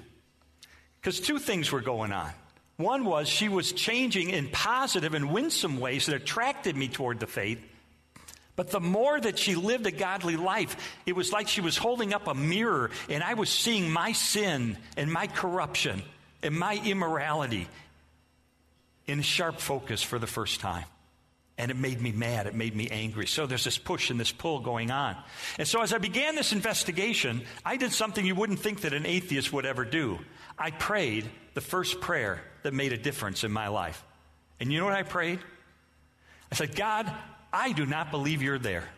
[1.00, 2.30] Because two things were going on.
[2.76, 7.26] One was she was changing in positive and winsome ways that attracted me toward the
[7.26, 7.60] faith.
[8.60, 10.76] But the more that she lived a godly life,
[11.06, 14.76] it was like she was holding up a mirror and I was seeing my sin
[14.98, 16.02] and my corruption
[16.42, 17.68] and my immorality
[19.06, 20.84] in sharp focus for the first time.
[21.56, 22.46] And it made me mad.
[22.46, 23.26] It made me angry.
[23.26, 25.16] So there's this push and this pull going on.
[25.56, 29.06] And so as I began this investigation, I did something you wouldn't think that an
[29.06, 30.18] atheist would ever do.
[30.58, 34.04] I prayed the first prayer that made a difference in my life.
[34.60, 35.38] And you know what I prayed?
[36.52, 37.10] I said, God,
[37.52, 38.88] I do not believe you're there.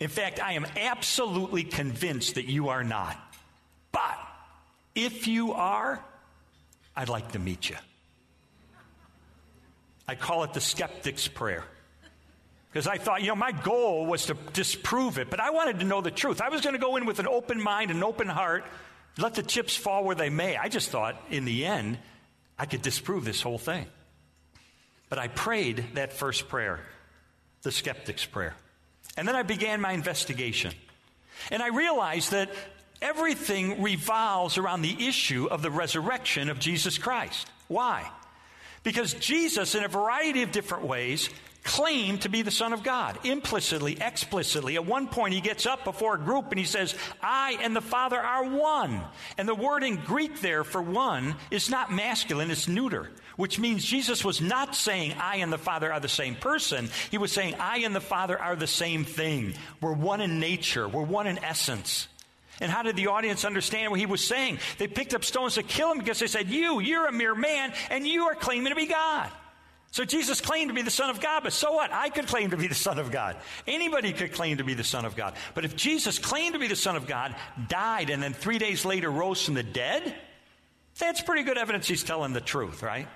[0.00, 3.16] In fact, I am absolutely convinced that you are not.
[3.92, 4.18] But
[4.94, 6.02] if you are,
[6.96, 7.76] I'd like to meet you.
[10.08, 11.64] I call it the skeptic's prayer.
[12.70, 15.84] Because I thought, you know, my goal was to disprove it, but I wanted to
[15.84, 16.40] know the truth.
[16.40, 18.64] I was going to go in with an open mind, an open heart,
[19.18, 20.56] let the chips fall where they may.
[20.56, 21.98] I just thought, in the end,
[22.58, 23.86] I could disprove this whole thing.
[25.10, 26.80] But I prayed that first prayer,
[27.62, 28.54] the skeptic's prayer.
[29.16, 30.72] And then I began my investigation.
[31.50, 32.50] And I realized that
[33.00, 37.48] everything revolves around the issue of the resurrection of Jesus Christ.
[37.68, 38.08] Why?
[38.82, 41.28] Because Jesus, in a variety of different ways,
[41.62, 44.74] claimed to be the Son of God, implicitly, explicitly.
[44.74, 47.80] At one point, he gets up before a group and he says, I and the
[47.80, 49.00] Father are one.
[49.38, 53.84] And the word in Greek there for one is not masculine, it's neuter, which means
[53.84, 56.88] Jesus was not saying, I and the Father are the same person.
[57.10, 59.54] He was saying, I and the Father are the same thing.
[59.80, 62.08] We're one in nature, we're one in essence.
[62.60, 64.58] And how did the audience understand what he was saying?
[64.78, 67.72] They picked up stones to kill him because they said, You, you're a mere man,
[67.90, 69.30] and you are claiming to be God.
[69.92, 71.92] So Jesus claimed to be the Son of God, but so what?
[71.92, 73.36] I could claim to be the Son of God.
[73.66, 75.34] Anybody could claim to be the Son of God.
[75.54, 77.36] But if Jesus claimed to be the Son of God,
[77.68, 80.14] died, and then three days later rose from the dead,
[80.98, 83.06] that's pretty good evidence he's telling the truth, right?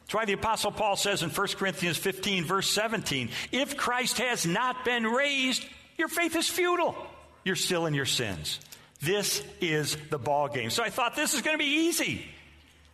[0.00, 4.46] That's why the Apostle Paul says in 1 Corinthians 15, verse 17, if Christ has
[4.46, 5.62] not been raised,
[5.98, 6.96] your faith is futile.
[7.44, 8.60] You're still in your sins.
[9.02, 10.70] This is the ball game.
[10.70, 12.26] So I thought this is going to be easy.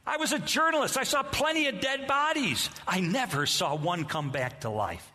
[0.07, 0.97] I was a journalist.
[0.97, 2.71] I saw plenty of dead bodies.
[2.87, 5.11] I never saw one come back to life.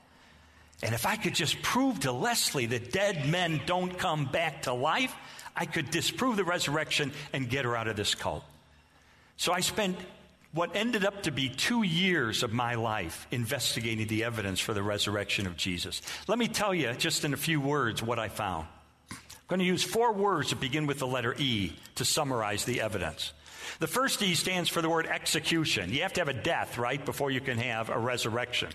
[0.84, 4.74] And if I could just prove to Leslie that dead men don't come back to
[4.74, 5.14] life,
[5.56, 8.44] I could disprove the resurrection and get her out of this cult.
[9.38, 9.98] So I spent
[10.54, 14.84] what ended up to be two years of my life investigating the evidence for the
[14.84, 16.02] resurrection of Jesus.
[16.28, 18.68] Let me tell you, just in a few words, what I found.
[19.12, 22.82] I'm going to use four words that begin with the letter E to summarize the
[22.82, 23.34] evidence.
[23.80, 25.92] The first E stands for the word execution.
[25.92, 28.70] You have to have a death, right, before you can have a resurrection.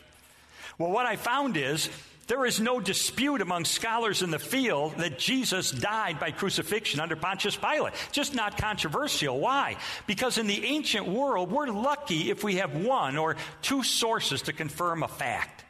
[0.78, 1.88] Well, what I found is
[2.26, 7.14] there is no dispute among scholars in the field that Jesus died by crucifixion under
[7.14, 7.92] Pontius Pilate.
[8.10, 9.38] Just not controversial.
[9.38, 9.76] Why?
[10.06, 14.52] Because in the ancient world, we're lucky if we have one or two sources to
[14.52, 15.64] confirm a fact.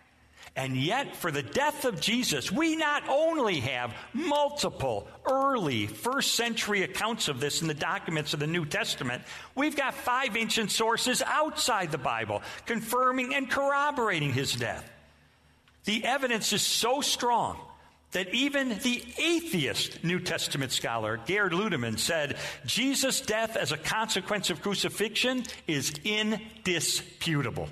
[0.57, 6.83] And yet, for the death of Jesus, we not only have multiple early first century
[6.83, 9.23] accounts of this in the documents of the New Testament,
[9.55, 14.91] we've got five ancient sources outside the Bible confirming and corroborating his death.
[15.85, 17.59] The evidence is so strong
[18.13, 24.49] that even the atheist New Testament scholar, Gerd Ludemann, said Jesus' death as a consequence
[24.49, 27.69] of crucifixion is indisputable.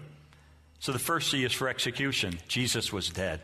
[0.85, 2.39] So the first E is for execution.
[2.47, 3.41] Jesus was dead.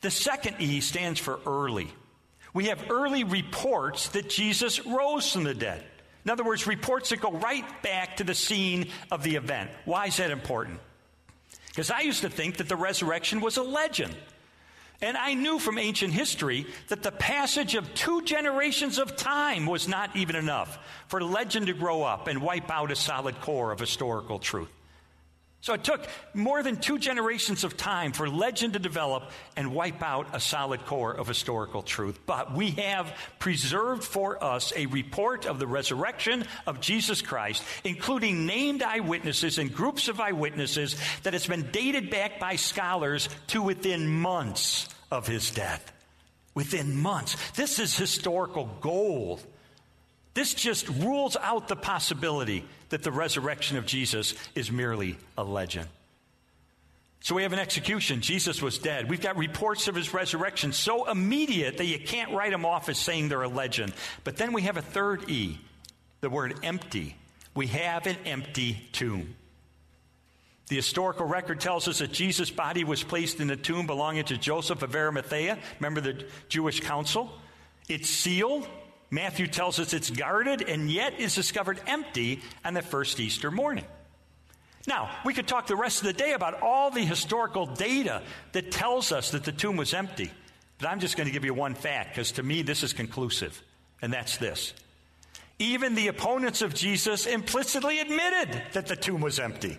[0.00, 1.88] The second E stands for early.
[2.54, 5.82] We have early reports that Jesus rose from the dead.
[6.24, 9.72] In other words, reports that go right back to the scene of the event.
[9.86, 10.78] Why is that important?
[11.70, 14.14] Because I used to think that the resurrection was a legend.
[15.02, 19.88] And I knew from ancient history that the passage of two generations of time was
[19.88, 20.78] not even enough
[21.08, 24.70] for a legend to grow up and wipe out a solid core of historical truth.
[25.62, 30.02] So it took more than two generations of time for legend to develop and wipe
[30.02, 32.18] out a solid core of historical truth.
[32.24, 38.46] But we have preserved for us a report of the resurrection of Jesus Christ, including
[38.46, 44.08] named eyewitnesses and groups of eyewitnesses that has been dated back by scholars to within
[44.08, 45.92] months of his death.
[46.54, 47.36] Within months.
[47.52, 49.42] This is historical gold.
[50.34, 55.88] This just rules out the possibility that the resurrection of Jesus is merely a legend.
[57.22, 58.22] So we have an execution.
[58.22, 59.10] Jesus was dead.
[59.10, 62.98] We've got reports of his resurrection so immediate that you can't write them off as
[62.98, 63.92] saying they're a legend.
[64.24, 65.58] But then we have a third E,
[66.22, 67.16] the word empty.
[67.54, 69.34] We have an empty tomb.
[70.68, 74.38] The historical record tells us that Jesus' body was placed in a tomb belonging to
[74.38, 75.58] Joseph of Arimathea.
[75.80, 77.30] Remember the Jewish council?
[77.88, 78.66] It's sealed.
[79.10, 83.84] Matthew tells us it's guarded and yet is discovered empty on the first Easter morning.
[84.86, 88.22] Now, we could talk the rest of the day about all the historical data
[88.52, 90.30] that tells us that the tomb was empty.
[90.78, 93.62] But I'm just going to give you one fact because to me this is conclusive,
[94.00, 94.72] and that's this.
[95.58, 99.76] Even the opponents of Jesus implicitly admitted that the tomb was empty.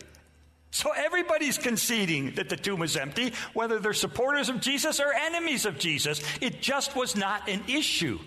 [0.70, 5.66] So everybody's conceding that the tomb is empty, whether they're supporters of Jesus or enemies
[5.66, 6.22] of Jesus.
[6.40, 8.20] It just was not an issue.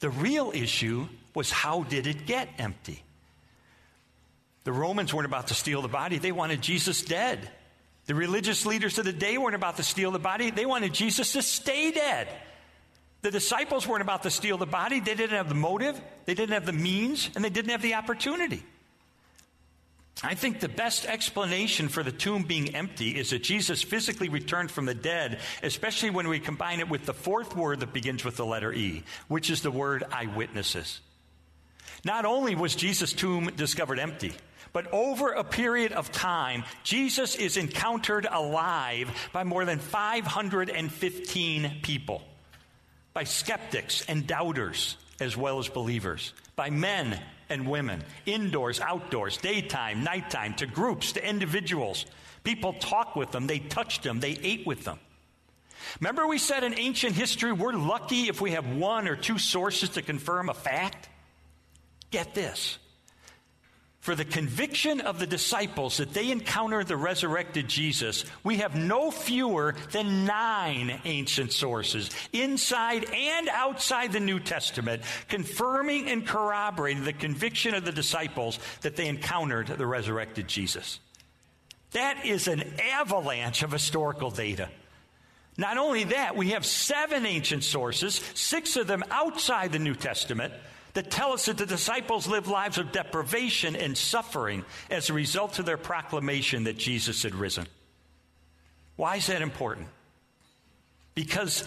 [0.00, 3.02] The real issue was how did it get empty?
[4.64, 7.50] The Romans weren't about to steal the body, they wanted Jesus dead.
[8.06, 11.32] The religious leaders of the day weren't about to steal the body, they wanted Jesus
[11.32, 12.28] to stay dead.
[13.22, 16.52] The disciples weren't about to steal the body, they didn't have the motive, they didn't
[16.52, 18.62] have the means, and they didn't have the opportunity.
[20.22, 24.70] I think the best explanation for the tomb being empty is that Jesus physically returned
[24.70, 28.36] from the dead, especially when we combine it with the fourth word that begins with
[28.36, 31.00] the letter E, which is the word eyewitnesses.
[32.04, 34.32] Not only was Jesus' tomb discovered empty,
[34.72, 42.22] but over a period of time, Jesus is encountered alive by more than 515 people,
[43.14, 50.04] by skeptics and doubters, as well as believers, by men and women, indoors, outdoors, daytime,
[50.04, 52.06] nighttime, to groups, to individuals.
[52.42, 54.98] People talk with them, they touched them, they ate with them.
[56.00, 59.90] Remember, we said in ancient history, we're lucky if we have one or two sources
[59.90, 61.08] to confirm a fact?
[62.10, 62.78] Get this.
[64.04, 69.10] For the conviction of the disciples that they encountered the resurrected Jesus, we have no
[69.10, 77.14] fewer than nine ancient sources, inside and outside the New Testament, confirming and corroborating the
[77.14, 81.00] conviction of the disciples that they encountered the resurrected Jesus.
[81.92, 84.68] That is an avalanche of historical data.
[85.56, 90.52] Not only that, we have seven ancient sources, six of them outside the New Testament
[90.94, 95.58] that tell us that the disciples lived lives of deprivation and suffering as a result
[95.58, 97.66] of their proclamation that Jesus had risen.
[98.96, 99.88] Why is that important?
[101.14, 101.64] Because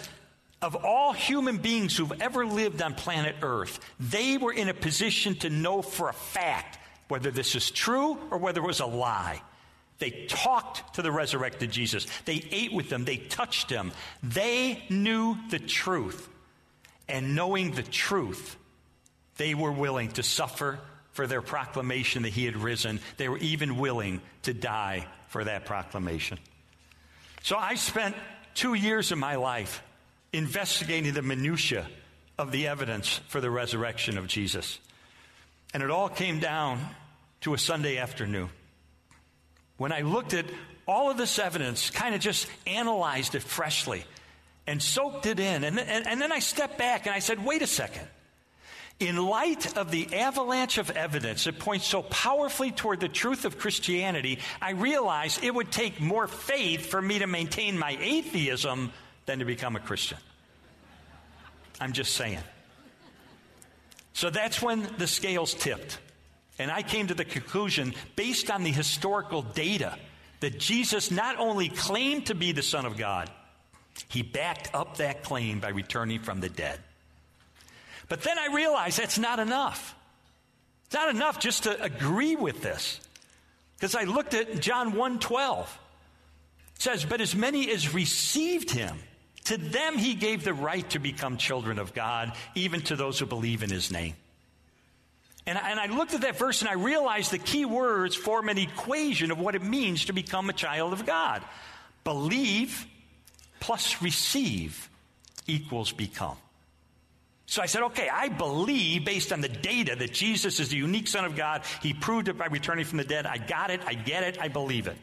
[0.61, 5.35] of all human beings who've ever lived on planet Earth, they were in a position
[5.35, 6.79] to know for a fact
[7.09, 9.41] whether this is true or whether it was a lie.
[9.99, 12.07] They talked to the resurrected Jesus.
[12.25, 13.03] They ate with them.
[13.03, 13.91] They touched him.
[14.21, 16.29] They knew the truth.
[17.09, 18.57] And knowing the truth,
[19.37, 20.79] they were willing to suffer
[21.11, 22.99] for their proclamation that he had risen.
[23.17, 26.37] They were even willing to die for that proclamation.
[27.43, 28.15] So I spent
[28.53, 29.81] two years of my life
[30.33, 31.87] investigating the minutiae
[32.37, 34.79] of the evidence for the resurrection of Jesus.
[35.73, 36.79] And it all came down
[37.41, 38.49] to a Sunday afternoon
[39.77, 40.45] when I looked at
[40.87, 44.03] all of this evidence, kind of just analyzed it freshly
[44.65, 45.63] and soaked it in.
[45.63, 48.07] And, and, and then I stepped back and I said, wait a second.
[48.99, 53.59] In light of the avalanche of evidence that points so powerfully toward the truth of
[53.59, 58.91] Christianity, I realized it would take more faith for me to maintain my atheism
[59.27, 60.17] than to become a Christian.
[61.79, 62.39] I'm just saying.
[64.13, 65.99] So that's when the scales tipped.
[66.57, 69.95] And I came to the conclusion, based on the historical data,
[70.39, 73.29] that Jesus not only claimed to be the Son of God,
[74.09, 76.79] he backed up that claim by returning from the dead.
[78.07, 79.95] But then I realized that's not enough.
[80.85, 82.99] It's not enough just to agree with this.
[83.75, 85.67] Because I looked at John 1:12.
[86.75, 88.97] It says, "But as many as received him,
[89.45, 93.25] to them he gave the right to become children of God, even to those who
[93.25, 94.15] believe in his name."
[95.45, 98.57] And and I looked at that verse and I realized the key words form an
[98.57, 101.43] equation of what it means to become a child of God.
[102.03, 102.85] Believe
[103.59, 104.89] plus receive
[105.47, 106.37] equals become.
[107.49, 111.07] So I said, okay, I believe based on the data that Jesus is the unique
[111.07, 111.63] Son of God.
[111.81, 113.25] He proved it by returning from the dead.
[113.25, 113.79] I got it.
[113.87, 114.37] I get it.
[114.39, 114.97] I believe it.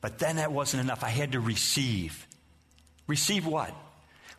[0.00, 1.04] But then that wasn't enough.
[1.04, 2.26] I had to receive.
[3.06, 3.72] Receive what?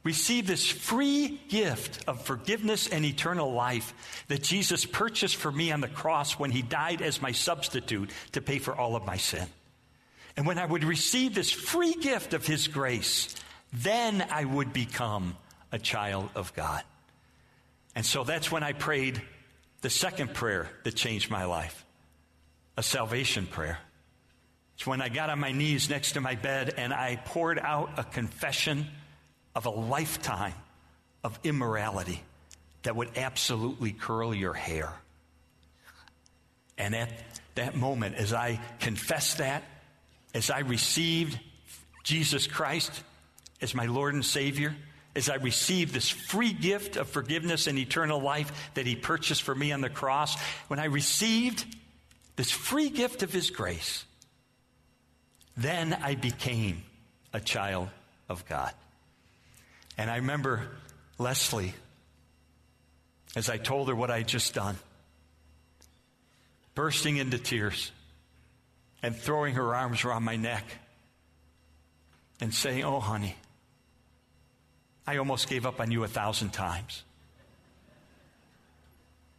[0.03, 5.81] Receive this free gift of forgiveness and eternal life that Jesus purchased for me on
[5.81, 9.47] the cross when he died as my substitute to pay for all of my sin.
[10.37, 13.33] And when I would receive this free gift of his grace,
[13.73, 15.37] then I would become
[15.75, 16.81] a child of God.
[17.95, 19.21] And so that's when I prayed
[19.81, 21.83] the second prayer that changed my life
[22.77, 23.77] a salvation prayer.
[24.75, 27.91] It's when I got on my knees next to my bed and I poured out
[27.97, 28.87] a confession
[29.53, 30.53] of a lifetime
[31.23, 32.21] of immorality
[32.83, 34.93] that would absolutely curl your hair.
[36.77, 37.11] And at
[37.55, 39.63] that moment, as I confessed that,
[40.33, 41.39] as I received
[42.03, 42.91] Jesus Christ
[43.61, 44.75] as my Lord and Savior,
[45.15, 49.55] as I received this free gift of forgiveness and eternal life that He purchased for
[49.55, 50.35] me on the cross,
[50.67, 51.65] when I received
[52.35, 54.03] this free gift of His grace,
[55.55, 56.83] then I became
[57.33, 57.89] a child
[58.27, 58.73] of God.
[59.97, 60.67] And I remember
[61.17, 61.73] Leslie,
[63.35, 64.75] as I told her what I had just done,
[66.73, 67.91] bursting into tears
[69.01, 70.65] and throwing her arms around my neck
[72.41, 73.35] and saying, Oh, honey,
[75.07, 77.03] I almost gave up on you a thousand times.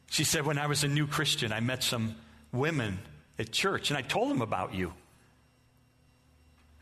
[0.08, 2.16] She said, When I was a new Christian, I met some
[2.52, 2.98] women
[3.38, 4.92] at church and I told them about you.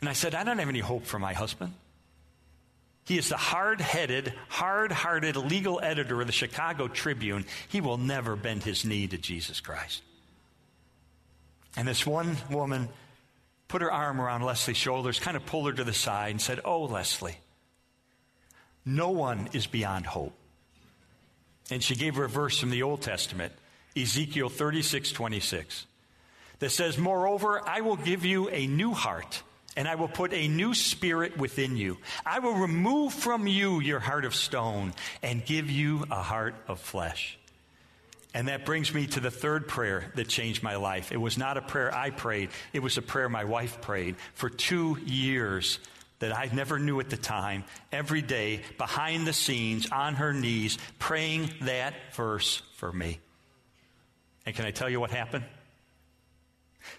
[0.00, 1.72] And I said, I don't have any hope for my husband.
[3.06, 7.44] He is the hard headed, hard hearted legal editor of the Chicago Tribune.
[7.68, 10.02] He will never bend his knee to Jesus Christ.
[11.76, 12.88] And this one woman
[13.68, 16.60] put her arm around Leslie's shoulders, kind of pulled her to the side, and said,
[16.64, 17.36] Oh, Leslie,
[18.84, 20.34] no one is beyond hope.
[21.70, 23.52] And she gave her a verse from the Old Testament,
[23.96, 25.86] Ezekiel 36 26,
[26.58, 29.42] that says, Moreover, I will give you a new heart,
[29.76, 31.98] and I will put a new spirit within you.
[32.26, 34.92] I will remove from you your heart of stone
[35.22, 37.38] and give you a heart of flesh.
[38.34, 41.12] And that brings me to the third prayer that changed my life.
[41.12, 44.50] It was not a prayer I prayed, it was a prayer my wife prayed for
[44.50, 45.78] two years
[46.24, 50.78] that I never knew at the time, every day, behind the scenes, on her knees,
[50.98, 53.20] praying that verse for me.
[54.46, 55.44] And can I tell you what happened?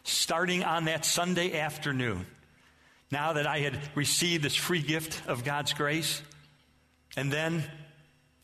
[0.03, 2.27] Starting on that Sunday afternoon,
[3.09, 6.21] now that I had received this free gift of God's grace,
[7.17, 7.63] and then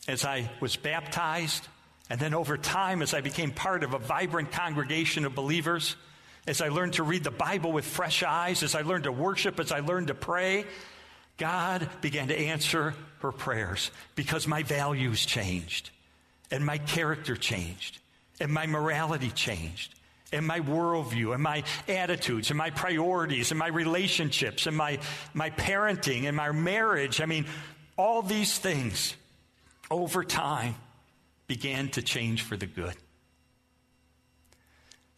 [0.08, 1.68] as I was baptized,
[2.10, 5.96] and then over time, as I became part of a vibrant congregation of believers,
[6.48, 9.60] as I learned to read the Bible with fresh eyes, as I learned to worship,
[9.60, 10.66] as I learned to pray,
[11.38, 15.92] God began to answer her prayers because my values changed,
[16.50, 18.00] and my character changed,
[18.40, 19.94] and my morality changed,
[20.34, 24.98] and my worldview, and my attitudes, and my priorities, and my relationships, and my,
[25.34, 27.22] my parenting, and my marriage.
[27.22, 27.46] I mean,
[27.98, 29.16] all these things
[29.92, 30.76] over time
[31.48, 32.96] began to change for the good.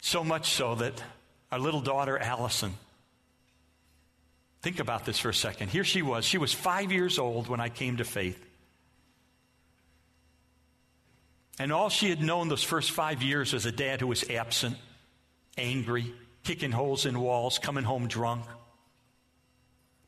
[0.00, 1.02] So much so that
[1.54, 2.74] our little daughter, Allison,
[4.60, 5.68] think about this for a second.
[5.70, 6.24] Here she was.
[6.24, 8.44] She was five years old when I came to faith.
[11.60, 14.76] And all she had known those first five years was a dad who was absent,
[15.56, 16.12] angry,
[16.42, 18.46] kicking holes in walls, coming home drunk.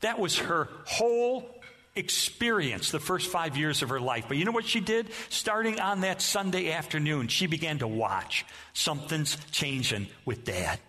[0.01, 1.49] That was her whole
[1.95, 4.25] experience the first five years of her life.
[4.27, 5.11] But you know what she did?
[5.29, 8.45] Starting on that Sunday afternoon, she began to watch.
[8.73, 10.81] Something's changing with dad.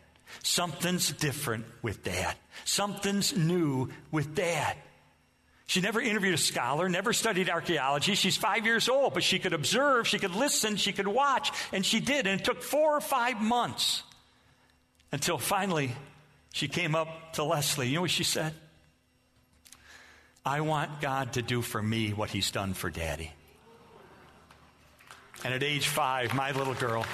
[0.43, 2.35] Something's different with dad.
[2.65, 4.75] Something's new with dad.
[5.67, 8.15] She never interviewed a scholar, never studied archaeology.
[8.15, 11.85] She's five years old, but she could observe, she could listen, she could watch, and
[11.85, 12.25] she did.
[12.25, 14.03] And it took four or five months
[15.11, 15.91] until finally
[16.53, 17.89] she came up to Leslie.
[17.89, 18.53] You know what she said?
[20.45, 23.33] I want God to do for me what He's done for Daddy.
[25.43, 27.05] And at age five, my little girl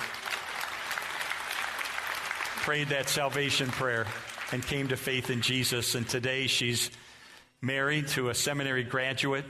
[2.63, 4.07] prayed that salvation prayer
[4.53, 5.95] and came to faith in Jesus.
[5.95, 6.91] And today she's
[7.61, 9.43] married to a seminary graduate.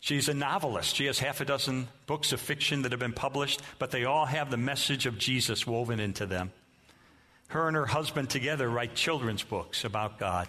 [0.00, 0.96] She's a novelist.
[0.96, 4.26] She has half a dozen books of fiction that have been published, but they all
[4.26, 6.50] have the message of Jesus woven into them.
[7.50, 10.48] Her and her husband together write children's books about God.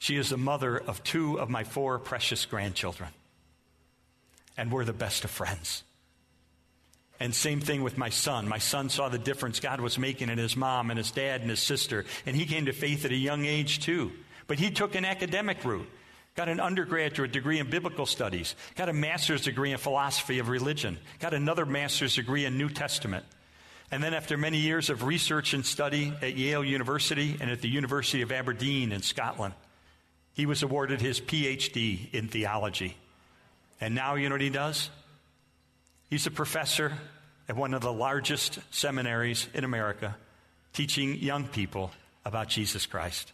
[0.00, 3.10] She is the mother of two of my four precious grandchildren.
[4.56, 5.84] And we're the best of friends.
[7.20, 8.46] And same thing with my son.
[8.48, 11.50] My son saw the difference God was making in his mom and his dad and
[11.50, 14.12] his sister, and he came to faith at a young age too.
[14.46, 15.88] But he took an academic route,
[16.36, 20.98] got an undergraduate degree in biblical studies, got a master's degree in philosophy of religion,
[21.18, 23.24] got another master's degree in New Testament.
[23.90, 27.68] And then, after many years of research and study at Yale University and at the
[27.68, 29.54] University of Aberdeen in Scotland,
[30.34, 32.96] he was awarded his PhD in theology.
[33.80, 34.90] And now, you know what he does?
[36.08, 36.92] He's a professor
[37.48, 40.16] at one of the largest seminaries in America,
[40.72, 41.90] teaching young people
[42.24, 43.32] about Jesus Christ.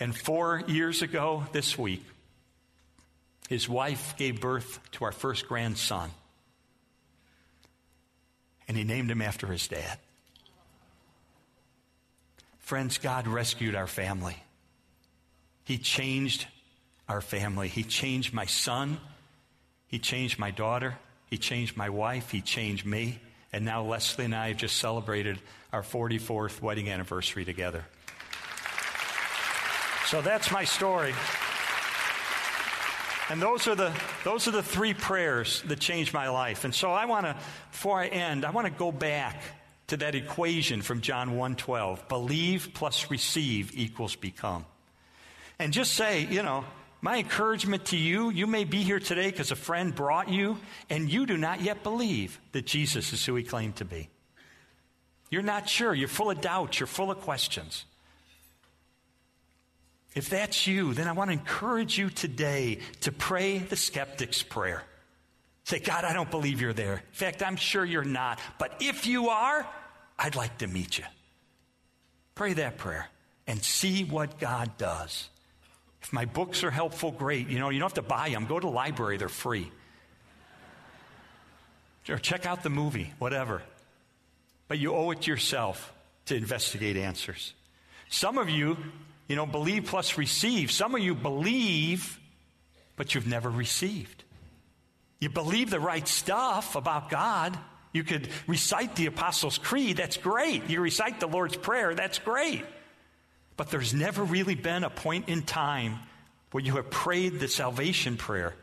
[0.00, 2.04] And four years ago this week,
[3.48, 6.10] his wife gave birth to our first grandson.
[8.66, 9.98] And he named him after his dad.
[12.58, 14.36] Friends, God rescued our family.
[15.64, 16.46] He changed
[17.08, 17.68] our family.
[17.68, 18.98] He changed my son.
[19.86, 20.98] He changed my daughter.
[21.30, 22.30] He changed my wife.
[22.30, 23.20] He changed me.
[23.52, 25.38] And now Leslie and I have just celebrated
[25.72, 27.84] our 44th wedding anniversary together.
[30.06, 31.14] So that's my story.
[33.30, 33.92] And those are the
[34.24, 36.64] those are the three prayers that changed my life.
[36.64, 37.36] And so I want to
[37.70, 39.42] before I end, I want to go back
[39.88, 42.08] to that equation from John 1:12.
[42.08, 44.64] Believe plus receive equals become.
[45.58, 46.64] And just say, you know,
[47.00, 50.58] my encouragement to you, you may be here today because a friend brought you
[50.90, 54.08] and you do not yet believe that Jesus is who he claimed to be.
[55.30, 57.84] You're not sure, you're full of doubts, you're full of questions.
[60.14, 64.82] If that's you, then I want to encourage you today to pray the skeptic's prayer.
[65.64, 66.94] Say, God, I don't believe you're there.
[66.94, 68.40] In fact, I'm sure you're not.
[68.58, 69.66] But if you are,
[70.18, 71.04] I'd like to meet you.
[72.34, 73.06] Pray that prayer
[73.46, 75.28] and see what God does.
[76.02, 77.48] If my books are helpful, great.
[77.48, 78.46] You know, you don't have to buy them.
[78.46, 79.70] Go to the library, they're free.
[82.08, 83.62] Or check out the movie, whatever.
[84.66, 85.92] But you owe it to yourself
[86.26, 87.52] to investigate answers.
[88.08, 88.78] Some of you
[89.28, 90.72] you know, believe plus receive.
[90.72, 92.18] Some of you believe,
[92.96, 94.24] but you've never received.
[95.20, 97.56] You believe the right stuff about God.
[97.92, 100.68] You could recite the Apostles' Creed, that's great.
[100.68, 102.64] You recite the Lord's Prayer, that's great.
[103.58, 105.98] But there's never really been a point in time
[106.52, 108.54] where you have prayed the salvation prayer,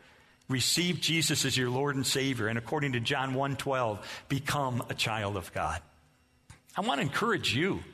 [0.48, 3.98] receive Jesus as your Lord and Savior, and according to John 1:12,
[4.28, 5.82] become a child of God.
[6.74, 7.84] I want to encourage you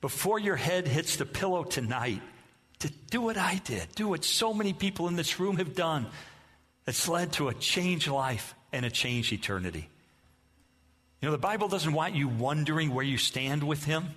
[0.00, 2.22] before your head hits the pillow tonight
[2.78, 6.06] to do what I did, do what so many people in this room have done.
[6.86, 9.88] It's led to a changed life and a changed eternity.
[11.20, 14.14] You know, the Bible doesn't want you wondering where you stand with Him.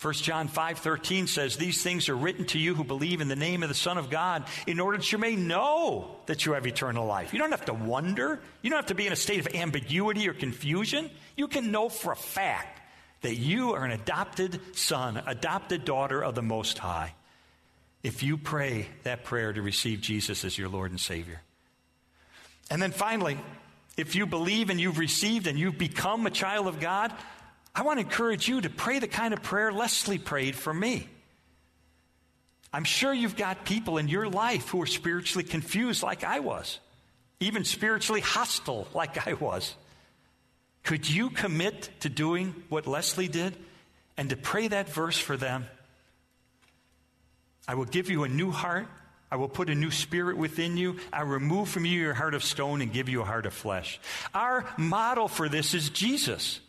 [0.00, 3.62] 1 John 5:13 says these things are written to you who believe in the name
[3.62, 7.04] of the Son of God in order that you may know that you have eternal
[7.04, 7.34] life.
[7.34, 8.40] You don't have to wonder.
[8.62, 11.10] You don't have to be in a state of ambiguity or confusion.
[11.36, 12.80] You can know for a fact
[13.20, 17.14] that you are an adopted son, adopted daughter of the Most High,
[18.02, 21.42] if you pray that prayer to receive Jesus as your Lord and Savior.
[22.70, 23.36] And then finally,
[23.98, 27.12] if you believe and you've received and you've become a child of God,
[27.74, 31.08] I want to encourage you to pray the kind of prayer Leslie prayed for me.
[32.72, 36.78] I'm sure you've got people in your life who are spiritually confused like I was,
[37.40, 39.74] even spiritually hostile like I was.
[40.82, 43.56] Could you commit to doing what Leslie did
[44.16, 45.66] and to pray that verse for them?
[47.66, 48.88] I will give you a new heart.
[49.32, 50.96] I will put a new spirit within you.
[51.12, 54.00] I remove from you your heart of stone and give you a heart of flesh.
[54.34, 56.60] Our model for this is Jesus.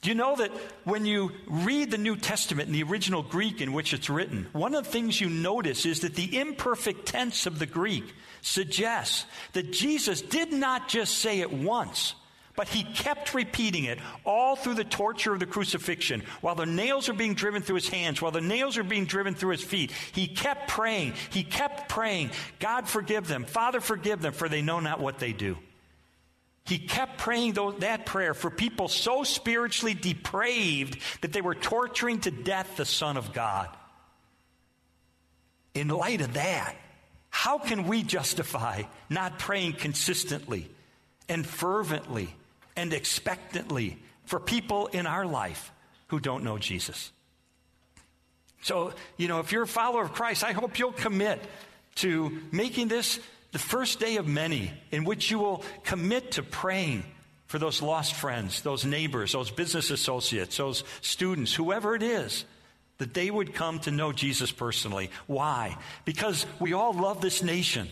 [0.00, 0.52] Do you know that
[0.84, 4.74] when you read the New Testament in the original Greek in which it's written, one
[4.74, 8.04] of the things you notice is that the imperfect tense of the Greek
[8.40, 12.14] suggests that Jesus did not just say it once,
[12.54, 16.22] but he kept repeating it all through the torture of the crucifixion.
[16.42, 19.34] While the nails are being driven through his hands, while the nails are being driven
[19.34, 21.14] through his feet, he kept praying.
[21.30, 22.30] He kept praying,
[22.60, 23.46] God forgive them.
[23.46, 25.56] Father forgive them, for they know not what they do.
[26.68, 32.30] He kept praying that prayer for people so spiritually depraved that they were torturing to
[32.30, 33.68] death the Son of God.
[35.74, 36.76] In light of that,
[37.30, 40.68] how can we justify not praying consistently
[41.28, 42.34] and fervently
[42.76, 45.72] and expectantly for people in our life
[46.08, 47.12] who don't know Jesus.
[48.62, 51.40] So, you know, if you're a follower of Christ, I hope you'll commit
[51.96, 53.20] to making this
[53.52, 57.04] the first day of many in which you will commit to praying
[57.46, 62.44] for those lost friends, those neighbors, those business associates, those students, whoever it is,
[62.98, 65.10] that they would come to know Jesus personally.
[65.26, 65.76] Why?
[66.04, 67.88] Because we all love this nation.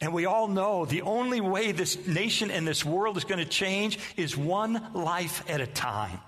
[0.00, 3.50] And we all know the only way this nation and this world is going to
[3.50, 6.18] change is one life at a time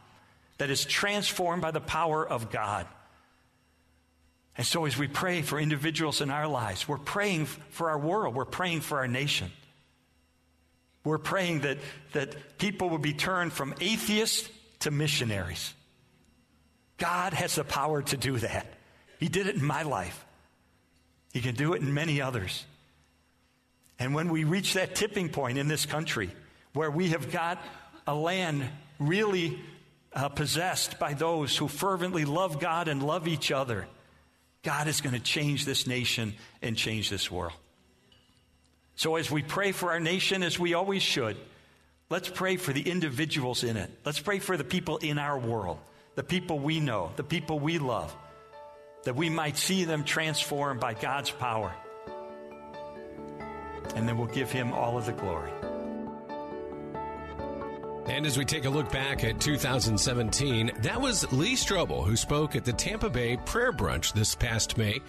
[0.59, 2.87] that is transformed by the power of God.
[4.57, 8.35] And so, as we pray for individuals in our lives, we're praying for our world,
[8.35, 9.51] we're praying for our nation.
[11.05, 11.79] We're praying that,
[12.13, 14.49] that people will be turned from atheists
[14.81, 15.75] to missionaries.
[16.99, 18.67] God has the power to do that.
[19.19, 20.25] He did it in my life,
[21.33, 22.65] He can do it in many others.
[23.99, 26.31] And when we reach that tipping point in this country
[26.73, 27.63] where we have got
[28.07, 28.65] a land
[28.99, 29.61] really
[30.13, 33.87] uh, possessed by those who fervently love God and love each other,
[34.63, 37.53] God is going to change this nation and change this world.
[38.95, 41.37] So, as we pray for our nation, as we always should,
[42.11, 43.91] let's pray for the individuals in it.
[44.05, 45.79] Let's pray for the people in our world,
[46.15, 48.15] the people we know, the people we love,
[49.05, 51.75] that we might see them transformed by God's power
[53.95, 55.51] and then we'll give him all of the glory.
[58.07, 62.57] And as we take a look back at 2017, that was Lee Strobel who spoke
[62.57, 65.01] at the Tampa Bay Prayer Brunch this past May.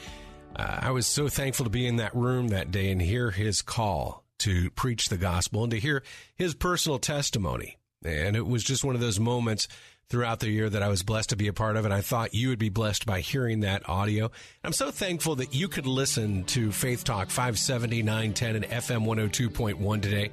[0.56, 3.64] Uh, I was so thankful to be in that room that day and hear his
[3.64, 6.03] call to preach the gospel and to hear
[6.36, 7.78] his personal testimony.
[8.06, 9.68] And it was just one of those moments
[10.10, 12.36] throughout the year that I was blessed to be a part of, and I thought
[12.36, 14.30] you would be blessed by hearing that audio.
[14.64, 20.02] I'm so thankful that you could listen to Faith Talk 570, 910, and FM 102.1
[20.02, 20.30] today.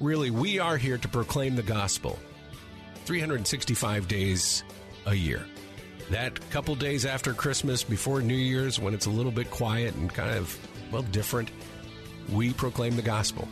[0.00, 2.18] Really, we are here to proclaim the gospel
[3.04, 4.64] 365 days
[5.04, 5.44] a year.
[6.08, 10.12] That couple days after Christmas, before New Year's, when it's a little bit quiet and
[10.12, 10.58] kind of,
[10.90, 11.50] well, different,
[12.32, 13.46] we proclaim the gospel.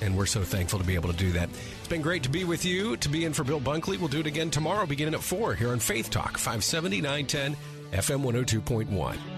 [0.00, 1.48] And we're so thankful to be able to do that.
[1.78, 3.98] It's been great to be with you, to be in for Bill Bunkley.
[3.98, 7.56] We'll do it again tomorrow, beginning at 4 here on Faith Talk, 570, 910,
[7.92, 9.37] FM 102.1.